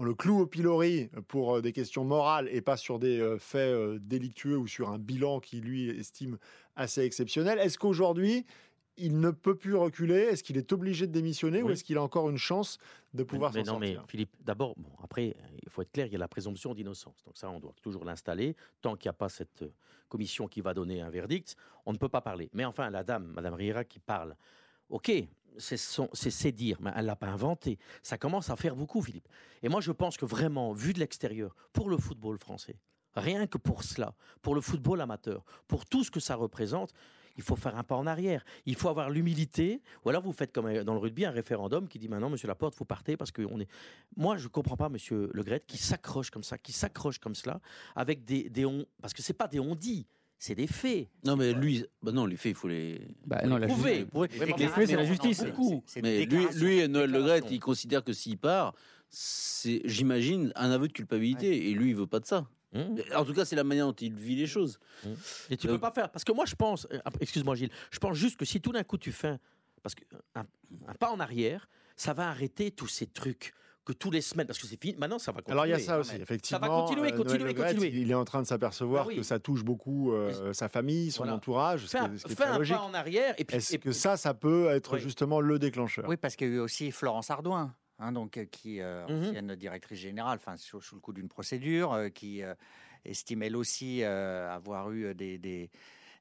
[0.00, 3.36] on le cloue au pilori pour euh, des questions morales et pas sur des euh,
[3.38, 6.38] faits euh, délictueux ou sur un bilan qu'il lui estime
[6.74, 7.58] assez exceptionnel.
[7.58, 8.46] Est-ce qu'aujourd'hui,
[8.96, 10.20] il ne peut plus reculer?
[10.20, 11.62] Est-ce qu'il est obligé de démissionner?
[11.62, 12.78] Ou est-ce qu'il a encore une chance
[13.12, 14.04] de pouvoir s'en non, mais sortir?
[14.08, 17.22] Philippe, d'abord, bon, après, il faut être clair, il y a la présomption d'innocence.
[17.26, 18.56] Donc ça, on doit toujours l'installer.
[18.80, 19.64] Tant qu'il n'y a pas cette
[20.08, 22.48] commission qui va donner un verdict, on ne peut pas parler.
[22.54, 24.34] Mais enfin, la dame, Madame Riera, qui parle,
[24.88, 25.12] ok,
[25.58, 25.76] c'est
[26.30, 27.78] ses dires, mais elle l'a pas inventé.
[28.02, 29.28] Ça commence à faire beaucoup, Philippe.
[29.62, 32.76] Et moi, je pense que vraiment, vu de l'extérieur, pour le football français,
[33.14, 36.92] rien que pour cela, pour le football amateur, pour tout ce que ça représente,
[37.36, 38.44] il faut faire un pas en arrière.
[38.66, 39.82] Il faut avoir l'humilité.
[40.04, 42.48] Ou alors vous faites comme euh, dans le rugby un référendum qui dit maintenant, Monsieur
[42.48, 43.68] Laporte, vous partez parce que on est.
[44.16, 47.60] Moi, je comprends pas, Monsieur Le Gret, qui s'accroche comme ça, qui s'accroche comme cela,
[47.96, 48.84] avec des, des on...
[49.00, 50.06] parce que c'est pas des on dit,
[50.42, 51.06] c'est des faits.
[51.24, 53.00] Non, mais lui, bah non, les faits, il faut les.
[53.26, 54.06] Bah, faut non, les la prouver.
[54.30, 55.44] justice- les faits, c'est la justice.
[55.44, 55.82] beaucoup.
[55.86, 57.48] C'est Mais lui, lui des Noël Le Gret, déclarations.
[57.56, 58.74] il considère que s'il part,
[59.10, 61.68] c'est, j'imagine, un aveu de culpabilité.
[61.70, 62.46] Et lui, il veut pas de ça.
[62.74, 62.96] Hum.
[63.16, 64.78] En tout cas, c'est la manière dont il vit les choses.
[65.50, 66.08] Et tu Euh, peux pas faire.
[66.10, 68.72] Parce que moi, je pense, euh, après, excuse-moi Gilles, je pense juste que si tout
[68.72, 69.40] d'un coup tu fais un-
[69.82, 70.04] parce que
[70.36, 70.44] un,
[70.86, 73.52] un pas en arrière, ça va arrêter tous ces trucs
[73.92, 74.96] que tous les semaines, parce que c'est fini.
[74.98, 75.52] Maintenant, ça va continuer.
[75.52, 76.60] Alors il y a ça Non, aussi, effectivement.
[76.60, 77.88] Ça va continuer, euh, continuer, continuer.
[77.94, 79.16] Il est en train de s'apercevoir Bah oui.
[79.16, 81.36] que ça touche beaucoup euh, sa famille, son Voilà.
[81.36, 82.76] entourage, Fais un, est, ce qui est fais très un logique.
[82.76, 83.56] pas en arrière et puis.
[83.56, 85.00] Est-ce et que ça, ça peut être Oui.
[85.00, 86.06] justement le déclencheur?
[86.08, 89.28] Oui, parce qu'il y a eu aussi Florence Ardouin, hein, donc, euh, qui euh, Mhm.
[89.28, 92.54] ancienne directrice générale, enfin, sous, sous le coup d'une procédure, euh, qui euh,
[93.04, 95.70] estime elle aussi euh, avoir eu des, des,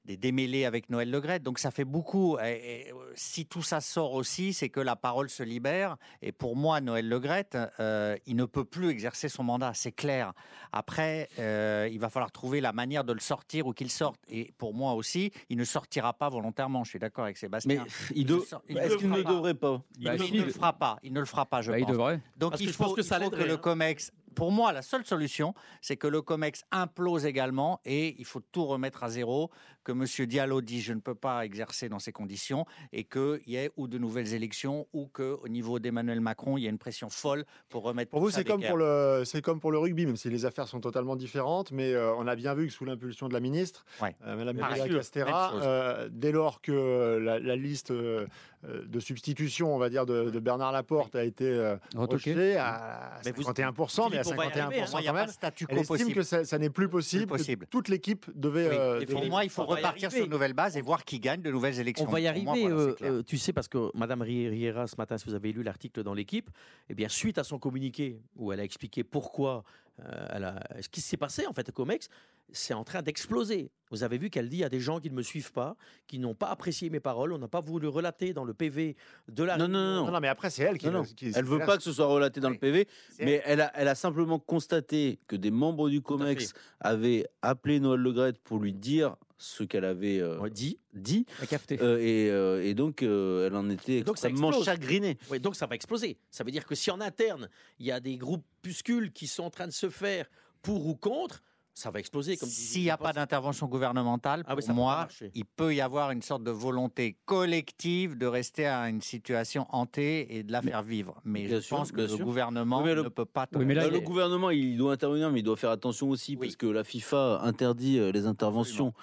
[0.05, 1.43] des démêlés avec Noël Legrette.
[1.43, 2.37] Donc ça fait beaucoup.
[2.39, 5.97] Et, et, euh, si tout ça sort aussi, c'est que la parole se libère.
[6.21, 10.33] Et pour moi, Noël Legrette, euh, il ne peut plus exercer son mandat, c'est clair.
[10.71, 14.19] Après, euh, il va falloir trouver la manière de le sortir ou qu'il sorte.
[14.29, 16.83] Et pour moi aussi, il ne sortira pas volontairement.
[16.83, 17.85] Je suis d'accord avec Mais Sébastien.
[18.11, 19.29] il Il de- il ne est-ce le qu'il ne pas.
[19.31, 20.97] devrait pas Bah, il, si, ne le fera pas.
[21.03, 21.91] Il ne le fera pas, je Bah, il pense.
[21.91, 22.19] devrait.
[22.37, 23.57] Donc Parce il je faut, pense que il ça faut que le hein.
[23.57, 28.39] COMEX, pour moi, la seule solution, c'est que le COMEX implose également et il faut
[28.51, 29.49] tout remettre à zéro,
[29.93, 30.27] que M.
[30.27, 33.87] Diallo dit je ne peux pas exercer dans ces conditions et qu'il y ait ou
[33.87, 37.83] de nouvelles élections ou qu'au niveau d'Emmanuel Macron, il y a une pression folle pour
[37.83, 40.45] remettre Pour vous, c'est comme pour le, c'est comme pour le rugby, même si les
[40.45, 41.71] affaires sont totalement différentes.
[41.71, 44.15] Mais euh, on a bien vu que sous l'impulsion de la ministre, Ouais.
[44.25, 44.53] euh,
[44.95, 45.61] Castera, chose.
[45.65, 50.71] euh, dès lors que la, la liste de substitution, on va dire, de, de Bernard
[50.73, 54.59] Laporte a été rejetée à Mais vous- 51%, mais à Philippe, on va y 51%
[54.59, 54.85] arriver, hein.
[54.91, 55.29] Moi, il n'y quand a pas même.
[55.29, 56.13] statu Elle quo estime possible.
[56.13, 57.31] que ça, ça n'est plus possible,
[57.69, 58.69] toute l'équipe devait.
[58.69, 58.75] Oui.
[58.77, 60.77] euh, Et devait- Pour moi, il faut On va y repartir sur une nouvelle base
[60.77, 62.05] et voir qui gagne de nouvelles élections.
[62.07, 64.87] On va y moi, arriver, voilà, euh, euh, tu sais, parce que Madame Ri- Riera,
[64.87, 66.49] ce matin, si vous avez lu l'article dans l'équipe,
[66.89, 69.63] eh bien, suite à son communiqué où elle a expliqué pourquoi,
[70.05, 72.09] euh, elle a, ce qui s'est passé en fait au Comex,
[72.51, 73.71] c'est en train d'exploser.
[73.91, 75.75] Vous avez vu qu'elle dit il y a des gens qui ne me suivent pas,
[76.07, 78.95] qui n'ont pas apprécié mes paroles, on n'a pas voulu relater dans le PV
[79.27, 79.57] de la.
[79.57, 80.87] Non, non, non, Non, non, mais après, c'est elle qui.
[80.87, 81.03] Non, non.
[81.03, 82.87] qui- Elle veut pas que ce soit relaté dans le PV,
[83.19, 87.79] mais elle a, elle a simplement constaté que des membres du à COMEX avaient appelé
[87.79, 90.77] Noël Le Graët pour lui dire ce qu'elle avait euh, dit.
[90.93, 91.25] Dit.
[91.71, 95.17] Euh, et, euh, et donc, euh, elle en était donc, extrêmement chagrinée.
[95.29, 96.17] Oui, donc ça va exploser.
[96.31, 99.49] Ça veut dire que si en interne, il y a des groupuscules qui sont en
[99.49, 100.29] train de se faire
[100.61, 101.41] pour ou contre,
[101.79, 102.35] ça va exploser.
[102.37, 106.21] Comme S'il n'y a pas d'intervention gouvernementale, Ah oui, moi, il peut y avoir une
[106.21, 111.21] sorte de volonté collective de rester à une situation hantée et de la faire vivre.
[111.23, 112.25] Mais je sûr, pense que le sûr.
[112.25, 113.47] gouvernement Oui, mais le- ne peut pas.
[113.55, 116.09] Oui, mais là, il le est- gouvernement, il doit intervenir, mais il doit faire attention
[116.09, 116.47] aussi, Oui.
[116.47, 118.93] parce que la FIFA interdit euh, les interventions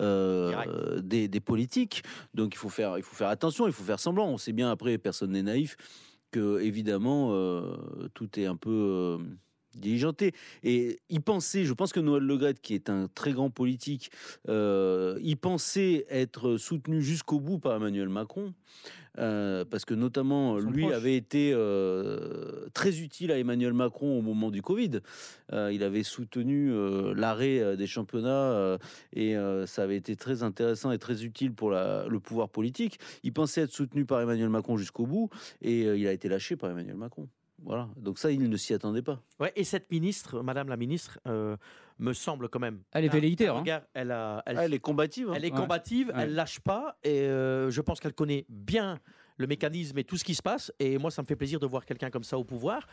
[0.00, 2.02] euh, des, des politiques.
[2.34, 4.26] Donc il faut, faire, il faut faire attention, il faut faire semblant.
[4.26, 5.76] On sait bien, après, personne n'est naïf,
[6.30, 7.76] que évidemment, euh,
[8.14, 8.70] tout est un peu.
[8.70, 9.18] euh,
[9.78, 10.32] diligenté.
[10.62, 14.10] Et il pensait, je pense que Noël Legrette, qui est un très grand politique,
[14.48, 18.52] euh, il pensait être soutenu jusqu'au bout par Emmanuel Macron.
[19.18, 24.50] euh, parce que notamment lui avait été euh, très utile à Emmanuel Macron au moment
[24.50, 24.98] du Covid.
[25.52, 26.72] Euh, il avait soutenu
[27.14, 28.76] l'arrêt des championnats
[29.12, 32.98] et ça avait été très intéressant et très utile pour la- le pouvoir politique.
[33.22, 35.30] Il pensait être soutenu par Emmanuel Macron jusqu'au bout
[35.62, 37.28] et il a été lâché par Emmanuel Macron.
[37.64, 37.88] Voilà.
[37.96, 39.20] Donc ça, il ne s'y attendait pas.
[39.40, 41.56] Ouais, et cette ministre, Madame la ministre, euh,
[41.98, 42.80] me semble quand même.
[42.92, 43.60] Elle est velléitaire, hein.
[43.60, 45.30] regard, elle, a, elle, Ah, elle est combative.
[45.30, 45.34] hein.
[45.36, 45.58] elle est Ouais.
[45.58, 46.14] combative, Ouais.
[46.22, 48.98] elle lâche pas, et euh, je pense qu'elle connaît bien
[49.36, 50.72] le mécanisme et tout ce qui se passe.
[50.78, 52.86] Et moi, ça me fait plaisir de voir quelqu'un comme ça au pouvoir.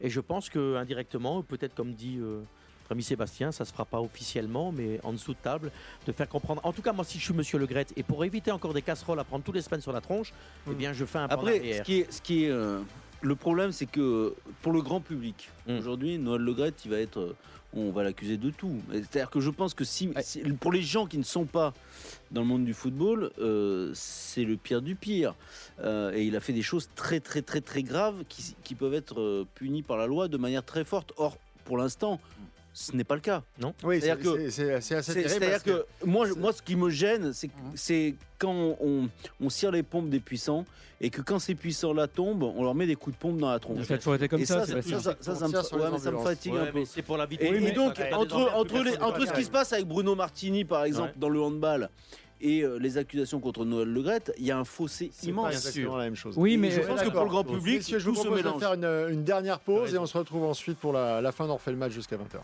[0.00, 2.40] Et je pense que indirectement, peut-être comme dit euh,
[2.80, 5.70] notre ami Sébastien, ça se fera pas officiellement, mais en dessous de table,
[6.06, 6.60] de faire comprendre.
[6.64, 8.82] En tout cas, moi, si je suis Monsieur Le Gret, et pour éviter encore des
[8.82, 10.32] casseroles à prendre tous les semaines sur la tronche,
[10.70, 12.80] eh bien, je fais un Après, ce qui est, ce qui est euh,
[13.22, 15.78] le problème, c'est que pour le grand public, Mm.
[15.78, 17.36] aujourd'hui, Noël Legrette, il va être, euh,
[17.74, 18.76] on va l'accuser de tout.
[18.90, 20.08] C'est-à-dire que je pense que si,
[20.60, 21.74] pour les gens qui ne sont pas
[22.30, 25.34] dans le monde du football, euh, c'est le pire du pire.
[25.80, 28.94] Euh, et il a fait des choses très, très, très, très graves qui, qui peuvent
[28.94, 31.12] être euh, punies par la loi de manière très forte.
[31.18, 32.18] Or, pour l'instant,
[32.78, 33.42] ce n'est pas le cas.
[33.82, 35.28] Oui, C'est-à-dire que- c'est- c'est c'est C'est-.
[35.28, 39.08] C'est-à-dire que, moi, c'est- moi, ce qui me gêne, c'est c'est quand on,
[39.40, 40.64] on cire les pompes des puissants
[41.00, 43.58] et que quand ces puissants-là tombent, on leur met des coups de pompe dans la
[43.58, 43.84] tronche.
[43.86, 45.98] Ça a toujours été comme et ça, ça, ça, ça, ça, ça me, On ouais,
[45.98, 46.84] ça fatigue Ouais, un peu.
[46.84, 50.14] c'est pour la vie de Et, donc, entre, les- ce qui se passe avec Bruno
[50.14, 51.90] Martini, par exemple, dans le handball,
[52.40, 55.52] et euh, les accusations contre Noël Legrette, il y a un fossé c'est immense.
[55.52, 56.34] exactement la même chose.
[56.36, 58.58] Oui, Et mais je pense que pour le grand public, je vous se propose de
[58.60, 61.54] faire une, une dernière pause et on se retrouve ensuite pour la, la fin d'en
[61.56, 62.38] refait le match jusqu'à 20h.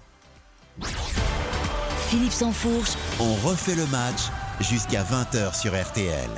[2.09, 4.23] Philippe Sansfourche, On refait le match
[4.61, 6.29] jusqu'à 20h sur RTL.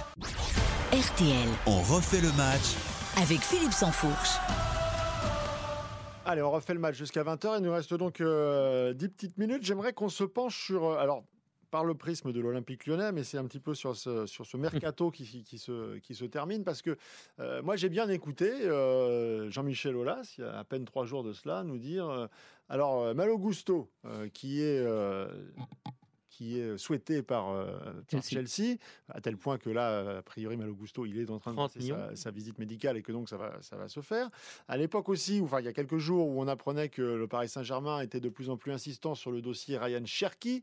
[0.93, 2.75] RTL, On refait le match
[3.17, 4.37] avec Philippe Sansfourche.
[6.27, 7.59] Allez, on refait le match jusqu'à 20h.
[7.59, 9.63] Il nous reste donc euh, 10 petites minutes.
[9.65, 10.85] J'aimerais qu'on se penche sur.
[10.85, 11.25] euh, alors,
[11.71, 14.57] par le prisme de l'Olympique lyonnais, mais c'est un petit peu sur ce, sur ce
[14.57, 15.27] mercato qui,
[15.59, 16.65] se, qui se termine.
[16.65, 16.97] Parce que
[17.41, 21.23] euh, moi, j'ai bien écouté euh, Jean-Michel Aulas, il y a à peine trois jours
[21.25, 22.27] de cela, nous dire euh,
[22.69, 24.79] alors, euh, Malo Gusto, euh, qui est.
[24.81, 25.27] euh,
[26.29, 27.79] qui est souhaité par, euh,
[28.11, 28.47] par Chelsea.
[28.47, 28.77] Chelsea.
[29.09, 31.73] à tel point que là, a priori, Malo Gusto, il est en train de 30
[31.73, 34.29] passer sa, visite médicale et que donc ça va, ça va se faire.
[34.69, 37.49] À l'époque aussi, enfin il y a quelques jours, où on apprenait que le Paris
[37.49, 40.63] Saint-Germain était de plus en plus insistant sur le dossier Ryan Cherki,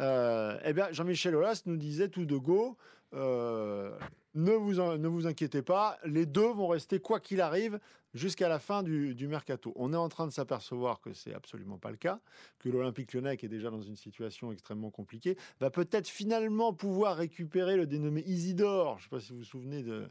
[0.00, 2.76] euh, eh bien Jean-Michel Aulas nous disait tout de go.
[3.14, 3.96] euh,
[4.34, 7.78] ne, vous en- ne vous inquiétez pas, les deux vont rester quoi qu'il arrive
[8.14, 9.72] jusqu'à la fin du, du mercato.
[9.76, 12.20] On est en train de s'apercevoir que c'est absolument pas le cas,
[12.58, 17.16] que l'Olympique lyonnais, qui est déjà dans une situation extrêmement compliquée, va peut-être finalement pouvoir
[17.16, 18.98] récupérer le dénommé Isidore.
[18.98, 20.08] Je ne sais pas si vous vous souvenez de,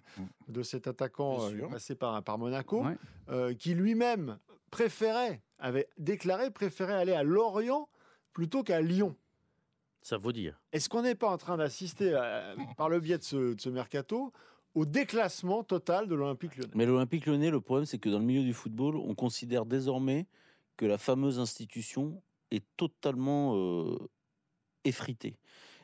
[0.48, 2.98] de cet attaquant euh, passé par, par Monaco Ouais.
[3.30, 4.40] euh, qui lui-même
[4.72, 7.90] préférait, avait déclaré préférait aller à Lorient
[8.34, 9.16] plutôt qu'à Lyon.
[10.02, 10.60] Ça vaut dire.
[10.72, 13.70] Est-ce qu'on n'est pas en train d'assister, euh, par le biais de ce, de ce
[13.70, 14.32] mercato,
[14.74, 18.26] au déclassement total de l'Olympique lyonnais Mais l'Olympique lyonnais, le problème, c'est que dans le
[18.26, 20.28] milieu du football, on considère désormais
[20.78, 23.98] que la fameuse institution est totalement euh,
[24.84, 25.38] effritée.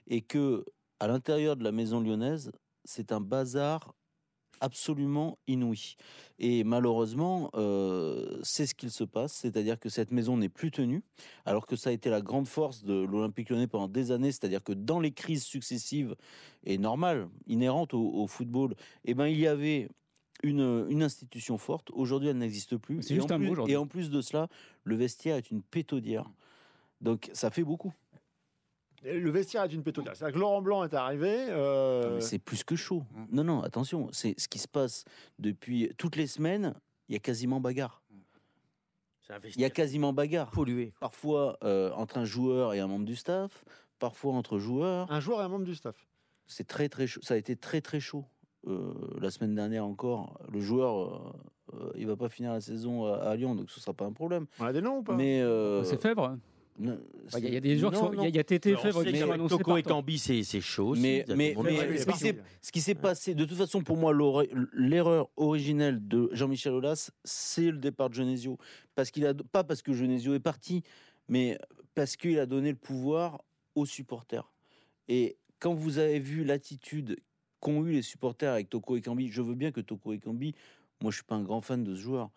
[0.08, 0.66] Et que,
[1.00, 2.52] à l'intérieur de la maison lyonnaise,
[2.86, 3.94] c'est un bazar
[4.62, 5.96] absolument inouï.
[6.40, 11.04] Et malheureusement, euh, c'est ce qu'il se passe, c'est-à-dire que cette maison n'est plus tenue,
[11.46, 14.64] alors que ça a été la grande force de l'Olympique lyonnais pendant des années, c'est-à-dire
[14.64, 16.16] que dans les crises successives,
[16.64, 19.90] et normales, inhérentes au, au football, eh ben, il y avait
[20.44, 21.90] une, une institution forte.
[21.92, 23.02] Aujourd'hui, elle n'existe plus.
[23.02, 23.74] C'est juste un mot plus- aujourd'hui.
[23.74, 24.50] Et en plus de cela,
[24.84, 26.30] le vestiaire est une pétaudière.
[27.02, 27.94] Donc ça fait beaucoup.
[29.04, 30.16] Le vestiaire est une pétodière.
[30.16, 31.30] C'est-à-dire que Laurent Blanc est arrivé.
[31.50, 33.04] euh, mais C'est plus que chaud.
[33.32, 35.06] Non, non, attention, c'est ce qui se passe
[35.40, 36.74] depuis toutes les semaines.
[37.10, 38.02] Il y a quasiment bagarre.
[39.22, 40.50] C'est un Il y a quasiment bagarre.
[40.52, 40.94] pollué.
[41.00, 43.64] Parfois euh, entre un joueur et un membre du staff,
[44.00, 45.12] parfois entre joueurs.
[45.12, 45.96] un joueur et un membre du staff.
[46.48, 47.20] C'est très très chaud.
[47.24, 48.26] Ça a été très très chaud.
[48.68, 51.36] Euh, la semaine dernière encore, le joueur,
[51.96, 54.48] il va pas finir la saison à, à Lyon, donc ce sera pas un problème.
[54.60, 55.14] On a des noms ou pas?
[55.16, 56.38] Mais euh, C'est Fèvre.
[56.80, 58.14] Il y, a- il y a des joueurs qui sont.
[58.14, 58.44] Il y a- y
[58.78, 59.84] Fèvre qui sont annoncés Toko et.
[59.84, 60.94] Cambi, c'est c'est chaud.
[60.96, 64.14] Mais, mais, mais ce qui s'est- ce qui s'est passé, de toute façon, pour moi,
[64.74, 68.58] l'erreur originelle de Jean-Michel Aulas, c'est le départ de Genesio.
[68.96, 70.84] Parce qu'il a, pas parce que Genesio est parti,
[71.28, 71.58] mais
[71.96, 73.42] parce qu'il a donné le pouvoir
[73.76, 74.52] aux supporters.
[75.08, 77.18] Et quand vous avez vu l'attitude
[77.60, 80.54] qu'ont eu les supporters avec Toko et Cambi, je veux bien que Toko et Cambi,
[81.02, 82.30] moi je suis pas un grand fan de ce joueur,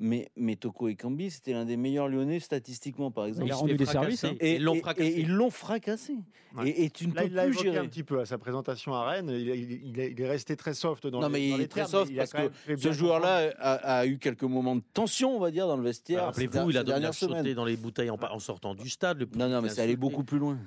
[0.00, 3.46] Mais, mais Toko Ekambi, c'était l'un des meilleurs Lyonnais statistiquement, par exemple.
[3.46, 4.34] Il a rendu des services, hein.
[4.40, 5.08] Et, Ils l'ont et- fracassé.
[5.08, 6.14] et ils l'ont fracassé.
[6.56, 6.68] Ouais.
[6.70, 7.78] Et, et tu ne Là, peux il plus gérer.
[7.78, 9.30] un petit peu à sa présentation à Rennes.
[9.30, 11.68] Il, il- il est, resté très soft dans Non, les, mais dans il les est
[11.68, 15.38] très termes, soft parce que Ce joueur-là a, a eu quelques moments de tension, on
[15.40, 16.24] va dire, dans le vestiaire.
[16.24, 19.20] Rappelez-vous, il a donné sauté dans les bouteilles en, en sortant du stade.
[19.20, 19.96] le Non, non, mais il a c'est allé insulté.
[19.96, 20.58] beaucoup plus loin.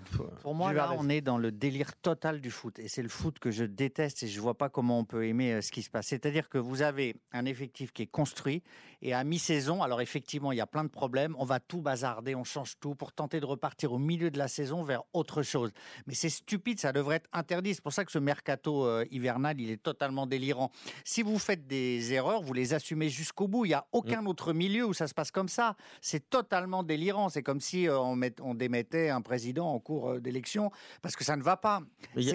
[0.41, 2.80] Pour moi, là, on est dans le délire total du foot.
[2.80, 5.51] Et c'est le foot que je déteste et je vois pas comment on peut aimer
[5.53, 6.07] euh, ce qui se passe.
[6.07, 8.61] C'est-à-dire que vous avez un effectif qui est construit
[9.02, 11.36] et à mi-saison, alors effectivement, il y a plein de problèmes.
[11.38, 14.48] On va tout bazarder, on change tout pour tenter de repartir au milieu de la
[14.48, 15.72] saison vers autre chose.
[16.08, 17.76] Mais c'est stupide, ça devrait être interdit.
[17.76, 20.72] C'est pour ça que ce mercato euh, hivernal, il est totalement délirant.
[21.04, 23.66] Si vous faites des erreurs, vous les assumez jusqu'au bout.
[23.66, 25.76] Il n'y a aucun autre milieu où ça se passe comme ça.
[26.01, 27.30] C'est totalement délirant.
[27.30, 30.71] C'est comme si euh, on, met- on démettait un président en cours euh, d'élection
[31.01, 31.82] parce que ça ne va pas.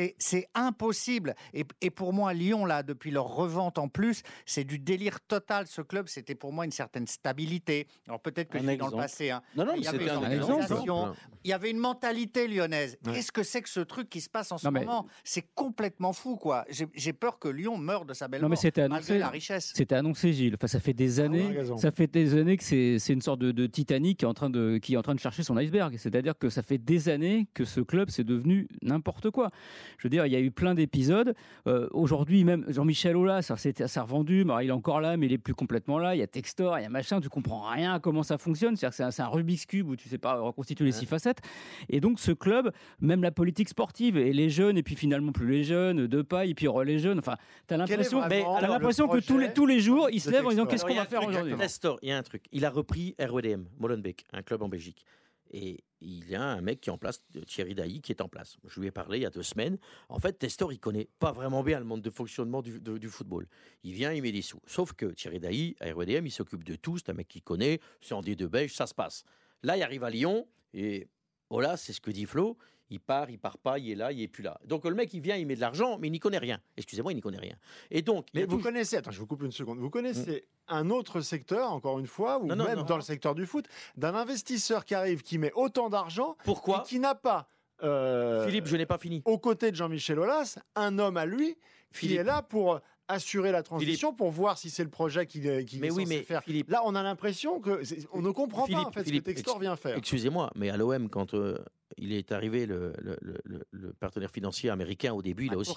[0.00, 1.34] A- C'est impossible.
[1.54, 5.66] Et, et pour moi, Lyon, là, depuis leur revente en plus, c'est du délire total.
[5.66, 7.86] Ce club, c'était pour moi une certaine stabilité.
[8.06, 9.30] Alors peut-être que Un je suis dans le passé.
[9.30, 9.42] hein.
[9.56, 10.52] Non, non, Il mais y avait c'était un une exemple.
[10.52, 11.14] organisation,
[11.44, 12.98] Il y avait une mentalité lyonnaise.
[13.06, 13.14] Ouais.
[13.14, 15.06] Qu'est-ce que c'est que ce truc qui se passe en ce Non, mais- moment?
[15.24, 16.64] C'est complètement fou, quoi.
[16.94, 19.18] J'ai peur que Lyon meure de sa belle Non, mais c'était malgré annoncé.
[19.18, 19.72] la richesse.
[19.74, 20.54] C'était annoncé, Gilles.
[20.54, 21.76] Enfin, ça fait des années, raison.
[21.78, 24.34] ça fait des années que c'est c'est une sorte de, de Titanic qui est en
[24.34, 25.96] train de qui est en train de chercher son iceberg.
[25.98, 29.50] C'est-à-dire que ça fait des années que ce club c'est devenu n'importe quoi.
[29.98, 31.34] Je veux dire, il y a eu plein d'épisodes.
[31.66, 34.44] Euh, Aujourd'hui, même Jean-Michel Aulas, ça s'est ça a revendu.
[34.44, 36.14] mais il est encore là, mais il est plus complètement là.
[36.14, 37.20] Il y a Textor, il y a machin.
[37.20, 38.76] Tu comprends rien à comment ça fonctionne.
[38.76, 41.40] C'est-à-dire que c'est un, Rubik's cube où tu sais pas reconstituer les six facettes.
[41.88, 45.50] Et donc ce club, même la politique sportive et les jeunes et puis finalement plus
[45.50, 47.18] les jeunes, de paille et puis les jeunes.
[47.18, 47.36] Enfin,
[47.66, 50.50] t'as l'impression, t'as le l'impression que tous les tous les jours ils se lèvent en
[50.50, 51.54] disant qu'est-ce qu'on va faire aujourd'hui?
[52.02, 52.44] Il y a un truc.
[52.52, 55.04] Il a repris RWDM, Molenbeek, un club en Belgique.
[55.52, 58.28] Et il y a un mec qui est en place, Thierry Dailly, qui est en
[58.28, 58.56] place.
[58.66, 59.78] Je lui ai parlé il y a deux semaines.
[60.08, 63.46] En fait, Testor, il connaît pas vraiment bien le monde de fonctionnement du, football.
[63.84, 64.60] Il vient, il met des sous.
[64.66, 66.96] Sauf que Thierry Dailly, à RWDM, il s'occupe de tout.
[66.98, 67.80] C'est un mec qui connaît.
[68.00, 69.24] C'est en D2 belge, ça se passe.
[69.62, 70.48] Là, il arrive à Lyon.
[70.72, 71.08] Et
[71.50, 72.56] voilà, c'est ce que dit Flo.
[72.92, 74.60] Il part, il part pas, il est là, il est plus là.
[74.64, 76.60] Donc le mec, il vient, il met de l'argent, mais il n'y connaît rien.
[76.76, 77.56] Excusez-moi, il n'y connaît rien.
[77.90, 79.78] Et donc, Mais vous connaissez, attends, je vous coupe une seconde.
[79.78, 82.84] Vous connaissez un autre secteur, encore une fois, ou Non, même non.
[82.84, 83.66] dans le secteur du foot,
[83.96, 86.82] d'un investisseur qui arrive, qui met autant d'argent pourquoi?
[86.84, 87.48] et qui n'a pas,
[87.82, 89.22] euh, Philippe, je n'ai pas fini.
[89.24, 91.60] aux côtés de Jean-Michel Aulas, un homme à lui qui
[91.98, 92.20] Philippe.
[92.20, 95.80] est là pour assurer la transition, pour voir si c'est le projet qu'il est, qu'il
[95.80, 96.42] Mais est oui, censé mais faire.
[96.42, 97.82] Philippe, Là, on a l'impression que
[98.12, 99.96] on ne comprend Philippe, pas en fait ce que Textor ex- vient faire.
[99.98, 101.58] excusez-moi, mais à l'OM, quand euh,
[101.96, 105.56] il est arrivé, le, le- le- le- le partenaire financier américain, au début, il, a
[105.58, 105.74] aussi,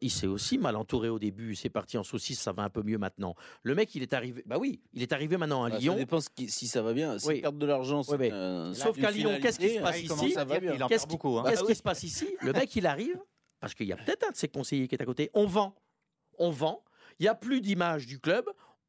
[0.00, 1.54] il s'est aussi mal entouré au début.
[1.54, 3.34] C'est parti en saucisse, ça va un peu mieux maintenant.
[3.62, 4.42] Le mec, il est arrivé.
[4.46, 5.94] Bah oui, il est arrivé maintenant à Ah, Lyon.
[5.94, 6.18] Ça dépend
[6.48, 7.18] si ça va bien.
[7.18, 7.40] Si Oui.
[7.40, 10.28] perdre de l'argent, c'est Oui, euh, Sauf qu'à Lyon, qu'est-ce qui se passe ici comment
[10.30, 11.38] ça va bien Il en Qu'est-ce perd qui- beaucoup.
[11.38, 11.44] hein.
[11.46, 11.76] Qu'est-ce Bah qui oui.
[11.76, 13.18] se passe ici Le mec, il arrive,
[13.60, 15.30] parce qu'il y a peut-être un de ses conseillers qui est à côté.
[15.34, 15.74] On vend.
[16.38, 16.82] On vend.
[17.18, 18.44] Il n'y a plus d'image du club.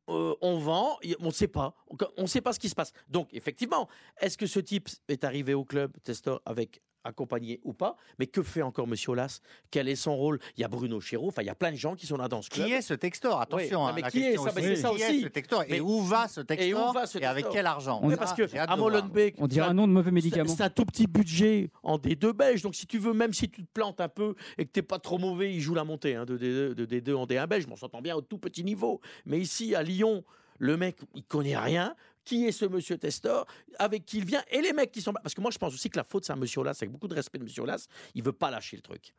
[0.10, 0.98] Euh, on vend.
[1.20, 1.76] On ne sait pas.
[2.18, 2.92] On ne sait pas ce qui se passe.
[3.08, 3.88] Donc, effectivement,
[4.20, 8.42] est-ce que ce type est arrivé au club, Testor, avec accompagné ou pas Mais que
[8.44, 9.40] fait encore Monsieur Olas
[9.72, 10.40] Quel est son rôle?
[10.58, 11.28] Il y a Bruno Chéreau.
[11.28, 12.68] Enfin, il y a plein de gens qui sont là dans ce club.
[12.68, 13.40] Qui est ce Textor?
[13.42, 14.42] Attention, Oui, hein, mais la qui est ça?
[14.44, 15.22] Aussi, Mais c'est ça qui est aussi.
[15.22, 15.64] ce Textor?
[15.70, 18.00] Mais- Et où va ce Textor Et où va ce Et avec quel argent?
[18.04, 18.76] On- Oui, parce que à.
[18.76, 20.50] Molenbeek, On dirait ça- un nom de mauvais médicament.
[20.54, 22.62] c'est un tout petit budget en D2 belge.
[22.62, 24.84] Donc, si tu veux, même si tu te plantes un peu et que tu n'es
[24.84, 27.66] pas trop mauvais, il joue la montée hein, de, D2, de D2 en D1 belge.
[27.72, 29.02] On s'entend bien au tout petit niveau.
[29.26, 30.24] Mais ici, à Lyon,
[30.60, 31.96] le mec, il connaît rien.
[32.26, 33.45] Qui est ce monsieur Testor
[33.80, 35.14] Avec qui il vient Et les mecs qui sont.
[35.14, 36.78] Parce que moi, je pense aussi que la faute, c'est à monsieur Olas.
[36.82, 39.14] Avec beaucoup de respect de monsieur Olas, il veut pas lâcher le truc.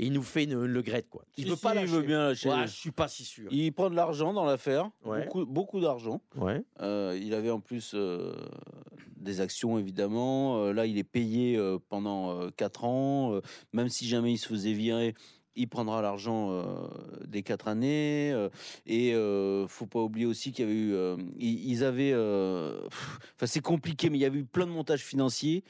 [0.00, 1.24] Et il nous fait une, le grette, quoi.
[1.36, 1.92] Il Si, veut si, pas il lâcher.
[1.92, 2.48] veut bien lâcher.
[2.50, 3.48] Ouais, je suis pas si sûr.
[3.52, 5.24] Il prend de l'argent dans l'affaire, Ouais.
[5.24, 6.20] beaucoup, beaucoup d'argent.
[6.36, 6.62] Ouais.
[6.80, 8.32] Euh, il avait en plus euh,
[9.16, 10.62] des actions, évidemment.
[10.66, 13.40] Euh, là, il est payé pendant 4 ans.
[13.72, 15.14] Même si jamais il se faisait virer,
[15.56, 16.64] il prendra l'argent euh,
[17.26, 18.32] des 4 années.
[18.32, 18.48] Euh,
[18.86, 20.94] et euh, faut pas oublier aussi qu'il y avait eu...
[20.94, 21.16] euh,
[21.86, 22.14] avaient...
[22.14, 25.64] Enfin, c'est compliqué, mais il y avait eu plein de montages financiers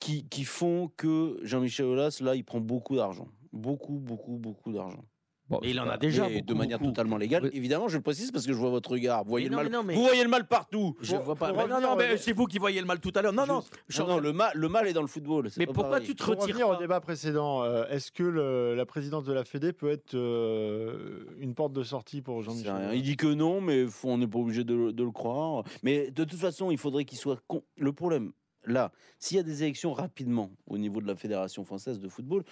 [0.00, 3.28] qui, qui font que Jean-Michel Aulas, là, il prend beaucoup d'argent.
[3.52, 5.04] Beaucoup, beaucoup, beaucoup d'argent.
[5.50, 6.28] Bon, il en a déjà.
[6.28, 6.90] Mais de beaucoup, manière beaucoup.
[6.90, 7.44] totalement légale.
[7.44, 7.50] Oui.
[7.54, 9.24] Évidemment, je le précise parce que je vois votre regard.
[9.24, 10.94] Vous voyez, Mais le, non, mal, mais non, mais- vous voyez le mal partout.
[11.00, 11.48] Je Pour- vois pas.
[11.48, 13.22] pour Mais non, revenir non, mais dé- c'est vous qui voyez le mal tout à
[13.22, 13.32] l'heure.
[13.32, 13.62] Non, non.
[13.88, 15.50] je- Non, non, le, mal, le mal est dans le football.
[15.50, 16.06] c'est Mais pas pourquoi pareil.
[16.06, 19.32] tu te Pour retires revenir au débat précédent, euh, est-ce que le- la présidence de
[19.32, 23.60] la Fédé peut être euh, une porte de sortie pour Jean-Michel Il dit que non,
[23.60, 25.64] mais faut- on n'est pas obligé de, le- de le croire.
[25.82, 27.38] Mais de toute façon, il faudrait qu'il soit.
[27.46, 28.32] con- Le problème,
[28.64, 32.44] là, s'il y a des élections rapidement au niveau de la Fédération française de football,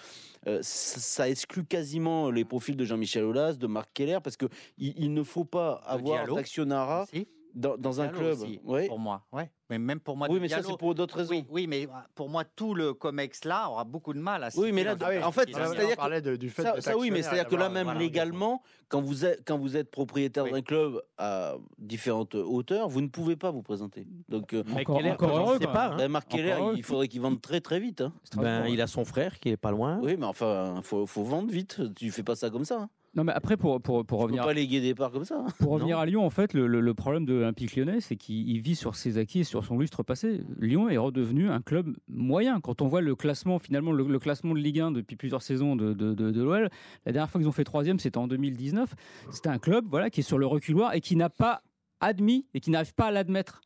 [0.47, 4.47] euh, ça, ça exclut quasiment les profils de Jean-Michel Aulas, de Marc Keller, parce que
[4.78, 7.28] il, il ne faut pas avoir d'actionnariat Si.
[7.57, 9.23] Dans, dans un club, aussi, pour moi.
[9.33, 9.51] Ouais.
[9.70, 11.33] Mais même pour moi, Oui, mais ça c'est pour d'autres raisons.
[11.35, 14.51] Oui, oui, mais euh, pour moi, tout le Comex là aura beaucoup de mal à.
[14.59, 17.49] Oui, mais là, Ah en fait, c'est-à-dire parlait de- du fait Ça, oui, mais c'est-à-dire
[17.49, 20.53] que là même voilà, légalement, quand vous êtes quand vous êtes propriétaire Oui.
[20.53, 24.07] d'un club à différentes hauteurs, vous ne pouvez pas vous présenter.
[24.28, 25.87] Donc euh, Mais Encore- Keller, heureux, pas.
[25.93, 25.97] hein.
[25.97, 28.03] ben, Marc Encore Keller, il faudrait qu'il vende très très vite.
[28.03, 28.12] hein.
[28.37, 29.99] Ben, il a son frère qui est pas loin.
[30.03, 31.81] Oui, mais enfin, faut, faut vendre vite.
[31.95, 32.89] Tu fais pas ça comme ça.
[33.17, 35.37] Non, mais après, pour, pour, pour peux revenir, pas léguer des parts comme ça.
[35.39, 35.47] hein.
[35.59, 36.03] pour revenir Non.
[36.03, 38.77] à Lyon, en fait, le, le- le problème de l'Olympique lyonnais, c'est qu'il il vit
[38.77, 40.43] sur ses acquis et sur son lustre passé.
[40.61, 42.61] Lyon est redevenu un club moyen.
[42.61, 45.77] Quand on voit le classement, finalement, le, le classement de Ligue 1 depuis plusieurs saisons
[45.77, 46.69] de, de, de- de l'OL,
[47.07, 48.95] la dernière fois qu'ils ont fait troisième, c'était en 2019.
[49.31, 51.63] C'était un club voilà, qui est sur le reculoir et qui n'a pas
[52.01, 53.63] admis et qui n'arrive pas à l'admettre,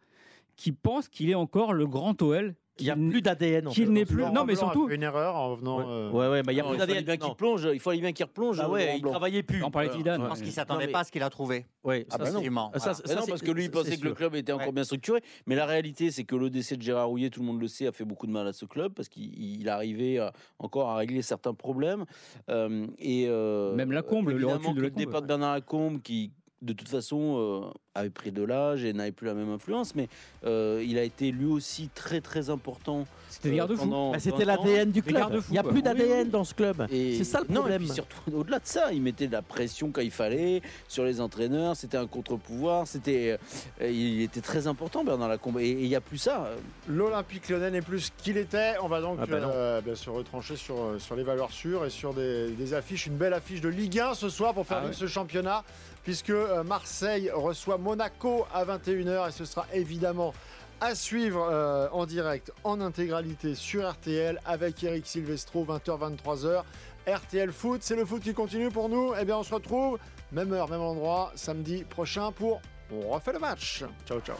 [0.56, 2.54] qui pense qu'il est encore le grand OL.
[2.80, 3.68] Il n'y a plus d'ADN.
[3.68, 5.78] en qu'il ce plus- non, mais surtout- fait une erreur en venant.
[5.78, 7.04] Ouais, euh, ouais, ouais, mais il y a plus d'ADN.
[7.04, 7.68] bien qu'il plonge.
[7.72, 8.58] Il fallait bien qu'il replonge.
[8.60, 9.62] Ah ouais, il travaillait plus.
[9.62, 10.22] On parlait de Zidane.
[10.22, 11.66] Je pense qu'il ne s'attendait pas à ce qu'il a trouvé.
[11.84, 12.40] Ouais, Ah bah non.
[12.76, 15.20] Ça, c'est- parce que lui, il pensait que le club était encore bien structuré.
[15.46, 17.86] Mais la réalité, c'est que le décès de Gérard Rouillet, tout le monde le sait,
[17.86, 19.30] a fait beaucoup de mal à ce club parce qu'il
[19.60, 22.04] il arrivait à- encore à régler certains problèmes.
[22.48, 26.32] Euh, et euh, Même Lacombe, le évidemment recul de le départ de Bernard Lacombe, qui
[26.62, 30.08] de toute façon euh, avait pris de l'âge et n'avait plus la même influence, mais
[30.44, 33.06] euh, il a été lui aussi très très important.
[33.30, 34.64] C'était euh, pendant Bah, C'était 20 ans.
[34.64, 35.42] l'ADN du club.
[35.48, 36.30] Il n'y a plus d'ADN oui.
[36.30, 36.86] dans ce club.
[36.90, 37.82] Et- C'est ça le non, problème.
[37.82, 41.04] et puis surtout, au-delà de ça, il mettait de la pression quand il fallait sur
[41.04, 41.76] les entraîneurs.
[41.76, 42.86] C'était un contre-pouvoir.
[42.86, 43.38] C'était,
[43.80, 45.58] euh, il était très important, Bernard Lacombe.
[45.60, 46.50] Et il n'y a plus ça.
[46.88, 48.74] L'Olympique lyonnais n'est plus ce qu'il était.
[48.82, 52.12] On va donc Ah bah euh, se retrancher sur, sur les valeurs sûres et sur
[52.12, 53.06] des, des affiches.
[53.06, 55.64] Une belle affiche de Ligue 1 ce soir pour faire Ah ce championnat,
[56.02, 60.34] puisque euh, Marseille reçoit Monaco à 21h et ce sera évidemment
[60.80, 66.62] à suivre euh, en direct, en intégralité sur RTL avec Eric Silvestro, 20h, 23h.
[67.06, 69.12] RTL Foot, c'est le foot qui continue pour nous.
[69.20, 69.98] Eh bien, on se retrouve,
[70.32, 72.60] même heure, même endroit, samedi prochain pour
[72.92, 73.84] On refait le match.
[74.06, 74.36] Ciao, ciao.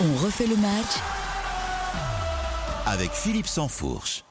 [0.00, 0.98] On refait le match
[2.86, 4.24] avec Philippe Sansfourche.